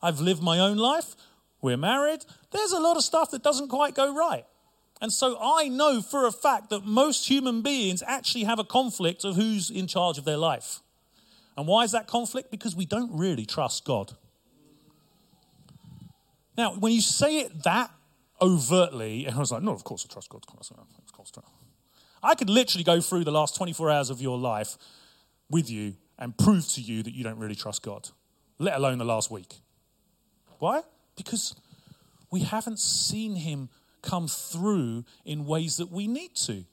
I've 0.02 0.20
lived 0.20 0.42
my 0.42 0.58
own 0.58 0.76
life. 0.76 1.14
We're 1.60 1.76
married. 1.76 2.24
There's 2.50 2.72
a 2.72 2.80
lot 2.80 2.96
of 2.96 3.04
stuff 3.04 3.30
that 3.32 3.42
doesn't 3.42 3.68
quite 3.68 3.94
go 3.94 4.14
right. 4.14 4.46
And 5.00 5.12
so 5.12 5.38
I 5.40 5.68
know 5.68 6.02
for 6.02 6.26
a 6.26 6.32
fact 6.32 6.70
that 6.70 6.84
most 6.84 7.28
human 7.28 7.62
beings 7.62 8.02
actually 8.06 8.44
have 8.44 8.58
a 8.58 8.64
conflict 8.64 9.24
of 9.24 9.36
who's 9.36 9.70
in 9.70 9.86
charge 9.86 10.18
of 10.18 10.24
their 10.24 10.36
life. 10.36 10.80
And 11.56 11.66
why 11.66 11.84
is 11.84 11.92
that 11.92 12.06
conflict? 12.06 12.50
Because 12.50 12.76
we 12.76 12.84
don't 12.84 13.10
really 13.16 13.46
trust 13.46 13.84
God. 13.84 14.12
Now, 16.56 16.74
when 16.74 16.92
you 16.92 17.00
say 17.00 17.38
it 17.38 17.64
that 17.64 17.90
overtly, 18.40 19.26
and 19.26 19.34
I 19.34 19.38
was 19.38 19.52
like, 19.52 19.62
no, 19.62 19.72
of 19.72 19.84
course 19.84 20.06
I 20.08 20.12
trust 20.12 20.28
God. 20.28 20.44
I 22.22 22.34
could 22.34 22.50
literally 22.50 22.84
go 22.84 23.00
through 23.00 23.24
the 23.24 23.30
last 23.30 23.56
24 23.56 23.90
hours 23.90 24.10
of 24.10 24.20
your 24.20 24.36
life 24.38 24.76
with 25.48 25.70
you 25.70 25.94
and 26.18 26.36
prove 26.36 26.68
to 26.68 26.82
you 26.82 27.02
that 27.02 27.14
you 27.14 27.24
don't 27.24 27.38
really 27.38 27.54
trust 27.54 27.82
God, 27.82 28.10
let 28.58 28.76
alone 28.76 28.98
the 28.98 29.04
last 29.06 29.30
week. 29.30 29.54
Why? 30.58 30.82
Because 31.16 31.54
we 32.30 32.40
haven't 32.40 32.78
seen 32.78 33.36
Him 33.36 33.70
come 34.02 34.28
through 34.28 35.04
in 35.24 35.46
ways 35.46 35.76
that 35.76 35.90
we 35.90 36.06
need 36.06 36.34
to. 36.36 36.64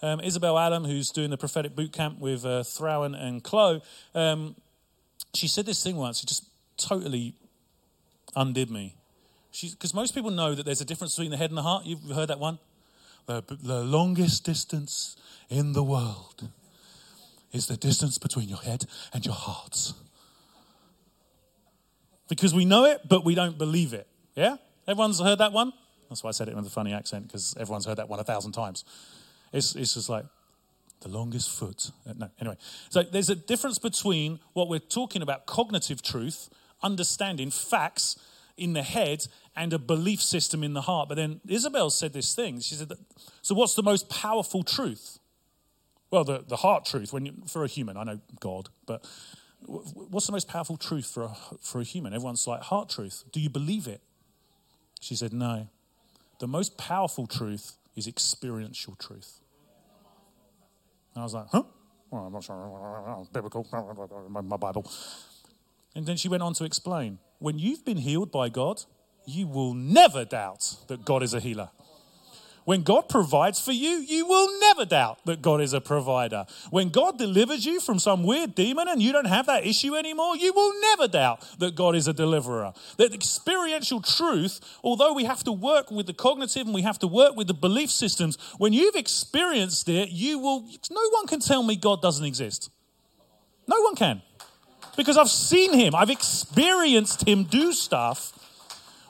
Um, 0.00 0.20
Isabel 0.20 0.58
Adam, 0.58 0.84
who's 0.84 1.10
doing 1.10 1.30
the 1.30 1.36
prophetic 1.36 1.74
boot 1.74 1.92
camp 1.92 2.20
with 2.20 2.44
uh, 2.44 2.62
Throwan 2.62 3.20
and 3.20 3.42
Chloe, 3.42 3.82
um, 4.14 4.54
she 5.34 5.48
said 5.48 5.66
this 5.66 5.82
thing 5.82 5.96
once. 5.96 6.22
It 6.22 6.26
just 6.26 6.44
totally 6.76 7.34
undid 8.36 8.70
me. 8.70 8.94
Because 9.60 9.92
most 9.92 10.14
people 10.14 10.30
know 10.30 10.54
that 10.54 10.64
there's 10.64 10.80
a 10.80 10.84
difference 10.84 11.16
between 11.16 11.30
the 11.30 11.36
head 11.36 11.50
and 11.50 11.58
the 11.58 11.62
heart. 11.62 11.84
You've 11.84 12.10
heard 12.14 12.28
that 12.28 12.38
one? 12.38 12.58
The, 13.26 13.42
the 13.48 13.82
longest 13.82 14.44
distance 14.44 15.16
in 15.48 15.72
the 15.72 15.82
world 15.82 16.48
is 17.52 17.66
the 17.66 17.76
distance 17.76 18.18
between 18.18 18.48
your 18.48 18.58
head 18.58 18.84
and 19.12 19.24
your 19.24 19.34
heart. 19.34 19.92
Because 22.28 22.54
we 22.54 22.64
know 22.64 22.84
it, 22.84 23.00
but 23.08 23.24
we 23.24 23.34
don't 23.34 23.58
believe 23.58 23.94
it. 23.94 24.06
Yeah? 24.34 24.56
Everyone's 24.86 25.20
heard 25.20 25.38
that 25.38 25.52
one? 25.52 25.72
That's 26.08 26.22
why 26.22 26.28
I 26.28 26.32
said 26.32 26.48
it 26.48 26.56
with 26.56 26.66
a 26.66 26.70
funny 26.70 26.92
accent, 26.92 27.26
because 27.26 27.54
everyone's 27.58 27.86
heard 27.86 27.98
that 27.98 28.08
one 28.08 28.18
a 28.18 28.24
thousand 28.24 28.52
times. 28.52 28.84
It's, 29.52 29.74
it's 29.74 29.94
just 29.94 30.08
like, 30.08 30.24
the 31.00 31.08
longest 31.08 31.50
foot. 31.50 31.92
Uh, 32.08 32.14
no, 32.16 32.30
anyway. 32.40 32.56
So 32.88 33.04
there's 33.04 33.30
a 33.30 33.36
difference 33.36 33.78
between 33.78 34.40
what 34.52 34.68
we're 34.68 34.80
talking 34.80 35.22
about 35.22 35.46
cognitive 35.46 36.02
truth, 36.02 36.48
understanding 36.82 37.52
facts, 37.52 38.16
in 38.58 38.72
the 38.72 38.82
head 38.82 39.26
and 39.56 39.72
a 39.72 39.78
belief 39.78 40.20
system 40.20 40.62
in 40.62 40.74
the 40.74 40.82
heart. 40.82 41.08
But 41.08 41.14
then 41.14 41.40
Isabel 41.48 41.90
said 41.90 42.12
this 42.12 42.34
thing. 42.34 42.60
She 42.60 42.74
said, 42.74 42.92
So, 43.40 43.54
what's 43.54 43.74
the 43.74 43.82
most 43.82 44.10
powerful 44.10 44.62
truth? 44.62 45.18
Well, 46.10 46.24
the, 46.24 46.44
the 46.46 46.56
heart 46.56 46.84
truth 46.84 47.12
when 47.12 47.26
you, 47.26 47.34
for 47.46 47.64
a 47.64 47.68
human. 47.68 47.96
I 47.96 48.04
know 48.04 48.20
God, 48.40 48.68
but 48.86 49.06
what's 49.66 50.26
the 50.26 50.32
most 50.32 50.48
powerful 50.48 50.76
truth 50.76 51.06
for 51.06 51.24
a, 51.24 51.36
for 51.60 51.80
a 51.80 51.84
human? 51.84 52.12
Everyone's 52.12 52.46
like, 52.46 52.62
heart 52.62 52.88
truth. 52.88 53.24
Do 53.30 53.40
you 53.40 53.50
believe 53.50 53.86
it? 53.86 54.00
She 55.00 55.14
said, 55.14 55.32
No. 55.32 55.68
The 56.38 56.46
most 56.46 56.76
powerful 56.76 57.26
truth 57.26 57.76
is 57.96 58.06
experiential 58.06 58.94
truth. 58.96 59.40
And 61.14 61.22
I 61.22 61.24
was 61.24 61.34
like, 61.34 61.46
Huh? 61.50 61.62
Well, 62.10 62.26
I'm 62.26 62.32
not 62.32 62.44
sure. 62.44 63.26
Biblical, 63.32 63.66
my 64.30 64.56
Bible. 64.56 64.90
And 65.94 66.06
then 66.06 66.16
she 66.16 66.28
went 66.28 66.42
on 66.42 66.54
to 66.54 66.64
explain 66.64 67.18
when 67.38 67.58
you've 67.58 67.84
been 67.84 67.98
healed 67.98 68.30
by 68.30 68.48
God, 68.48 68.84
you 69.26 69.46
will 69.46 69.74
never 69.74 70.24
doubt 70.24 70.76
that 70.86 71.04
God 71.04 71.22
is 71.22 71.34
a 71.34 71.40
healer. 71.40 71.70
When 72.68 72.82
God 72.82 73.08
provides 73.08 73.58
for 73.58 73.72
you, 73.72 74.04
you 74.06 74.26
will 74.26 74.60
never 74.60 74.84
doubt 74.84 75.24
that 75.24 75.40
God 75.40 75.62
is 75.62 75.72
a 75.72 75.80
provider. 75.80 76.44
When 76.68 76.90
God 76.90 77.16
delivers 77.16 77.64
you 77.64 77.80
from 77.80 77.98
some 77.98 78.24
weird 78.24 78.54
demon 78.54 78.88
and 78.88 79.00
you 79.00 79.10
don't 79.10 79.24
have 79.24 79.46
that 79.46 79.64
issue 79.64 79.96
anymore, 79.96 80.36
you 80.36 80.52
will 80.52 80.78
never 80.82 81.08
doubt 81.08 81.42
that 81.60 81.74
God 81.74 81.96
is 81.96 82.08
a 82.08 82.12
deliverer. 82.12 82.74
That 82.98 83.14
experiential 83.14 84.02
truth, 84.02 84.60
although 84.84 85.14
we 85.14 85.24
have 85.24 85.42
to 85.44 85.50
work 85.52 85.90
with 85.90 86.06
the 86.06 86.12
cognitive 86.12 86.66
and 86.66 86.74
we 86.74 86.82
have 86.82 86.98
to 86.98 87.06
work 87.06 87.36
with 87.36 87.46
the 87.46 87.54
belief 87.54 87.90
systems, 87.90 88.36
when 88.58 88.74
you've 88.74 88.96
experienced 88.96 89.88
it, 89.88 90.10
you 90.10 90.38
will, 90.38 90.60
no 90.90 91.08
one 91.12 91.26
can 91.26 91.40
tell 91.40 91.62
me 91.62 91.74
God 91.74 92.02
doesn't 92.02 92.26
exist. 92.26 92.68
No 93.66 93.80
one 93.80 93.94
can 93.94 94.20
because 94.94 95.16
I've 95.16 95.30
seen 95.30 95.72
him, 95.72 95.94
I've 95.94 96.10
experienced 96.10 97.26
him 97.26 97.44
do 97.44 97.72
stuff, 97.72 98.30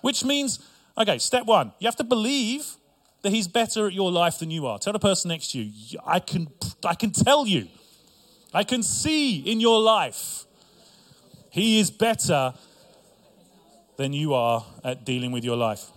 which 0.01 0.25
means, 0.25 0.61
okay, 0.97 1.18
step 1.18 1.44
one, 1.44 1.73
you 1.81 1.88
have 1.88 1.97
to 1.97 2.05
believe 2.05 2.78
that 3.29 3.35
he's 3.35 3.47
better 3.47 3.87
at 3.87 3.93
your 3.93 4.11
life 4.11 4.38
than 4.38 4.51
you 4.51 4.67
are. 4.67 4.79
Tell 4.79 4.95
the 4.95 4.99
person 4.99 5.29
next 5.29 5.51
to 5.51 5.59
you, 5.59 5.99
I 6.07 6.19
can, 6.19 6.49
I 6.83 6.95
can 6.95 7.11
tell 7.11 7.47
you, 7.47 7.69
I 8.55 8.64
can 8.64 8.83
see 8.83 9.41
in 9.41 9.61
your 9.61 9.83
life, 9.83 10.47
he 11.51 11.79
is 11.79 11.91
better 11.91 12.55
than 13.99 14.14
you 14.14 14.33
are 14.33 14.64
at 14.83 15.05
dealing 15.05 15.31
with 15.31 15.45
your 15.45 15.59
life. 15.59 15.91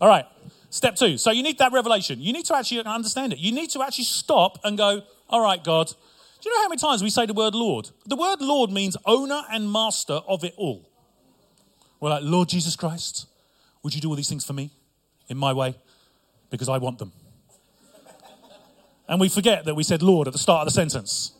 All 0.00 0.08
right, 0.08 0.24
step 0.70 0.96
two. 0.96 1.18
So 1.18 1.32
you 1.32 1.42
need 1.42 1.58
that 1.58 1.70
revelation. 1.70 2.18
You 2.18 2.32
need 2.32 2.46
to 2.46 2.56
actually 2.56 2.82
understand 2.86 3.34
it. 3.34 3.38
You 3.38 3.52
need 3.52 3.68
to 3.70 3.82
actually 3.82 4.04
stop 4.04 4.60
and 4.64 4.78
go, 4.78 5.02
all 5.28 5.42
right, 5.42 5.62
God, 5.62 5.88
do 5.88 6.48
you 6.48 6.56
know 6.56 6.62
how 6.62 6.68
many 6.68 6.80
times 6.80 7.02
we 7.02 7.10
say 7.10 7.26
the 7.26 7.34
word 7.34 7.54
Lord? 7.54 7.90
The 8.06 8.16
word 8.16 8.40
Lord 8.40 8.70
means 8.70 8.96
owner 9.04 9.42
and 9.52 9.70
master 9.70 10.14
of 10.14 10.44
it 10.44 10.54
all. 10.56 10.88
We're 12.00 12.08
like, 12.08 12.22
Lord 12.22 12.48
Jesus 12.48 12.74
Christ, 12.74 13.26
would 13.82 13.94
you 13.94 14.00
do 14.00 14.08
all 14.08 14.16
these 14.16 14.30
things 14.30 14.46
for 14.46 14.54
me 14.54 14.70
in 15.28 15.36
my 15.36 15.52
way? 15.52 15.76
Because 16.50 16.68
I 16.68 16.78
want 16.78 16.98
them. 16.98 17.12
and 19.08 19.20
we 19.20 19.28
forget 19.28 19.64
that 19.64 19.74
we 19.74 19.82
said 19.82 20.02
Lord 20.02 20.26
at 20.26 20.32
the 20.32 20.38
start 20.38 20.66
of 20.66 20.72
the 20.72 20.74
sentence. 20.74 21.32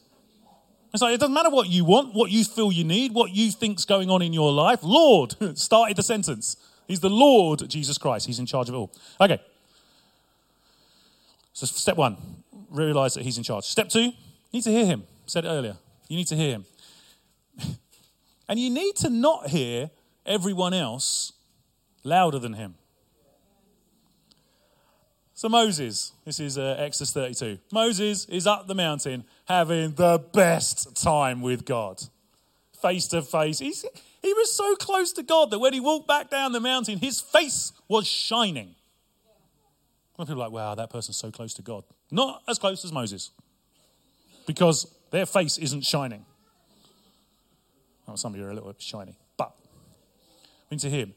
It's 0.92 1.02
like, 1.02 1.14
it 1.14 1.20
doesn't 1.20 1.34
matter 1.34 1.50
what 1.50 1.68
you 1.68 1.84
want, 1.84 2.14
what 2.14 2.30
you 2.30 2.44
feel 2.44 2.72
you 2.72 2.84
need, 2.84 3.12
what 3.12 3.30
you 3.30 3.50
think's 3.50 3.84
going 3.84 4.10
on 4.10 4.22
in 4.22 4.32
your 4.32 4.52
life. 4.52 4.80
Lord 4.82 5.34
started 5.58 5.96
the 5.96 6.02
sentence. 6.02 6.56
He's 6.88 7.00
the 7.00 7.10
Lord 7.10 7.68
Jesus 7.68 7.98
Christ. 7.98 8.26
He's 8.26 8.38
in 8.38 8.46
charge 8.46 8.68
of 8.68 8.74
it 8.74 8.78
all. 8.78 8.92
Okay. 9.20 9.40
So, 11.52 11.66
step 11.66 11.96
one, 11.96 12.16
realize 12.70 13.14
that 13.14 13.24
He's 13.24 13.38
in 13.38 13.44
charge. 13.44 13.64
Step 13.64 13.88
two, 13.88 14.00
you 14.02 14.12
need 14.52 14.62
to 14.64 14.70
hear 14.70 14.86
him. 14.86 15.04
Said 15.26 15.44
it 15.44 15.48
earlier. 15.48 15.76
You 16.08 16.16
need 16.16 16.28
to 16.28 16.36
hear 16.36 16.52
him. 16.52 16.64
and 18.48 18.58
you 18.58 18.70
need 18.70 18.96
to 18.96 19.10
not 19.10 19.48
hear 19.48 19.90
everyone 20.24 20.72
else 20.72 21.32
louder 22.04 22.38
than 22.38 22.54
him. 22.54 22.74
So, 25.36 25.50
Moses, 25.50 26.12
this 26.24 26.40
is 26.40 26.56
uh, 26.56 26.76
Exodus 26.78 27.12
32. 27.12 27.58
Moses 27.70 28.24
is 28.24 28.46
up 28.46 28.66
the 28.68 28.74
mountain 28.74 29.22
having 29.44 29.92
the 29.92 30.18
best 30.32 30.96
time 30.96 31.42
with 31.42 31.66
God. 31.66 32.02
Face 32.80 33.06
to 33.08 33.20
face. 33.20 33.58
He's, 33.58 33.84
he 34.22 34.32
was 34.32 34.50
so 34.50 34.74
close 34.76 35.12
to 35.12 35.22
God 35.22 35.50
that 35.50 35.58
when 35.58 35.74
he 35.74 35.80
walked 35.80 36.08
back 36.08 36.30
down 36.30 36.52
the 36.52 36.60
mountain, 36.60 36.98
his 36.98 37.20
face 37.20 37.72
was 37.86 38.06
shining. 38.06 38.74
And 40.18 40.26
people 40.26 40.40
are 40.42 40.46
like, 40.46 40.52
wow, 40.52 40.74
that 40.74 40.88
person's 40.88 41.18
so 41.18 41.30
close 41.30 41.52
to 41.54 41.62
God. 41.62 41.84
Not 42.10 42.42
as 42.48 42.58
close 42.58 42.82
as 42.82 42.90
Moses, 42.90 43.30
because 44.46 44.90
their 45.10 45.26
face 45.26 45.58
isn't 45.58 45.84
shining. 45.84 46.24
Well, 48.06 48.16
some 48.16 48.32
of 48.32 48.40
you 48.40 48.46
are 48.46 48.50
a 48.50 48.54
little 48.54 48.72
bit 48.72 48.80
shiny, 48.80 49.18
but 49.36 49.54
into 50.70 50.88
him. 50.88 51.12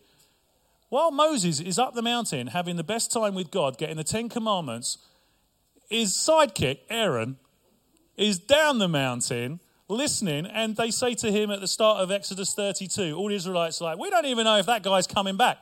While 0.89 1.11
Moses 1.11 1.59
is 1.59 1.77
up 1.77 1.93
the 1.93 2.01
mountain 2.01 2.47
having 2.47 2.75
the 2.75 2.83
best 2.83 3.11
time 3.11 3.35
with 3.35 3.51
God, 3.51 3.77
getting 3.77 3.97
the 3.97 4.03
Ten 4.03 4.27
Commandments, 4.27 4.97
his 5.89 6.13
sidekick, 6.13 6.79
Aaron, 6.89 7.37
is 8.17 8.39
down 8.39 8.79
the 8.79 8.87
mountain 8.87 9.59
listening, 9.87 10.45
and 10.45 10.75
they 10.75 10.91
say 10.91 11.15
to 11.15 11.31
him 11.31 11.49
at 11.51 11.61
the 11.61 11.67
start 11.67 11.99
of 11.99 12.11
Exodus 12.11 12.53
32, 12.53 13.15
all 13.15 13.29
the 13.29 13.35
Israelites 13.35 13.81
are 13.81 13.85
like, 13.85 13.97
We 13.97 14.09
don't 14.09 14.25
even 14.25 14.45
know 14.45 14.57
if 14.57 14.65
that 14.67 14.83
guy's 14.83 15.07
coming 15.07 15.37
back. 15.37 15.57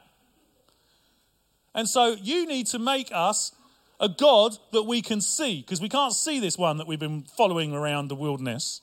And 1.73 1.87
so 1.87 2.15
you 2.21 2.45
need 2.47 2.67
to 2.67 2.79
make 2.79 3.09
us 3.13 3.53
a 3.99 4.09
God 4.09 4.57
that 4.73 4.83
we 4.83 5.01
can 5.01 5.21
see, 5.21 5.61
because 5.61 5.81
we 5.81 5.89
can't 5.89 6.13
see 6.13 6.39
this 6.39 6.57
one 6.57 6.77
that 6.77 6.87
we've 6.87 6.99
been 6.99 7.23
following 7.23 7.73
around 7.73 8.09
the 8.09 8.15
wilderness. 8.15 8.81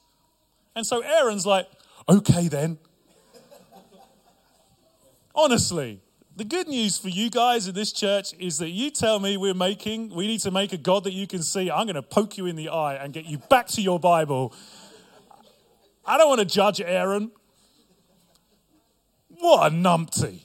And 0.74 0.86
so 0.86 1.00
Aaron's 1.00 1.46
like, 1.46 1.68
Okay 2.08 2.48
then. 2.48 2.78
Honestly, 5.34 6.00
the 6.36 6.44
good 6.44 6.66
news 6.66 6.98
for 6.98 7.08
you 7.08 7.30
guys 7.30 7.68
in 7.68 7.74
this 7.74 7.92
church 7.92 8.34
is 8.38 8.58
that 8.58 8.70
you 8.70 8.90
tell 8.90 9.20
me 9.20 9.36
we're 9.36 9.54
making, 9.54 10.10
we 10.10 10.26
need 10.26 10.40
to 10.40 10.50
make 10.50 10.72
a 10.72 10.76
God 10.76 11.04
that 11.04 11.12
you 11.12 11.26
can 11.26 11.42
see. 11.42 11.70
I'm 11.70 11.86
going 11.86 11.94
to 11.94 12.02
poke 12.02 12.36
you 12.36 12.46
in 12.46 12.56
the 12.56 12.70
eye 12.70 12.96
and 12.96 13.12
get 13.12 13.26
you 13.26 13.38
back 13.38 13.68
to 13.68 13.82
your 13.82 14.00
Bible. 14.00 14.52
I 16.04 16.18
don't 16.18 16.28
want 16.28 16.40
to 16.40 16.46
judge 16.46 16.80
Aaron. 16.80 17.30
What 19.38 19.72
a 19.72 19.74
numpty. 19.74 20.40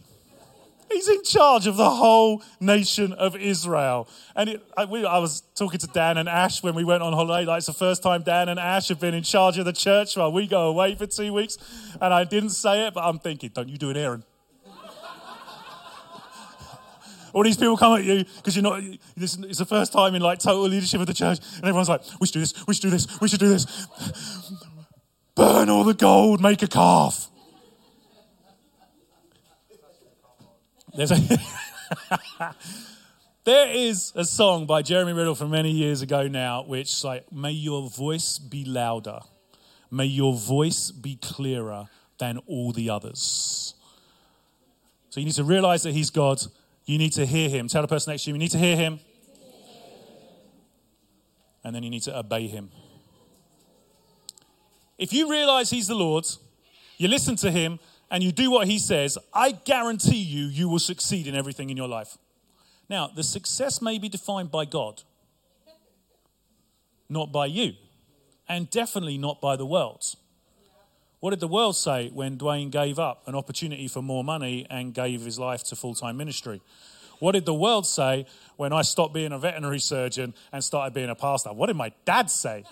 He's 0.91 1.07
in 1.07 1.23
charge 1.23 1.67
of 1.67 1.77
the 1.77 1.89
whole 1.89 2.43
nation 2.59 3.13
of 3.13 3.35
Israel. 3.35 4.07
And 4.35 4.49
it, 4.49 4.63
I, 4.75 4.85
we, 4.85 5.05
I, 5.05 5.19
was 5.19 5.41
talking 5.55 5.79
to 5.79 5.87
Dan 5.87 6.17
and 6.17 6.27
Ash 6.27 6.63
when 6.63 6.73
we 6.73 6.83
went 6.83 7.03
on 7.03 7.13
holiday. 7.13 7.45
Like, 7.45 7.59
it's 7.59 7.67
the 7.67 7.73
first 7.73 8.01
time 8.01 8.23
Dan 8.23 8.49
and 8.49 8.59
Ash 8.59 8.89
have 8.89 8.99
been 8.99 9.13
in 9.13 9.21
charge 9.21 9.59
of 9.59 9.65
the 9.65 9.73
church 9.73 10.17
while 10.17 10.31
we 10.31 10.47
go 10.47 10.67
away 10.67 10.95
for 10.95 11.05
two 11.05 11.31
weeks. 11.31 11.57
And 12.01 12.11
I 12.11 12.23
didn't 12.23 12.51
say 12.51 12.87
it, 12.87 12.95
but 12.95 13.03
I'm 13.03 13.19
thinking, 13.19 13.51
don't 13.53 13.69
you 13.69 13.77
do 13.77 13.91
it, 13.91 13.97
Aaron. 13.97 14.23
All 17.33 17.43
these 17.43 17.57
people 17.57 17.77
come 17.77 17.99
at 17.99 18.03
you 18.03 18.23
because 18.37 18.55
you're 18.55 18.63
not, 18.63 18.81
this, 19.15 19.37
it's 19.37 19.59
the 19.59 19.65
first 19.65 19.91
time 19.93 20.15
in 20.15 20.21
like 20.21 20.39
total 20.39 20.63
leadership 20.63 21.01
of 21.01 21.07
the 21.07 21.13
church, 21.13 21.39
and 21.55 21.63
everyone's 21.63 21.89
like, 21.89 22.01
we 22.19 22.27
should 22.27 22.33
do 22.33 22.39
this, 22.39 22.67
we 22.67 22.73
should 22.73 22.83
do 22.83 22.89
this, 22.89 23.21
we 23.21 23.27
should 23.27 23.39
do 23.39 23.49
this. 23.49 23.65
Burn 25.35 25.69
all 25.69 25.83
the 25.83 25.93
gold, 25.93 26.41
make 26.41 26.61
a 26.63 26.67
calf. 26.67 27.29
There's 30.95 31.11
a 31.11 31.17
there 33.45 33.69
is 33.69 34.11
a 34.15 34.25
song 34.25 34.65
by 34.65 34.81
Jeremy 34.81 35.13
Riddle 35.13 35.35
from 35.35 35.51
many 35.51 35.71
years 35.71 36.01
ago 36.01 36.27
now, 36.27 36.63
which 36.63 37.03
like, 37.03 37.31
may 37.31 37.51
your 37.51 37.89
voice 37.89 38.37
be 38.37 38.65
louder, 38.65 39.19
may 39.91 40.05
your 40.05 40.33
voice 40.33 40.91
be 40.91 41.15
clearer 41.15 41.87
than 42.17 42.39
all 42.47 42.71
the 42.71 42.89
others. 42.89 43.75
So 45.09 45.19
you 45.19 45.25
need 45.25 45.35
to 45.35 45.43
realize 45.43 45.83
that 45.83 45.93
he's 45.93 46.09
God 46.09 46.39
you 46.89 46.97
need 46.97 47.13
to 47.13 47.23
hear 47.23 47.49
him. 47.49 47.67
Tell 47.67 47.83
the 47.83 47.87
person 47.87 48.11
next 48.11 48.23
to 48.23 48.31
you, 48.31 48.33
you 48.33 48.39
need 48.39 48.49
to 48.49 48.57
hear 48.57 48.75
him. 48.75 48.99
And 51.63 51.75
then 51.75 51.83
you 51.83 51.89
need 51.91 52.01
to 52.03 52.17
obey 52.17 52.47
him. 52.47 52.71
If 54.97 55.13
you 55.13 55.29
realize 55.29 55.69
he's 55.69 55.87
the 55.87 55.93
Lord, 55.93 56.25
you 56.97 57.07
listen 57.07 57.35
to 57.37 57.51
him, 57.51 57.79
and 58.09 58.23
you 58.23 58.31
do 58.31 58.49
what 58.49 58.67
he 58.67 58.79
says, 58.79 59.19
I 59.35 59.51
guarantee 59.51 60.17
you, 60.17 60.45
you 60.45 60.67
will 60.67 60.79
succeed 60.79 61.27
in 61.27 61.35
everything 61.35 61.69
in 61.69 61.77
your 61.77 61.87
life. 61.87 62.17
Now, 62.89 63.05
the 63.07 63.21
success 63.21 63.83
may 63.83 63.99
be 63.99 64.09
defined 64.09 64.49
by 64.49 64.65
God, 64.65 65.03
not 67.07 67.31
by 67.31 67.45
you, 67.45 67.73
and 68.47 68.67
definitely 68.67 69.19
not 69.19 69.39
by 69.39 69.55
the 69.57 69.65
world. 69.65 70.15
What 71.19 71.31
did 71.31 71.41
the 71.41 71.47
world 71.47 71.75
say 71.75 72.09
when 72.13 72.37
Dwayne 72.37 72.71
gave 72.71 72.97
up 72.97 73.27
an 73.27 73.35
opportunity 73.35 73.87
for 73.87 74.01
more 74.01 74.23
money 74.23 74.65
and 74.69 74.93
gave 74.93 75.21
his 75.21 75.37
life 75.37 75.63
to 75.65 75.75
full 75.75 75.93
time 75.93 76.15
ministry? 76.17 76.61
What 77.19 77.33
did 77.33 77.45
the 77.45 77.53
world 77.53 77.85
say 77.85 78.25
when 78.55 78.71
I 78.71 78.81
stopped 78.81 79.13
being 79.13 79.33
a 79.33 79.39
veterinary 79.39 79.79
surgeon 79.79 80.33
and 80.53 80.63
started 80.63 80.93
being 80.93 81.09
a 81.09 81.15
pastor? 81.15 81.51
What 81.51 81.67
did 81.67 81.75
my 81.75 81.91
dad 82.05 82.31
say? 82.31 82.63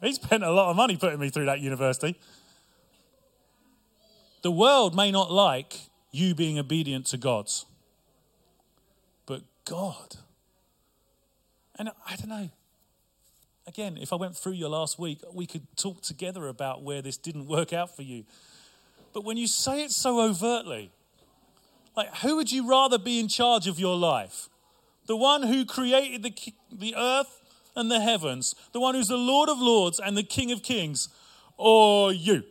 he 0.00 0.12
spent 0.14 0.42
a 0.42 0.50
lot 0.50 0.70
of 0.70 0.76
money 0.76 0.96
putting 0.96 1.20
me 1.20 1.28
through 1.28 1.46
that 1.46 1.60
university. 1.60 2.18
The 4.40 4.50
world 4.50 4.96
may 4.96 5.10
not 5.10 5.30
like 5.30 5.78
you 6.10 6.34
being 6.34 6.58
obedient 6.58 7.06
to 7.06 7.18
God, 7.18 7.50
but 9.26 9.42
God. 9.66 10.16
And 11.78 11.90
I 12.06 12.16
don't 12.16 12.28
know 12.28 12.50
again, 13.66 13.98
if 14.00 14.12
I 14.12 14.16
went 14.16 14.36
through 14.36 14.52
your 14.52 14.68
last 14.68 14.98
week, 14.98 15.20
we 15.32 15.46
could 15.46 15.66
talk 15.76 16.02
together 16.02 16.48
about 16.48 16.82
where 16.82 17.02
this 17.02 17.16
didn't 17.16 17.46
work 17.46 17.72
out 17.72 17.94
for 17.94 18.02
you. 18.02 18.24
But 19.12 19.24
when 19.24 19.36
you 19.36 19.46
say 19.46 19.84
it 19.84 19.90
so 19.90 20.20
overtly, 20.20 20.90
like, 21.96 22.14
who 22.16 22.36
would 22.36 22.50
you 22.50 22.68
rather 22.68 22.98
be 22.98 23.20
in 23.20 23.28
charge 23.28 23.66
of 23.66 23.78
your 23.78 23.96
life? 23.96 24.48
The 25.06 25.16
one 25.16 25.42
who 25.42 25.64
created 25.64 26.22
the, 26.22 26.34
the 26.72 26.94
earth 26.96 27.40
and 27.76 27.90
the 27.90 28.00
heavens, 28.00 28.54
the 28.72 28.80
one 28.80 28.94
who's 28.94 29.08
the 29.08 29.16
Lord 29.16 29.48
of 29.48 29.58
lords 29.58 30.00
and 30.00 30.16
the 30.16 30.22
King 30.22 30.52
of 30.52 30.62
kings, 30.62 31.08
or 31.58 32.12
you? 32.12 32.44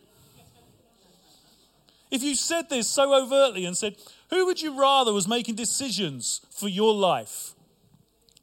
If 2.12 2.22
you 2.22 2.36
said 2.36 2.70
this 2.70 2.90
so 2.90 3.14
overtly 3.14 3.66
and 3.66 3.76
said, 3.76 3.96
who 4.30 4.46
would 4.46 4.62
you 4.62 4.80
rather 4.80 5.14
was 5.14 5.28
making 5.28 5.56
decisions 5.56 6.42
for 6.52 6.68
your 6.68 6.94
life? 6.94 7.54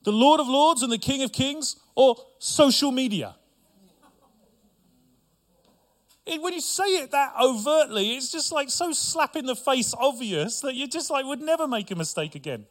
The 0.09 0.13
Lord 0.13 0.41
of 0.41 0.49
lords 0.49 0.83
and 0.83 0.91
the 0.91 0.97
King 0.97 1.23
of 1.23 1.33
kings, 1.33 1.77
or 1.95 2.17
social 2.39 2.91
media. 2.91 3.37
when 6.25 6.55
you 6.55 6.63
say 6.63 6.85
it 6.85 7.11
that 7.11 7.35
overtly, 7.39 8.17
it's 8.17 8.33
just 8.33 8.51
like 8.51 8.71
so 8.71 8.91
slap 8.93 9.37
in 9.37 9.45
the 9.45 9.55
face 9.55 9.93
obvious 9.93 10.63
that 10.63 10.75
you 10.75 10.89
just 10.89 11.11
like 11.11 11.27
would 11.27 11.43
never 11.43 11.69
make 11.69 11.91
a 11.91 11.95
mistake 11.95 12.35
again. 12.35 12.65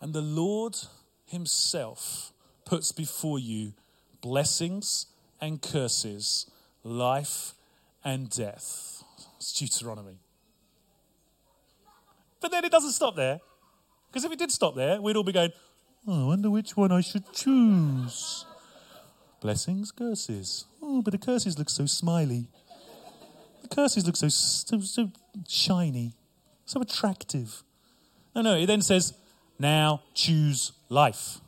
And 0.00 0.14
the 0.14 0.22
Lord 0.22 0.76
Himself 1.24 2.32
puts 2.64 2.92
before 2.92 3.40
you 3.40 3.72
blessings 4.20 5.06
and 5.40 5.60
curses, 5.60 6.48
life 6.84 7.54
and 8.04 8.30
death. 8.30 9.02
It's 9.38 9.52
Deuteronomy. 9.52 10.20
But 12.40 12.52
then 12.52 12.64
it 12.64 12.70
doesn't 12.70 12.92
stop 12.92 13.16
there. 13.16 13.40
Because 14.08 14.24
if 14.24 14.32
it 14.32 14.38
did 14.38 14.50
stop 14.50 14.74
there, 14.74 15.00
we'd 15.00 15.16
all 15.16 15.22
be 15.22 15.32
going, 15.32 15.52
Oh, 16.06 16.24
I 16.24 16.26
wonder 16.26 16.50
which 16.50 16.76
one 16.76 16.90
I 16.90 17.02
should 17.02 17.30
choose. 17.32 18.46
Blessings, 19.40 19.92
curses. 19.92 20.64
Oh, 20.82 21.02
but 21.02 21.12
the 21.12 21.18
curses 21.18 21.58
look 21.58 21.68
so 21.68 21.86
smiley. 21.86 22.48
The 23.62 23.68
curses 23.68 24.06
look 24.06 24.16
so, 24.16 24.28
so, 24.28 24.80
so 24.80 25.10
shiny, 25.46 26.14
so 26.64 26.80
attractive. 26.80 27.62
No, 28.34 28.40
no, 28.40 28.54
it 28.56 28.66
then 28.66 28.80
says, 28.80 29.12
now 29.58 30.02
choose 30.14 30.72
life. 30.88 31.38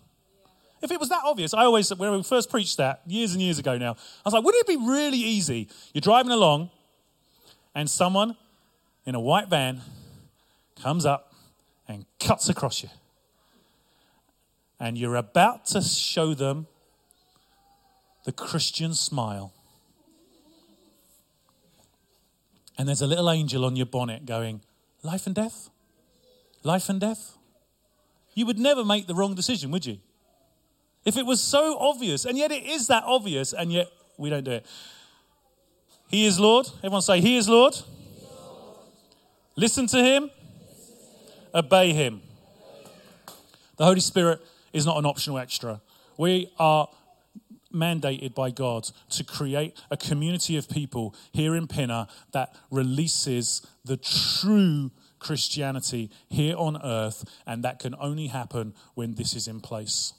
If 0.83 0.91
it 0.91 1.01
was 1.01 1.09
that 1.09 1.23
obvious, 1.25 1.55
I 1.55 1.65
always, 1.65 1.95
when 1.95 2.13
we 2.13 2.23
first 2.23 2.51
preached 2.51 2.77
that 2.79 3.03
years 3.07 3.33
and 3.33 3.43
years 3.43 3.59
ago 3.59 3.79
now, 3.79 3.93
I 3.93 3.97
was 4.25 4.35
like, 4.35 4.45
wouldn't 4.45 4.69
it 4.69 4.79
be 4.79 4.89
really 4.89 5.19
easy? 5.19 5.69
You're 5.93 6.01
driving 6.01 6.33
along 6.33 6.71
and 7.75 7.89
someone 7.89 8.37
in 9.07 9.15
a 9.15 9.21
white 9.21 9.49
van 9.49 9.81
comes 10.83 11.07
up 11.07 11.30
and 11.91 12.07
cuts 12.19 12.49
across 12.49 12.83
you 12.83 12.89
and 14.81 14.97
you're 14.97 15.17
about 15.17 15.67
to 15.67 15.83
show 15.83 16.33
them 16.33 16.67
the 18.25 18.33
Christian 18.33 18.95
smile. 18.95 19.53
And 22.79 22.89
there's 22.89 23.03
a 23.03 23.07
little 23.07 23.31
angel 23.31 23.67
on 23.67 23.77
your 23.77 23.87
bonnet 23.87 24.25
going, 24.25 24.63
Life 25.03 25.27
and 25.27 25.35
death? 25.35 25.69
Life 26.63 26.89
and 26.89 26.99
death? 26.99 27.37
You 28.35 28.47
would 28.47 28.59
never 28.59 28.85
make 28.85 29.07
the 29.07 29.15
wrong 29.15 29.35
decision, 29.35 29.71
would 29.71 29.85
you? 29.85 29.99
If 31.05 31.17
it 31.17 31.27
was 31.27 31.43
so 31.43 31.79
obvious, 31.79 32.25
and 32.25 32.39
yet 32.39 32.51
it 32.51 32.65
is 32.65 32.87
that 32.87 33.05
obvious, 33.05 33.53
and 33.53 33.73
yet 33.73 33.89
we 34.17 34.31
don't 34.31 34.45
do 34.45 34.53
it. 34.53 34.67
He 36.09 36.27
is 36.27 36.41
Lord. 36.41 36.69
Everyone 36.79 37.03
say, 37.03 37.21
He 37.21 37.37
is 37.37 37.49
Lord. 37.49 37.75
Listen 39.57 39.87
to 39.89 40.03
Him, 40.03 40.31
obey 41.55 41.93
Him. 41.93 42.23
The 43.77 43.85
Holy 43.85 44.01
Spirit 44.01 44.41
is 44.73 44.87
not 44.87 44.99
an 44.99 45.07
optional 45.07 45.39
extra. 45.39 45.81
We 46.17 46.53
are 46.59 46.89
mandated 47.73 48.35
by 48.35 48.51
God 48.51 48.91
to 49.11 49.25
create 49.25 49.81
a 49.91 49.97
community 49.97 50.57
of 50.57 50.69
people 50.69 51.15
here 51.33 51.55
in 51.55 51.67
Pinner 51.67 52.07
that 52.33 52.55
releases 52.71 53.67
the 53.85 53.97
true 53.97 54.91
Christianity 55.19 56.11
here 56.29 56.57
on 56.57 56.81
earth, 56.83 57.25
and 57.47 57.63
that 57.63 57.79
can 57.79 57.95
only 58.01 58.29
happen 58.29 58.75
when 58.95 59.15
this 59.15 59.35
is 59.35 59.47
in 59.47 59.61
place. 59.61 60.15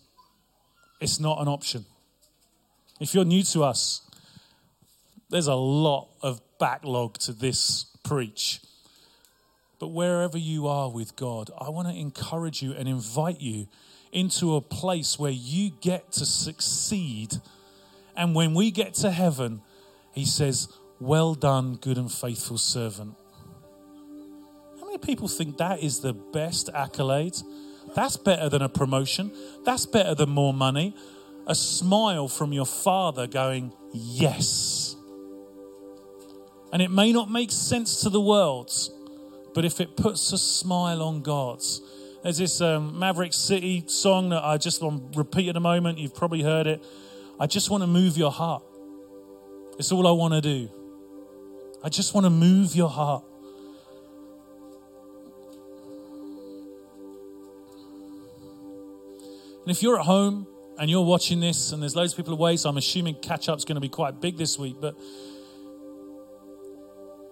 It's 1.00 1.20
not 1.20 1.42
an 1.42 1.48
option. 1.48 1.86
If 3.00 3.14
you're 3.14 3.26
new 3.26 3.44
to 3.44 3.64
us, 3.64 4.02
there's 5.30 5.48
a 5.48 5.56
lot 5.56 6.10
of 6.22 6.42
backlog 6.60 7.18
to 7.20 7.34
this 7.34 7.86
preach. 8.04 8.60
But 9.82 9.94
wherever 9.94 10.38
you 10.38 10.68
are 10.68 10.92
with 10.92 11.16
God, 11.16 11.50
I 11.58 11.72
want 11.72 11.88
to 11.88 11.96
encourage 11.96 12.62
you 12.62 12.74
and 12.74 12.88
invite 12.88 13.42
you 13.42 13.68
into 14.12 14.56
a 14.56 14.62
place 14.62 15.18
where 15.18 15.32
you 15.32 15.72
get 15.82 16.12
to 16.12 16.26
succeed. 16.28 17.34
And 18.16 18.36
when 18.36 18.54
we 18.54 18.70
get 18.70 18.94
to 18.96 19.10
heaven, 19.10 19.64
He 20.14 20.24
says, 20.24 20.68
Well 21.00 21.34
done, 21.34 21.78
good 21.78 21.98
and 21.98 22.12
faithful 22.12 22.60
servant. 22.60 23.16
How 24.80 24.86
many 24.86 25.00
people 25.00 25.28
think 25.28 25.58
that 25.58 25.82
is 25.82 26.02
the 26.02 26.14
best 26.14 26.70
accolade? 26.76 27.38
That's 27.96 28.18
better 28.18 28.50
than 28.50 28.62
a 28.62 28.70
promotion. 28.70 29.32
That's 29.66 29.88
better 29.88 30.14
than 30.14 30.30
more 30.30 30.54
money. 30.54 30.96
A 31.48 31.56
smile 31.56 32.28
from 32.28 32.54
your 32.54 32.68
father 32.68 33.26
going, 33.26 33.74
Yes. 33.92 34.96
And 36.72 36.84
it 36.84 36.92
may 36.92 37.12
not 37.12 37.32
make 37.32 37.52
sense 37.52 38.02
to 38.02 38.10
the 38.12 38.22
world, 38.22 38.72
but 39.54 39.66
if 39.66 39.82
it 39.82 39.96
puts 39.96 40.32
a 40.32 40.38
smile 40.38 41.02
on 41.02 41.22
God's, 41.22 41.82
there's 42.24 42.38
this 42.38 42.62
um, 42.62 43.00
Maverick 43.00 43.34
City 43.34 43.84
song 43.88 44.30
that 44.30 44.44
I 44.44 44.58
just 44.58 44.82
want 44.82 45.14
to 45.14 45.18
repeat 45.18 45.50
at 45.50 45.54
the 45.54 45.60
moment. 45.60 45.98
You've 45.98 46.16
probably 46.16 46.44
heard 46.44 46.68
it. 46.68 46.84
I 47.40 47.48
just 47.48 47.70
want 47.70 47.82
to 47.82 47.88
move 47.88 48.18
your 48.18 48.32
heart. 48.32 48.64
It's 49.80 49.92
all 49.92 50.08
I 50.08 50.12
want 50.12 50.36
to 50.36 50.42
do. 50.42 50.70
I 51.84 51.90
just 51.90 52.14
want 52.14 52.26
to 52.26 52.30
move 52.30 52.76
your 52.76 52.90
heart. 52.90 53.24
And 59.64 59.72
if 59.72 59.82
you're 59.82 60.00
at 60.00 60.06
home 60.06 60.48
and 60.78 60.90
you're 60.90 61.06
watching 61.06 61.40
this, 61.40 61.72
and 61.72 61.82
there's 61.82 61.96
loads 61.96 62.14
of 62.14 62.18
people 62.18 62.34
away, 62.34 62.58
so 62.58 62.70
I'm 62.70 62.78
assuming 62.78 63.16
catch 63.16 63.50
up's 63.50 63.66
going 63.66 63.76
to 63.76 63.82
be 63.82 63.90
quite 63.90 64.22
big 64.22 64.38
this 64.38 64.58
week, 64.60 64.78
but 64.80 64.96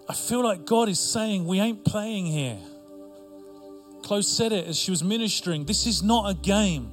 I 0.09 0.13
feel 0.13 0.43
like 0.43 0.65
God 0.65 0.89
is 0.89 0.99
saying, 0.99 1.45
We 1.45 1.59
ain't 1.59 1.85
playing 1.85 2.25
here. 2.25 2.57
Chloe 4.01 4.23
said 4.23 4.51
it 4.51 4.65
as 4.65 4.75
she 4.75 4.89
was 4.89 5.03
ministering. 5.03 5.65
This 5.65 5.85
is 5.85 6.01
not 6.01 6.31
a 6.31 6.33
game. 6.33 6.89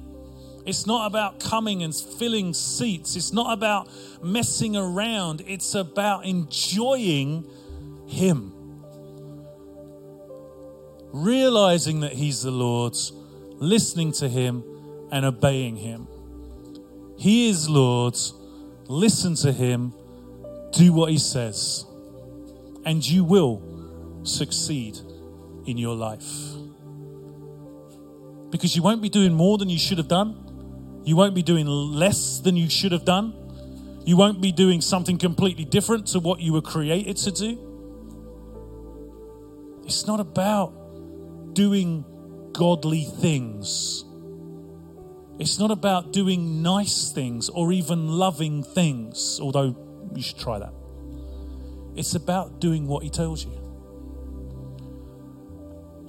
It's 0.67 0.85
not 0.85 1.07
about 1.07 1.39
coming 1.39 1.81
and 1.81 1.95
filling 1.95 2.53
seats. 2.53 3.15
It's 3.15 3.33
not 3.33 3.53
about 3.53 3.89
messing 4.21 4.75
around. 4.75 5.41
It's 5.47 5.73
about 5.73 6.25
enjoying 6.25 7.49
Him. 8.05 8.53
Realizing 11.11 12.01
that 12.01 12.13
He's 12.13 12.43
the 12.43 12.51
Lord's, 12.51 13.13
listening 13.55 14.11
to 14.13 14.29
Him, 14.29 14.63
and 15.11 15.25
obeying 15.25 15.77
Him. 15.77 16.07
He 17.17 17.49
is 17.49 17.67
Lord's. 17.67 18.33
Listen 18.87 19.33
to 19.35 19.51
Him. 19.51 19.93
Do 20.73 20.93
what 20.93 21.09
He 21.09 21.17
says. 21.17 21.85
And 22.87 23.07
you 23.07 23.25
will 23.25 24.21
succeed 24.23 24.97
in 25.65 25.77
your 25.77 25.93
life. 25.95 26.23
Because 28.49 28.77
you 28.77 28.81
won't 28.81 29.01
be 29.01 29.09
doing 29.09 29.33
more 29.33 29.57
than 29.57 29.69
you 29.69 29.77
should 29.77 29.97
have 29.97 30.07
done. 30.07 31.01
You 31.03 31.17
won't 31.17 31.35
be 31.35 31.43
doing 31.43 31.67
less 31.67 32.39
than 32.39 32.55
you 32.55 32.69
should 32.69 32.93
have 32.93 33.03
done. 33.03 33.33
You 34.05 34.15
won't 34.15 34.39
be 34.39 34.53
doing 34.53 34.79
something 34.79 35.17
completely 35.17 35.65
different 35.65 36.07
to 36.07 36.19
what 36.19 36.39
you 36.39 36.53
were 36.53 36.61
created 36.61 37.17
to 37.17 37.31
do. 37.31 37.59
It's 39.83 40.07
not 40.07 40.21
about 40.21 40.71
doing 41.53 42.05
godly 42.53 43.03
things. 43.03 44.05
It's 45.39 45.59
not 45.59 45.71
about 45.71 46.13
doing 46.13 46.61
nice 46.63 47.11
things 47.11 47.49
or 47.49 47.73
even 47.73 48.07
loving 48.07 48.63
things, 48.63 49.39
although 49.41 49.75
you 50.15 50.21
should 50.21 50.39
try 50.39 50.59
that. 50.59 50.73
It's 51.97 52.15
about 52.15 52.59
doing 52.59 52.87
what 52.87 53.03
He 53.03 53.09
tells 53.09 53.43
you. 53.45 53.51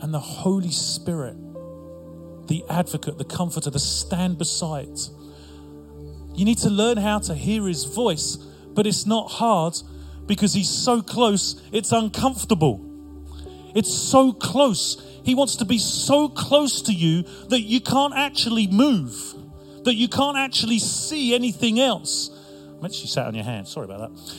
And 0.01 0.15
the 0.15 0.21
Holy 0.21 0.71
Spirit 0.71 1.37
the 2.49 2.65
advocate, 2.69 3.19
the 3.19 3.25
comforter, 3.25 3.71
the 3.71 3.79
stand 3.79 4.39
beside. 4.39 4.99
You 6.35 6.45
need 6.45 6.59
to 6.59 6.71
learn 6.71 6.97
how 6.97 7.21
to 7.21 7.35
hear 7.35 7.67
his 7.67 7.85
voice, 7.85 8.37
but 8.37 8.87
it's 8.87 9.07
not 9.07 9.31
hard 9.31 9.75
because 10.27 10.55
he's 10.55 10.69
so 10.69 11.01
close, 11.01 11.63
it's 11.73 11.93
uncomfortable. 11.93 12.85
It's 13.75 13.93
so 13.93 14.33
close. 14.33 15.03
He 15.25 15.35
wants 15.35 15.57
to 15.57 15.65
be 15.65 15.79
so 15.79 16.29
close 16.29 16.83
to 16.83 16.93
you 16.93 17.23
that 17.49 17.61
you 17.61 17.81
can't 17.81 18.15
actually 18.15 18.67
move, 18.67 19.15
that 19.85 19.95
you 19.95 20.09
can't 20.09 20.37
actually 20.37 20.79
see 20.79 21.35
anything 21.35 21.79
else. 21.79 22.31
I 22.77 22.81
meant 22.81 23.01
you 23.01 23.09
sat 23.09 23.27
on 23.27 23.35
your 23.35 23.45
hand. 23.45 23.69
Sorry 23.69 23.85
about 23.85 24.15
that. 24.15 24.35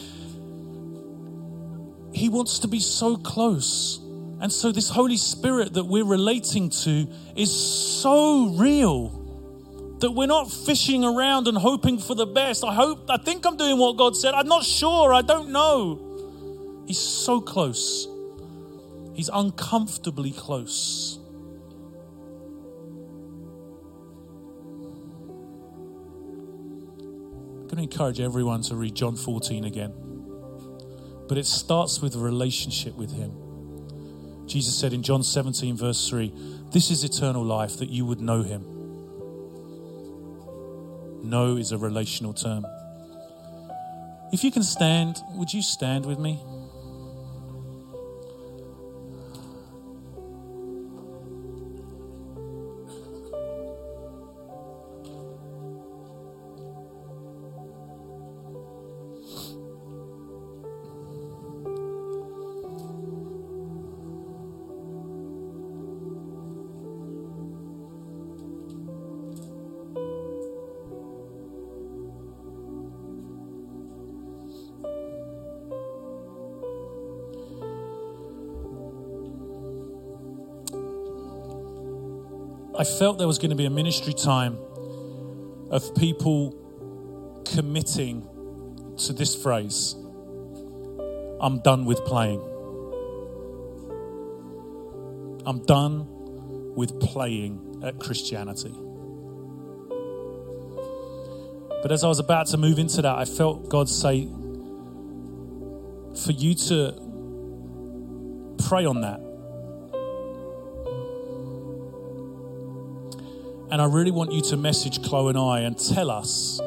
He 2.13 2.29
wants 2.29 2.59
to 2.59 2.67
be 2.67 2.79
so 2.79 3.15
close 3.15 3.99
and 4.41 4.51
so, 4.51 4.71
this 4.71 4.89
Holy 4.89 5.17
Spirit 5.17 5.73
that 5.73 5.83
we're 5.83 6.05
relating 6.05 6.69
to 6.69 7.07
is 7.35 7.51
so 7.53 8.55
real 8.55 9.09
that 9.99 10.11
we're 10.11 10.27
not 10.27 10.49
fishing 10.49 11.03
around 11.03 11.49
and 11.49 11.57
hoping 11.57 11.99
for 11.99 12.15
the 12.15 12.25
best. 12.25 12.63
I 12.63 12.73
hope, 12.73 13.09
I 13.09 13.17
think 13.17 13.45
I'm 13.45 13.57
doing 13.57 13.77
what 13.77 13.97
God 13.97 14.15
said. 14.15 14.33
I'm 14.33 14.47
not 14.47 14.63
sure. 14.63 15.13
I 15.13 15.21
don't 15.21 15.49
know. 15.49 16.85
He's 16.87 16.99
so 16.99 17.41
close, 17.41 18.07
He's 19.13 19.29
uncomfortably 19.31 20.31
close. 20.31 21.19
I'm 27.59 27.67
going 27.67 27.87
to 27.87 27.93
encourage 27.93 28.21
everyone 28.21 28.61
to 28.63 28.75
read 28.75 28.95
John 28.95 29.17
14 29.17 29.65
again. 29.65 30.08
But 31.29 31.37
it 31.37 31.45
starts 31.45 32.01
with 32.01 32.15
a 32.15 32.19
relationship 32.19 32.97
with 32.97 33.11
Him. 33.11 33.31
Jesus 34.49 34.75
said 34.75 34.93
in 34.93 35.03
John 35.03 35.21
17, 35.21 35.77
verse 35.77 36.09
3, 36.09 36.33
This 36.71 36.89
is 36.89 37.03
eternal 37.03 37.45
life, 37.45 37.77
that 37.77 37.89
you 37.89 38.03
would 38.05 38.19
know 38.19 38.41
him. 38.41 38.65
Know 41.21 41.55
is 41.55 41.71
a 41.71 41.77
relational 41.77 42.33
term. 42.33 42.65
If 44.33 44.43
you 44.43 44.51
can 44.51 44.63
stand, 44.63 45.17
would 45.35 45.53
you 45.53 45.61
stand 45.61 46.07
with 46.07 46.17
me? 46.17 46.39
Felt 82.97 83.17
there 83.17 83.27
was 83.27 83.37
going 83.37 83.51
to 83.51 83.55
be 83.55 83.65
a 83.65 83.69
ministry 83.69 84.13
time 84.13 84.57
of 85.69 85.95
people 85.95 86.55
committing 87.45 88.27
to 88.97 89.13
this 89.13 89.35
phrase 89.41 89.95
I'm 91.41 91.59
done 91.59 91.85
with 91.85 92.03
playing. 92.03 92.41
I'm 95.45 95.65
done 95.65 96.05
with 96.75 96.99
playing 96.99 97.81
at 97.83 97.97
Christianity. 97.99 98.73
But 101.81 101.93
as 101.93 102.03
I 102.03 102.07
was 102.09 102.19
about 102.19 102.47
to 102.47 102.57
move 102.57 102.77
into 102.77 103.01
that, 103.01 103.15
I 103.17 103.23
felt 103.23 103.69
God 103.69 103.87
say, 103.87 104.27
for 106.25 106.33
you 106.33 106.53
to 106.55 106.91
pray 108.67 108.83
on 108.83 108.99
that 109.01 109.21
And 113.71 113.81
I 113.81 113.85
really 113.85 114.11
want 114.11 114.31
you 114.31 114.41
to 114.41 114.57
message 114.57 115.03
Chloe 115.03 115.29
and 115.29 115.37
I 115.37 115.59
and 115.59 115.77
tell 115.77 116.09
us 116.09 116.59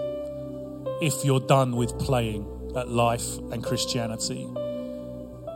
if 1.01 1.25
you're 1.25 1.41
done 1.41 1.75
with 1.77 1.99
playing 1.99 2.47
at 2.77 2.89
life 2.89 3.39
and 3.51 3.63
Christianity. 3.63 4.49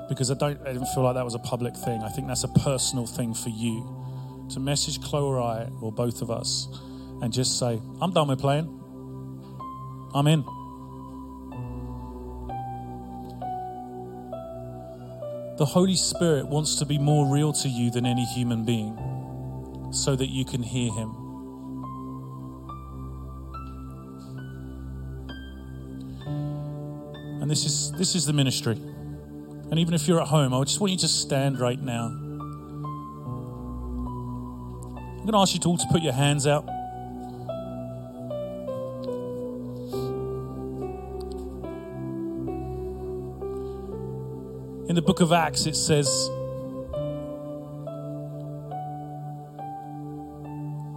Because 0.09 0.31
I 0.31 0.35
don't 0.35 0.61
I 0.63 0.73
didn't 0.73 0.89
feel 0.89 1.05
like 1.05 1.15
that 1.15 1.25
was 1.25 1.35
a 1.35 1.41
public 1.41 1.77
thing. 1.77 2.03
I 2.03 2.09
think 2.09 2.27
that's 2.27 2.43
a 2.43 2.49
personal 2.49 3.07
thing 3.07 3.33
for 3.33 3.51
you 3.51 3.87
to 4.51 4.61
message 4.61 5.01
Chloe 5.01 5.23
or 5.23 5.41
I 5.41 5.69
or 5.81 5.93
both 5.93 6.21
of 6.21 6.31
us 6.31 6.69
and 7.23 7.33
just 7.33 7.59
say, 7.59 7.81
I'm 8.01 8.13
done 8.13 8.29
with 8.29 8.41
playing. 8.41 8.67
I'm 10.15 10.27
in. 10.27 10.43
The 15.59 15.65
Holy 15.65 15.97
Spirit 15.97 16.49
wants 16.49 16.77
to 16.77 16.87
be 16.87 16.99
more 16.99 17.33
real 17.33 17.53
to 17.53 17.69
you 17.69 17.91
than 17.91 18.05
any 18.05 18.25
human 18.25 18.65
being 18.65 18.99
so 19.93 20.15
that 20.17 20.27
you 20.27 20.45
can 20.45 20.63
hear 20.63 20.93
Him. 20.93 21.26
And 27.47 27.51
this 27.53 27.65
is, 27.65 27.93
this 27.93 28.17
is 28.17 28.27
the 28.27 28.33
ministry. 28.33 28.73
And 28.73 29.79
even 29.79 29.95
if 29.95 30.09
you're 30.09 30.21
at 30.21 30.27
home, 30.27 30.53
I 30.53 30.61
just 30.65 30.81
want 30.81 30.91
you 30.91 30.99
to 30.99 31.07
stand 31.07 31.61
right 31.61 31.81
now. 31.81 32.07
I'm 32.07 32.39
going 35.19 35.31
to 35.31 35.39
ask 35.39 35.55
you 35.55 35.61
to 35.61 35.69
all 35.69 35.79
to 35.79 35.87
put 35.93 36.03
your 36.03 36.13
hands 36.13 36.49
out. 36.49 36.65
In 44.89 44.97
the 44.97 45.03
book 45.03 45.21
of 45.21 45.31
Acts, 45.31 45.67
it 45.67 45.77
says, 45.77 46.09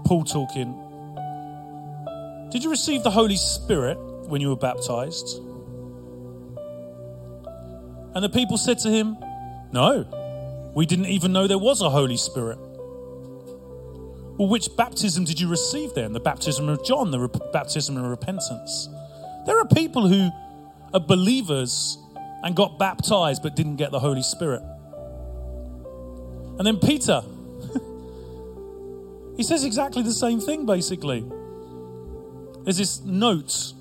Paul 0.03 0.23
talking, 0.25 0.73
Did 2.49 2.63
you 2.63 2.71
receive 2.71 3.03
the 3.03 3.11
Holy 3.11 3.37
Spirit 3.37 3.99
when 4.27 4.41
you 4.41 4.49
were 4.49 4.57
baptized? 4.57 5.43
And 8.19 8.23
the 8.25 8.37
people 8.37 8.57
said 8.57 8.79
to 8.79 8.89
him, 8.89 9.15
No, 9.71 10.71
we 10.75 10.85
didn't 10.85 11.05
even 11.05 11.31
know 11.31 11.47
there 11.47 11.57
was 11.57 11.81
a 11.81 11.89
Holy 11.89 12.17
Spirit. 12.17 12.57
Well, 14.37 14.49
which 14.49 14.75
baptism 14.75 15.23
did 15.23 15.39
you 15.39 15.47
receive 15.47 15.93
then? 15.93 16.11
The 16.11 16.19
baptism 16.19 16.67
of 16.67 16.83
John, 16.83 17.11
the 17.11 17.19
re- 17.19 17.29
baptism 17.53 17.95
of 17.95 18.03
repentance. 18.03 18.89
There 19.45 19.57
are 19.57 19.65
people 19.67 20.05
who 20.05 20.31
are 20.93 20.99
believers 20.99 21.97
and 22.43 22.57
got 22.57 22.77
baptized 22.77 23.41
but 23.41 23.55
didn't 23.55 23.77
get 23.77 23.91
the 23.91 24.01
Holy 24.01 24.21
Spirit. 24.21 24.63
And 26.57 26.67
then 26.67 26.75
Peter, 26.75 27.21
he 29.37 29.43
says 29.43 29.63
exactly 29.63 30.03
the 30.03 30.13
same 30.13 30.41
thing 30.41 30.65
basically. 30.65 31.23
There's 32.65 32.79
this 32.79 32.99
note 32.99 33.71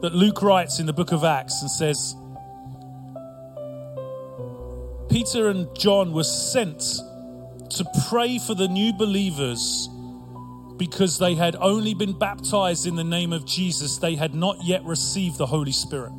that 0.00 0.14
Luke 0.14 0.40
writes 0.40 0.80
in 0.80 0.86
the 0.86 0.94
book 0.94 1.12
of 1.12 1.24
Acts 1.24 1.60
and 1.60 1.70
says, 1.70 2.16
Peter 5.14 5.48
and 5.48 5.68
John 5.78 6.12
were 6.12 6.24
sent 6.24 6.80
to 7.70 7.84
pray 8.08 8.36
for 8.36 8.56
the 8.56 8.66
new 8.66 8.92
believers 8.92 9.88
because 10.76 11.18
they 11.18 11.36
had 11.36 11.54
only 11.60 11.94
been 11.94 12.18
baptized 12.18 12.84
in 12.84 12.96
the 12.96 13.04
name 13.04 13.32
of 13.32 13.46
Jesus. 13.46 13.98
They 13.98 14.16
had 14.16 14.34
not 14.34 14.64
yet 14.64 14.82
received 14.82 15.38
the 15.38 15.46
Holy 15.46 15.70
Spirit. 15.70 16.10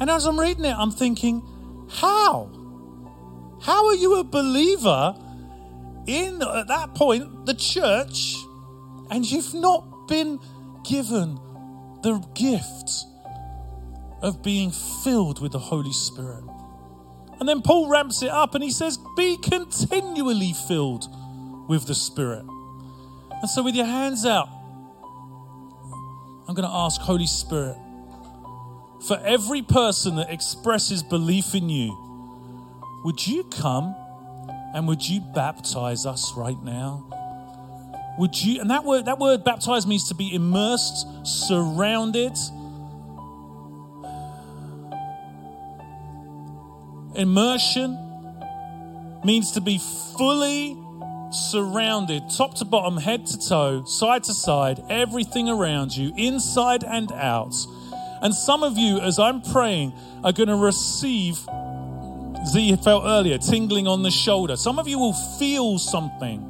And 0.00 0.10
as 0.10 0.26
I'm 0.26 0.38
reading 0.38 0.66
it, 0.66 0.76
I'm 0.76 0.90
thinking, 0.90 1.40
how? 1.88 2.50
How 3.62 3.86
are 3.86 3.94
you 3.94 4.16
a 4.16 4.24
believer 4.24 5.14
in, 6.06 6.42
at 6.42 6.68
that 6.68 6.94
point, 6.94 7.46
the 7.46 7.54
church, 7.54 8.36
and 9.10 9.24
you've 9.24 9.54
not 9.54 10.08
been 10.08 10.38
given 10.84 11.36
the 12.02 12.22
gift 12.34 13.06
of 14.20 14.42
being 14.42 14.70
filled 15.02 15.40
with 15.40 15.52
the 15.52 15.58
Holy 15.58 15.94
Spirit? 15.94 16.44
And 17.42 17.48
then 17.48 17.60
Paul 17.60 17.88
ramps 17.88 18.22
it 18.22 18.30
up 18.30 18.54
and 18.54 18.62
he 18.62 18.70
says, 18.70 19.00
Be 19.16 19.36
continually 19.36 20.52
filled 20.68 21.08
with 21.68 21.88
the 21.88 21.94
Spirit. 21.96 22.44
And 23.32 23.50
so, 23.50 23.64
with 23.64 23.74
your 23.74 23.84
hands 23.84 24.24
out, 24.24 24.48
I'm 26.46 26.54
going 26.54 26.68
to 26.68 26.72
ask 26.72 27.00
Holy 27.00 27.26
Spirit, 27.26 27.76
for 29.08 29.20
every 29.24 29.60
person 29.60 30.14
that 30.14 30.30
expresses 30.30 31.02
belief 31.02 31.56
in 31.56 31.68
you, 31.68 31.98
would 33.04 33.26
you 33.26 33.42
come 33.42 33.92
and 34.72 34.86
would 34.86 35.08
you 35.08 35.20
baptize 35.34 36.06
us 36.06 36.34
right 36.36 36.62
now? 36.62 37.04
Would 38.20 38.40
you, 38.40 38.60
and 38.60 38.70
that 38.70 38.84
word, 38.84 39.06
that 39.06 39.18
word 39.18 39.42
baptize 39.42 39.84
means 39.84 40.06
to 40.10 40.14
be 40.14 40.32
immersed, 40.32 41.08
surrounded. 41.26 42.38
Immersion 47.14 47.98
means 49.24 49.52
to 49.52 49.60
be 49.60 49.78
fully 50.16 50.76
surrounded, 51.30 52.22
top 52.36 52.54
to 52.56 52.64
bottom, 52.64 52.96
head 52.96 53.26
to 53.26 53.38
toe, 53.38 53.84
side 53.84 54.24
to 54.24 54.34
side, 54.34 54.82
everything 54.90 55.48
around 55.48 55.96
you, 55.96 56.12
inside 56.16 56.84
and 56.84 57.10
out. 57.12 57.54
And 58.22 58.34
some 58.34 58.62
of 58.62 58.78
you, 58.78 59.00
as 59.00 59.18
I'm 59.18 59.42
praying, 59.42 59.92
are 60.22 60.32
going 60.32 60.48
to 60.48 60.56
receive, 60.56 61.36
Z 62.46 62.76
felt 62.84 63.04
earlier, 63.04 63.38
tingling 63.38 63.86
on 63.86 64.02
the 64.02 64.10
shoulder. 64.10 64.56
Some 64.56 64.78
of 64.78 64.86
you 64.86 64.98
will 64.98 65.14
feel 65.38 65.78
something. 65.78 66.48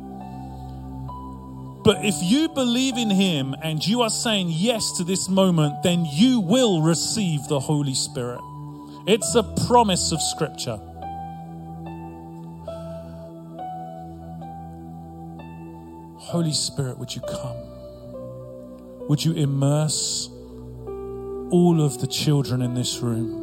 But 1.84 2.04
if 2.04 2.14
you 2.20 2.48
believe 2.48 2.96
in 2.96 3.10
Him 3.10 3.56
and 3.62 3.84
you 3.84 4.02
are 4.02 4.10
saying 4.10 4.48
yes 4.50 4.92
to 4.98 5.04
this 5.04 5.28
moment, 5.28 5.82
then 5.82 6.04
you 6.04 6.40
will 6.40 6.82
receive 6.82 7.48
the 7.48 7.58
Holy 7.58 7.94
Spirit. 7.94 8.40
It's 9.04 9.34
a 9.34 9.42
promise 9.66 10.12
of 10.12 10.22
Scripture. 10.22 10.78
Holy 16.18 16.52
Spirit, 16.52 16.98
would 16.98 17.12
you 17.12 17.20
come? 17.22 17.56
Would 19.08 19.24
you 19.24 19.32
immerse 19.32 20.28
all 21.50 21.82
of 21.82 22.00
the 22.00 22.06
children 22.06 22.62
in 22.62 22.74
this 22.74 23.00
room? 23.00 23.40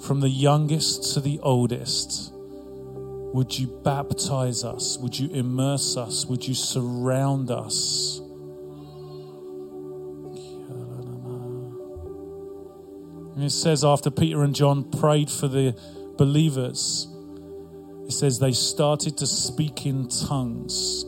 From 0.00 0.20
the 0.20 0.28
youngest 0.28 1.14
to 1.14 1.20
the 1.20 1.38
oldest, 1.44 2.32
would 2.34 3.56
you 3.56 3.68
baptize 3.84 4.64
us? 4.64 4.98
Would 4.98 5.16
you 5.16 5.30
immerse 5.30 5.96
us? 5.96 6.26
Would 6.26 6.46
you 6.46 6.54
surround 6.54 7.52
us? 7.52 8.20
And 13.34 13.42
it 13.42 13.50
says 13.50 13.84
after 13.84 14.10
Peter 14.10 14.42
and 14.42 14.54
John 14.54 14.90
prayed 14.90 15.30
for 15.30 15.48
the 15.48 15.76
believers, 16.16 17.08
it 18.06 18.12
says 18.12 18.38
they 18.38 18.52
started 18.52 19.18
to 19.18 19.26
speak 19.26 19.86
in 19.86 20.08
tongues 20.08 21.04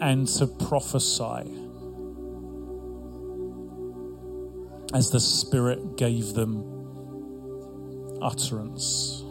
and 0.00 0.26
to 0.26 0.46
prophesy 0.46 1.56
as 4.92 5.10
the 5.10 5.20
Spirit 5.20 5.96
gave 5.96 6.34
them 6.34 6.64
utterance. 8.20 9.22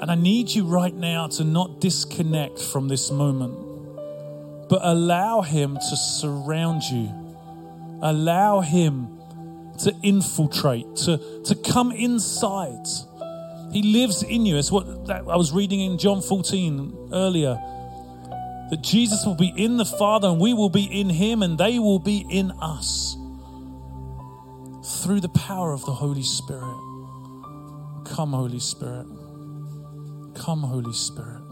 And 0.00 0.10
I 0.10 0.14
need 0.14 0.50
you 0.50 0.64
right 0.64 0.94
now 0.94 1.26
to 1.28 1.44
not 1.44 1.80
disconnect 1.80 2.60
from 2.60 2.88
this 2.88 3.10
moment, 3.10 4.68
but 4.68 4.80
allow 4.82 5.40
Him 5.40 5.76
to 5.76 5.96
surround 5.96 6.82
you. 6.84 7.12
Allow 8.02 8.60
Him 8.60 9.18
to 9.80 9.94
infiltrate, 10.02 10.96
to, 10.96 11.42
to 11.44 11.54
come 11.54 11.92
inside. 11.92 12.86
He 13.72 13.82
lives 13.82 14.22
in 14.22 14.46
you. 14.46 14.56
It's 14.56 14.72
what 14.72 15.06
that, 15.06 15.22
I 15.28 15.36
was 15.36 15.52
reading 15.52 15.80
in 15.80 15.98
John 15.98 16.20
14 16.20 17.10
earlier. 17.12 17.54
That 18.70 18.82
Jesus 18.82 19.24
will 19.24 19.34
be 19.34 19.52
in 19.56 19.78
the 19.78 19.84
Father 19.84 20.28
and 20.28 20.40
we 20.40 20.52
will 20.52 20.68
be 20.68 20.84
in 20.84 21.08
Him 21.08 21.42
and 21.42 21.56
they 21.56 21.78
will 21.78 21.98
be 21.98 22.26
in 22.28 22.50
us 22.60 23.16
through 25.02 25.20
the 25.20 25.30
power 25.30 25.72
of 25.72 25.84
the 25.86 25.92
Holy 25.92 26.22
Spirit. 26.22 26.76
Come, 28.04 28.32
Holy 28.32 28.60
Spirit. 28.60 29.06
Come, 30.34 30.62
Holy 30.62 30.92
Spirit. 30.92 31.42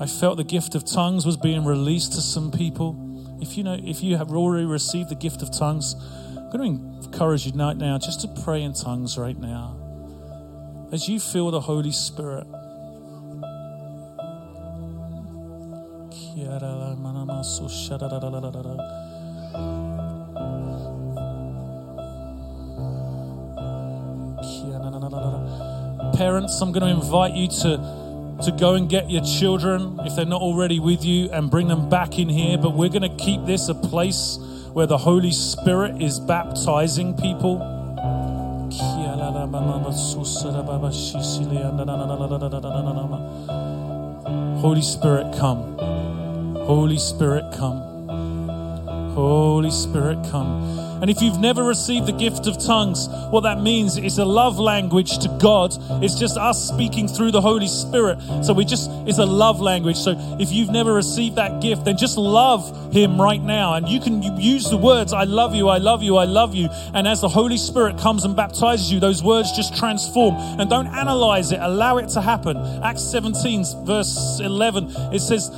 I 0.00 0.06
felt 0.06 0.36
the 0.36 0.44
gift 0.44 0.74
of 0.74 0.84
tongues 0.84 1.24
was 1.24 1.36
being 1.36 1.64
released 1.64 2.14
to 2.14 2.20
some 2.20 2.50
people. 2.50 2.96
If 3.40 3.56
you 3.56 3.64
know, 3.64 3.78
if 3.82 4.02
you 4.02 4.16
have 4.16 4.30
already 4.32 4.66
received 4.66 5.10
the 5.10 5.14
gift 5.14 5.42
of 5.42 5.50
tongues, 5.56 5.94
I'm 6.36 6.50
going 6.50 6.78
to 6.78 7.06
encourage 7.06 7.46
you 7.46 7.52
right 7.52 7.76
now 7.76 7.98
just 7.98 8.20
to 8.22 8.28
pray 8.42 8.62
in 8.62 8.72
tongues 8.72 9.18
right 9.18 9.38
now. 9.38 9.76
As 10.92 11.08
you 11.08 11.20
feel 11.20 11.50
the 11.50 11.60
Holy 11.60 11.92
Spirit. 11.92 12.46
Parents, 26.22 26.60
I'm 26.60 26.70
going 26.70 26.84
to 26.84 27.02
invite 27.02 27.34
you 27.34 27.48
to, 27.48 28.38
to 28.44 28.56
go 28.56 28.74
and 28.74 28.88
get 28.88 29.10
your 29.10 29.24
children, 29.24 29.98
if 30.04 30.14
they're 30.14 30.24
not 30.24 30.40
already 30.40 30.78
with 30.78 31.04
you, 31.04 31.28
and 31.32 31.50
bring 31.50 31.66
them 31.66 31.88
back 31.88 32.16
in 32.16 32.28
here. 32.28 32.56
But 32.56 32.74
we're 32.76 32.90
going 32.90 33.02
to 33.02 33.24
keep 33.24 33.44
this 33.44 33.68
a 33.68 33.74
place 33.74 34.38
where 34.72 34.86
the 34.86 34.98
Holy 34.98 35.32
Spirit 35.32 36.00
is 36.00 36.20
baptizing 36.20 37.16
people. 37.16 37.58
Holy 44.60 44.82
Spirit, 44.82 45.34
come. 45.36 45.76
Holy 46.66 46.98
Spirit, 46.98 47.52
come. 47.52 47.80
Holy 49.16 49.72
Spirit, 49.72 50.18
come. 50.30 50.81
And 51.02 51.10
if 51.10 51.20
you've 51.20 51.40
never 51.40 51.64
received 51.64 52.06
the 52.06 52.12
gift 52.12 52.46
of 52.46 52.64
tongues, 52.64 53.08
what 53.30 53.40
that 53.40 53.60
means 53.60 53.98
is 53.98 54.18
a 54.18 54.24
love 54.24 54.60
language 54.60 55.18
to 55.18 55.28
God. 55.40 55.76
It's 56.00 56.14
just 56.14 56.36
us 56.36 56.68
speaking 56.68 57.08
through 57.08 57.32
the 57.32 57.40
Holy 57.40 57.66
Spirit. 57.66 58.20
So 58.44 58.52
we 58.52 58.64
just, 58.64 58.88
it's 59.04 59.18
a 59.18 59.26
love 59.26 59.60
language. 59.60 59.96
So 59.96 60.14
if 60.38 60.52
you've 60.52 60.70
never 60.70 60.94
received 60.94 61.34
that 61.36 61.60
gift, 61.60 61.84
then 61.84 61.96
just 61.96 62.16
love 62.16 62.92
Him 62.92 63.20
right 63.20 63.42
now. 63.42 63.74
And 63.74 63.88
you 63.88 63.98
can 63.98 64.22
use 64.22 64.70
the 64.70 64.76
words, 64.76 65.12
I 65.12 65.24
love 65.24 65.56
you, 65.56 65.66
I 65.66 65.78
love 65.78 66.04
you, 66.04 66.18
I 66.18 66.24
love 66.24 66.54
you. 66.54 66.68
And 66.94 67.08
as 67.08 67.20
the 67.20 67.28
Holy 67.28 67.58
Spirit 67.58 67.98
comes 67.98 68.24
and 68.24 68.36
baptizes 68.36 68.92
you, 68.92 69.00
those 69.00 69.24
words 69.24 69.50
just 69.56 69.76
transform. 69.76 70.36
And 70.60 70.70
don't 70.70 70.86
analyze 70.86 71.50
it, 71.50 71.58
allow 71.60 71.96
it 71.96 72.10
to 72.10 72.20
happen. 72.20 72.56
Acts 72.84 73.02
17, 73.02 73.64
verse 73.84 74.38
11, 74.40 74.88
it 75.12 75.18
says, 75.18 75.50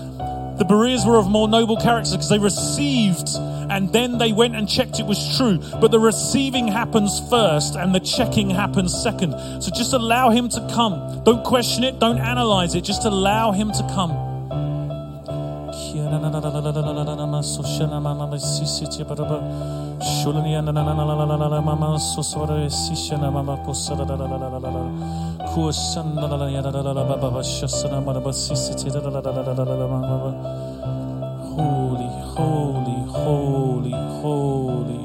the 0.59 0.65
Bereans 0.65 1.05
were 1.05 1.17
of 1.17 1.29
more 1.29 1.49
noble 1.49 1.77
character 1.77 2.13
because 2.13 2.29
they 2.29 2.39
received 2.39 3.29
and 3.71 3.93
then 3.93 4.19
they 4.19 4.33
went 4.33 4.55
and 4.55 4.69
checked 4.69 5.01
it 5.01 5.07
was 5.07 5.37
true. 5.37 5.59
But 5.81 5.91
the 5.91 5.99
receiving 5.99 6.69
happens 6.69 7.21
first 7.29 7.75
and 7.75 7.95
the 7.95 8.01
checking 8.01 8.51
happens 8.51 8.95
second. 8.95 9.33
So 9.63 9.71
just 9.71 9.93
allow 9.93 10.31
him 10.31 10.49
to 10.51 10.61
come. 10.73 11.23
Don't 11.25 11.45
question 11.45 11.83
it, 11.83 11.99
don't 11.99 12.19
analyze 12.19 12.75
it, 12.75 12.85
just 12.85 13.05
allow 13.05 13.53
him 13.53 13.73
to 13.73 13.83
come. 13.95 14.13
Holy, 31.55 32.11
holy, 32.35 32.99
holy, 33.09 33.93
holy. 33.93 35.05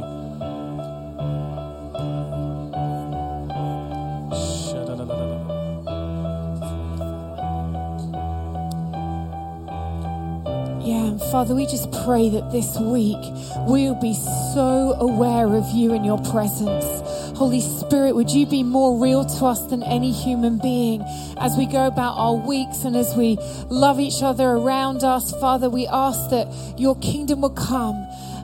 Yeah, 10.83 11.17
Father, 11.29 11.53
we 11.53 11.67
just 11.67 11.91
pray 12.03 12.29
that 12.29 12.51
this 12.51 12.75
week 12.79 13.21
we'll 13.67 13.93
be 14.01 14.15
so 14.15 14.95
aware 14.99 15.53
of 15.55 15.69
you 15.75 15.93
and 15.93 16.03
your 16.03 16.17
presence. 16.23 17.08
Holy 17.39 17.61
Spirit, 17.61 18.15
would 18.15 18.29
you 18.29 18.45
be 18.45 18.63
more 18.63 19.01
real 19.01 19.23
to 19.23 19.45
us 19.45 19.65
than 19.67 19.81
any 19.81 20.11
human 20.11 20.57
being 20.57 21.01
as 21.37 21.55
we 21.55 21.65
go 21.65 21.87
about 21.87 22.17
our 22.17 22.35
weeks 22.35 22.83
and 22.83 22.97
as 22.97 23.15
we 23.15 23.37
love 23.69 23.97
each 23.97 24.21
other 24.21 24.45
around 24.45 25.05
us? 25.05 25.31
Father, 25.39 25.69
we 25.69 25.87
ask 25.87 26.29
that 26.31 26.49
your 26.77 26.97
kingdom 26.97 27.39
will 27.39 27.49
come 27.51 27.95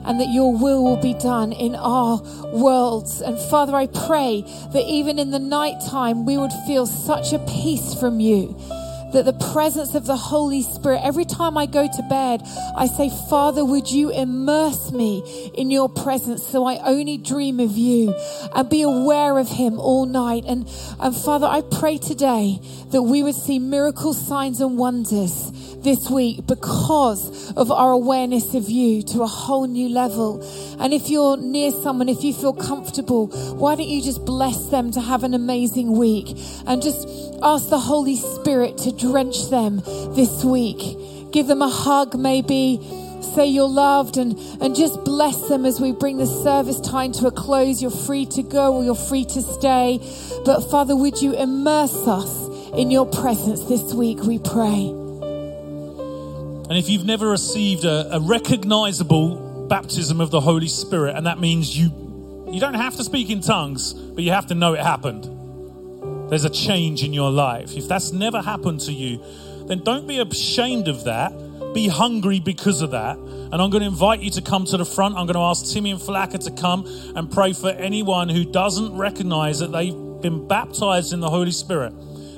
and 0.06 0.18
that 0.18 0.28
your 0.32 0.50
will 0.50 0.82
will 0.82 0.96
be 0.96 1.12
done 1.12 1.52
in 1.52 1.74
our 1.74 2.22
worlds. 2.54 3.20
And 3.20 3.38
Father, 3.38 3.76
I 3.76 3.86
pray 3.86 4.40
that 4.72 4.84
even 4.88 5.18
in 5.18 5.30
the 5.30 5.38
night 5.40 5.78
time, 5.86 6.24
we 6.24 6.38
would 6.38 6.52
feel 6.66 6.86
such 6.86 7.34
a 7.34 7.38
peace 7.40 7.92
from 7.92 8.18
you 8.18 8.58
that 9.16 9.24
the 9.24 9.50
presence 9.52 9.94
of 9.94 10.04
the 10.04 10.14
Holy 10.14 10.62
Spirit, 10.62 11.00
every 11.02 11.24
time 11.24 11.56
I 11.56 11.64
go 11.64 11.88
to 11.88 12.02
bed, 12.02 12.42
I 12.76 12.86
say, 12.86 13.10
Father, 13.30 13.64
would 13.64 13.90
you 13.90 14.10
immerse 14.10 14.92
me 14.92 15.50
in 15.54 15.70
your 15.70 15.88
presence 15.88 16.46
so 16.46 16.66
I 16.66 16.76
only 16.84 17.16
dream 17.16 17.58
of 17.58 17.78
you 17.78 18.14
and 18.54 18.68
be 18.68 18.82
aware 18.82 19.38
of 19.38 19.48
him 19.48 19.80
all 19.80 20.04
night. 20.04 20.44
And, 20.46 20.68
and 21.00 21.16
Father, 21.16 21.46
I 21.46 21.62
pray 21.62 21.96
today 21.96 22.60
that 22.90 23.04
we 23.04 23.22
would 23.22 23.34
see 23.34 23.58
miracles, 23.58 24.20
signs, 24.20 24.60
and 24.60 24.76
wonders 24.76 25.50
this 25.86 26.10
week 26.10 26.46
because 26.46 27.52
of 27.52 27.70
our 27.70 27.92
awareness 27.92 28.54
of 28.54 28.68
you 28.68 29.02
to 29.02 29.22
a 29.22 29.26
whole 29.26 29.66
new 29.66 29.88
level. 29.88 30.42
And 30.78 30.92
if 30.92 31.08
you're 31.08 31.36
near 31.36 31.70
someone, 31.70 32.08
if 32.08 32.22
you 32.22 32.34
feel 32.34 32.52
comfortable, 32.52 33.28
why 33.56 33.76
don't 33.76 33.88
you 33.88 34.02
just 34.02 34.26
bless 34.26 34.66
them 34.66 34.90
to 34.90 35.00
have 35.00 35.22
an 35.22 35.32
amazing 35.32 35.96
week 35.96 36.36
and 36.66 36.82
just 36.82 37.08
ask 37.42 37.68
the 37.70 37.78
Holy 37.78 38.16
Spirit 38.16 38.76
to 38.78 38.92
drench 39.10 39.50
them 39.50 39.82
this 40.14 40.44
week. 40.44 41.32
Give 41.32 41.46
them 41.46 41.62
a 41.62 41.68
hug, 41.68 42.18
maybe 42.18 42.80
say 43.34 43.46
you're 43.46 43.68
loved 43.68 44.16
and, 44.16 44.38
and 44.62 44.74
just 44.74 45.04
bless 45.04 45.48
them 45.48 45.66
as 45.66 45.80
we 45.80 45.92
bring 45.92 46.16
the 46.16 46.26
service 46.26 46.80
time 46.80 47.12
to 47.12 47.26
a 47.26 47.30
close. 47.30 47.82
You're 47.82 47.90
free 47.90 48.24
to 48.26 48.42
go 48.42 48.76
or 48.76 48.84
you're 48.84 48.94
free 48.94 49.24
to 49.26 49.42
stay. 49.42 49.98
But 50.44 50.62
Father, 50.70 50.96
would 50.96 51.20
you 51.20 51.34
immerse 51.34 52.06
us 52.06 52.46
in 52.76 52.90
your 52.90 53.06
presence 53.06 53.64
this 53.64 53.94
week, 53.94 54.22
we 54.22 54.38
pray. 54.38 54.88
And 56.68 56.76
if 56.76 56.88
you've 56.88 57.06
never 57.06 57.28
received 57.28 57.84
a, 57.84 58.16
a 58.16 58.20
recognizable 58.20 59.66
baptism 59.68 60.20
of 60.20 60.30
the 60.30 60.40
Holy 60.40 60.68
Spirit, 60.68 61.16
and 61.16 61.26
that 61.26 61.38
means 61.38 61.76
you 61.76 61.90
you 62.48 62.60
don't 62.60 62.74
have 62.74 62.94
to 62.96 63.04
speak 63.04 63.30
in 63.30 63.40
tongues, 63.40 63.92
but 63.92 64.22
you 64.22 64.30
have 64.30 64.46
to 64.46 64.54
know 64.54 64.74
it 64.74 64.80
happened. 64.80 65.35
There's 66.28 66.44
a 66.44 66.50
change 66.50 67.04
in 67.04 67.12
your 67.12 67.30
life. 67.30 67.76
If 67.76 67.88
that's 67.88 68.12
never 68.12 68.42
happened 68.42 68.80
to 68.80 68.92
you, 68.92 69.22
then 69.66 69.82
don't 69.84 70.06
be 70.06 70.18
ashamed 70.18 70.88
of 70.88 71.04
that. 71.04 71.32
Be 71.72 71.88
hungry 71.88 72.40
because 72.40 72.82
of 72.82 72.90
that. 72.92 73.16
And 73.18 73.54
I'm 73.54 73.70
going 73.70 73.82
to 73.82 73.88
invite 73.88 74.20
you 74.20 74.30
to 74.30 74.42
come 74.42 74.64
to 74.66 74.76
the 74.76 74.84
front. 74.84 75.16
I'm 75.16 75.26
going 75.26 75.34
to 75.34 75.40
ask 75.40 75.72
Timmy 75.72 75.90
and 75.90 76.00
Falaka 76.00 76.42
to 76.44 76.50
come 76.50 76.86
and 77.14 77.30
pray 77.30 77.52
for 77.52 77.70
anyone 77.70 78.28
who 78.28 78.44
doesn't 78.44 78.96
recognize 78.96 79.60
that 79.60 79.72
they've 79.72 79.92
been 80.20 80.48
baptized 80.48 81.12
in 81.12 81.20
the 81.20 81.30
Holy 81.30 81.52
Spirit. 81.52 81.92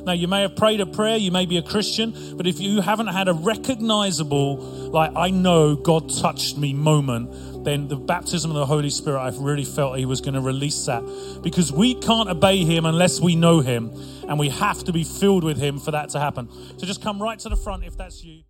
Now, 0.05 0.13
you 0.13 0.29
may 0.29 0.43
have 0.43 0.57
prayed 0.57 0.81
a 0.81 0.87
prayer, 0.87 1.17
you 1.17 1.31
may 1.31 1.45
be 1.45 1.59
a 1.59 1.63
Christian, 1.63 2.15
but 2.37 2.47
if 2.47 2.61
you 2.61 2.81
haven't 2.81 3.09
had 3.09 3.29
a 3.29 3.35
recognizable, 3.35 4.57
like, 4.91 5.13
I 5.15 5.31
know 5.31 5.77
God 5.77 6.11
touched 6.17 6.57
me 6.57 6.73
moment, 6.73 7.31
then 7.65 7.89
the 7.89 7.97
baptism 7.97 8.51
of 8.51 8.57
the 8.57 8.67
Holy 8.67 8.91
Spirit, 8.91 9.21
I've 9.21 9.39
really 9.39 9.65
felt 9.65 9.99
He 9.99 10.05
was 10.05 10.21
going 10.21 10.35
to 10.35 10.41
release 10.41 10.87
that. 10.87 11.03
Because 11.43 11.73
we 11.73 11.95
can't 11.95 12.29
obey 12.29 12.65
Him 12.65 12.87
unless 12.87 13.21
we 13.21 13.37
know 13.37 13.61
Him, 13.61 13.93
and 14.29 14.39
we 14.39 14.49
have 14.49 14.85
to 14.85 14.93
be 14.93 15.05
filled 15.05 15.45
with 15.45 15.59
Him 15.59 15.79
for 15.79 15.91
that 15.91 16.11
to 16.11 16.21
happen. 16.21 16.49
So 16.79 16.87
just 16.87 17.03
come 17.03 17.21
right 17.21 17.39
to 17.41 17.49
the 17.49 17.57
front 17.57 17.85
if 17.85 17.97
that's 17.97 18.25
you. 18.25 18.43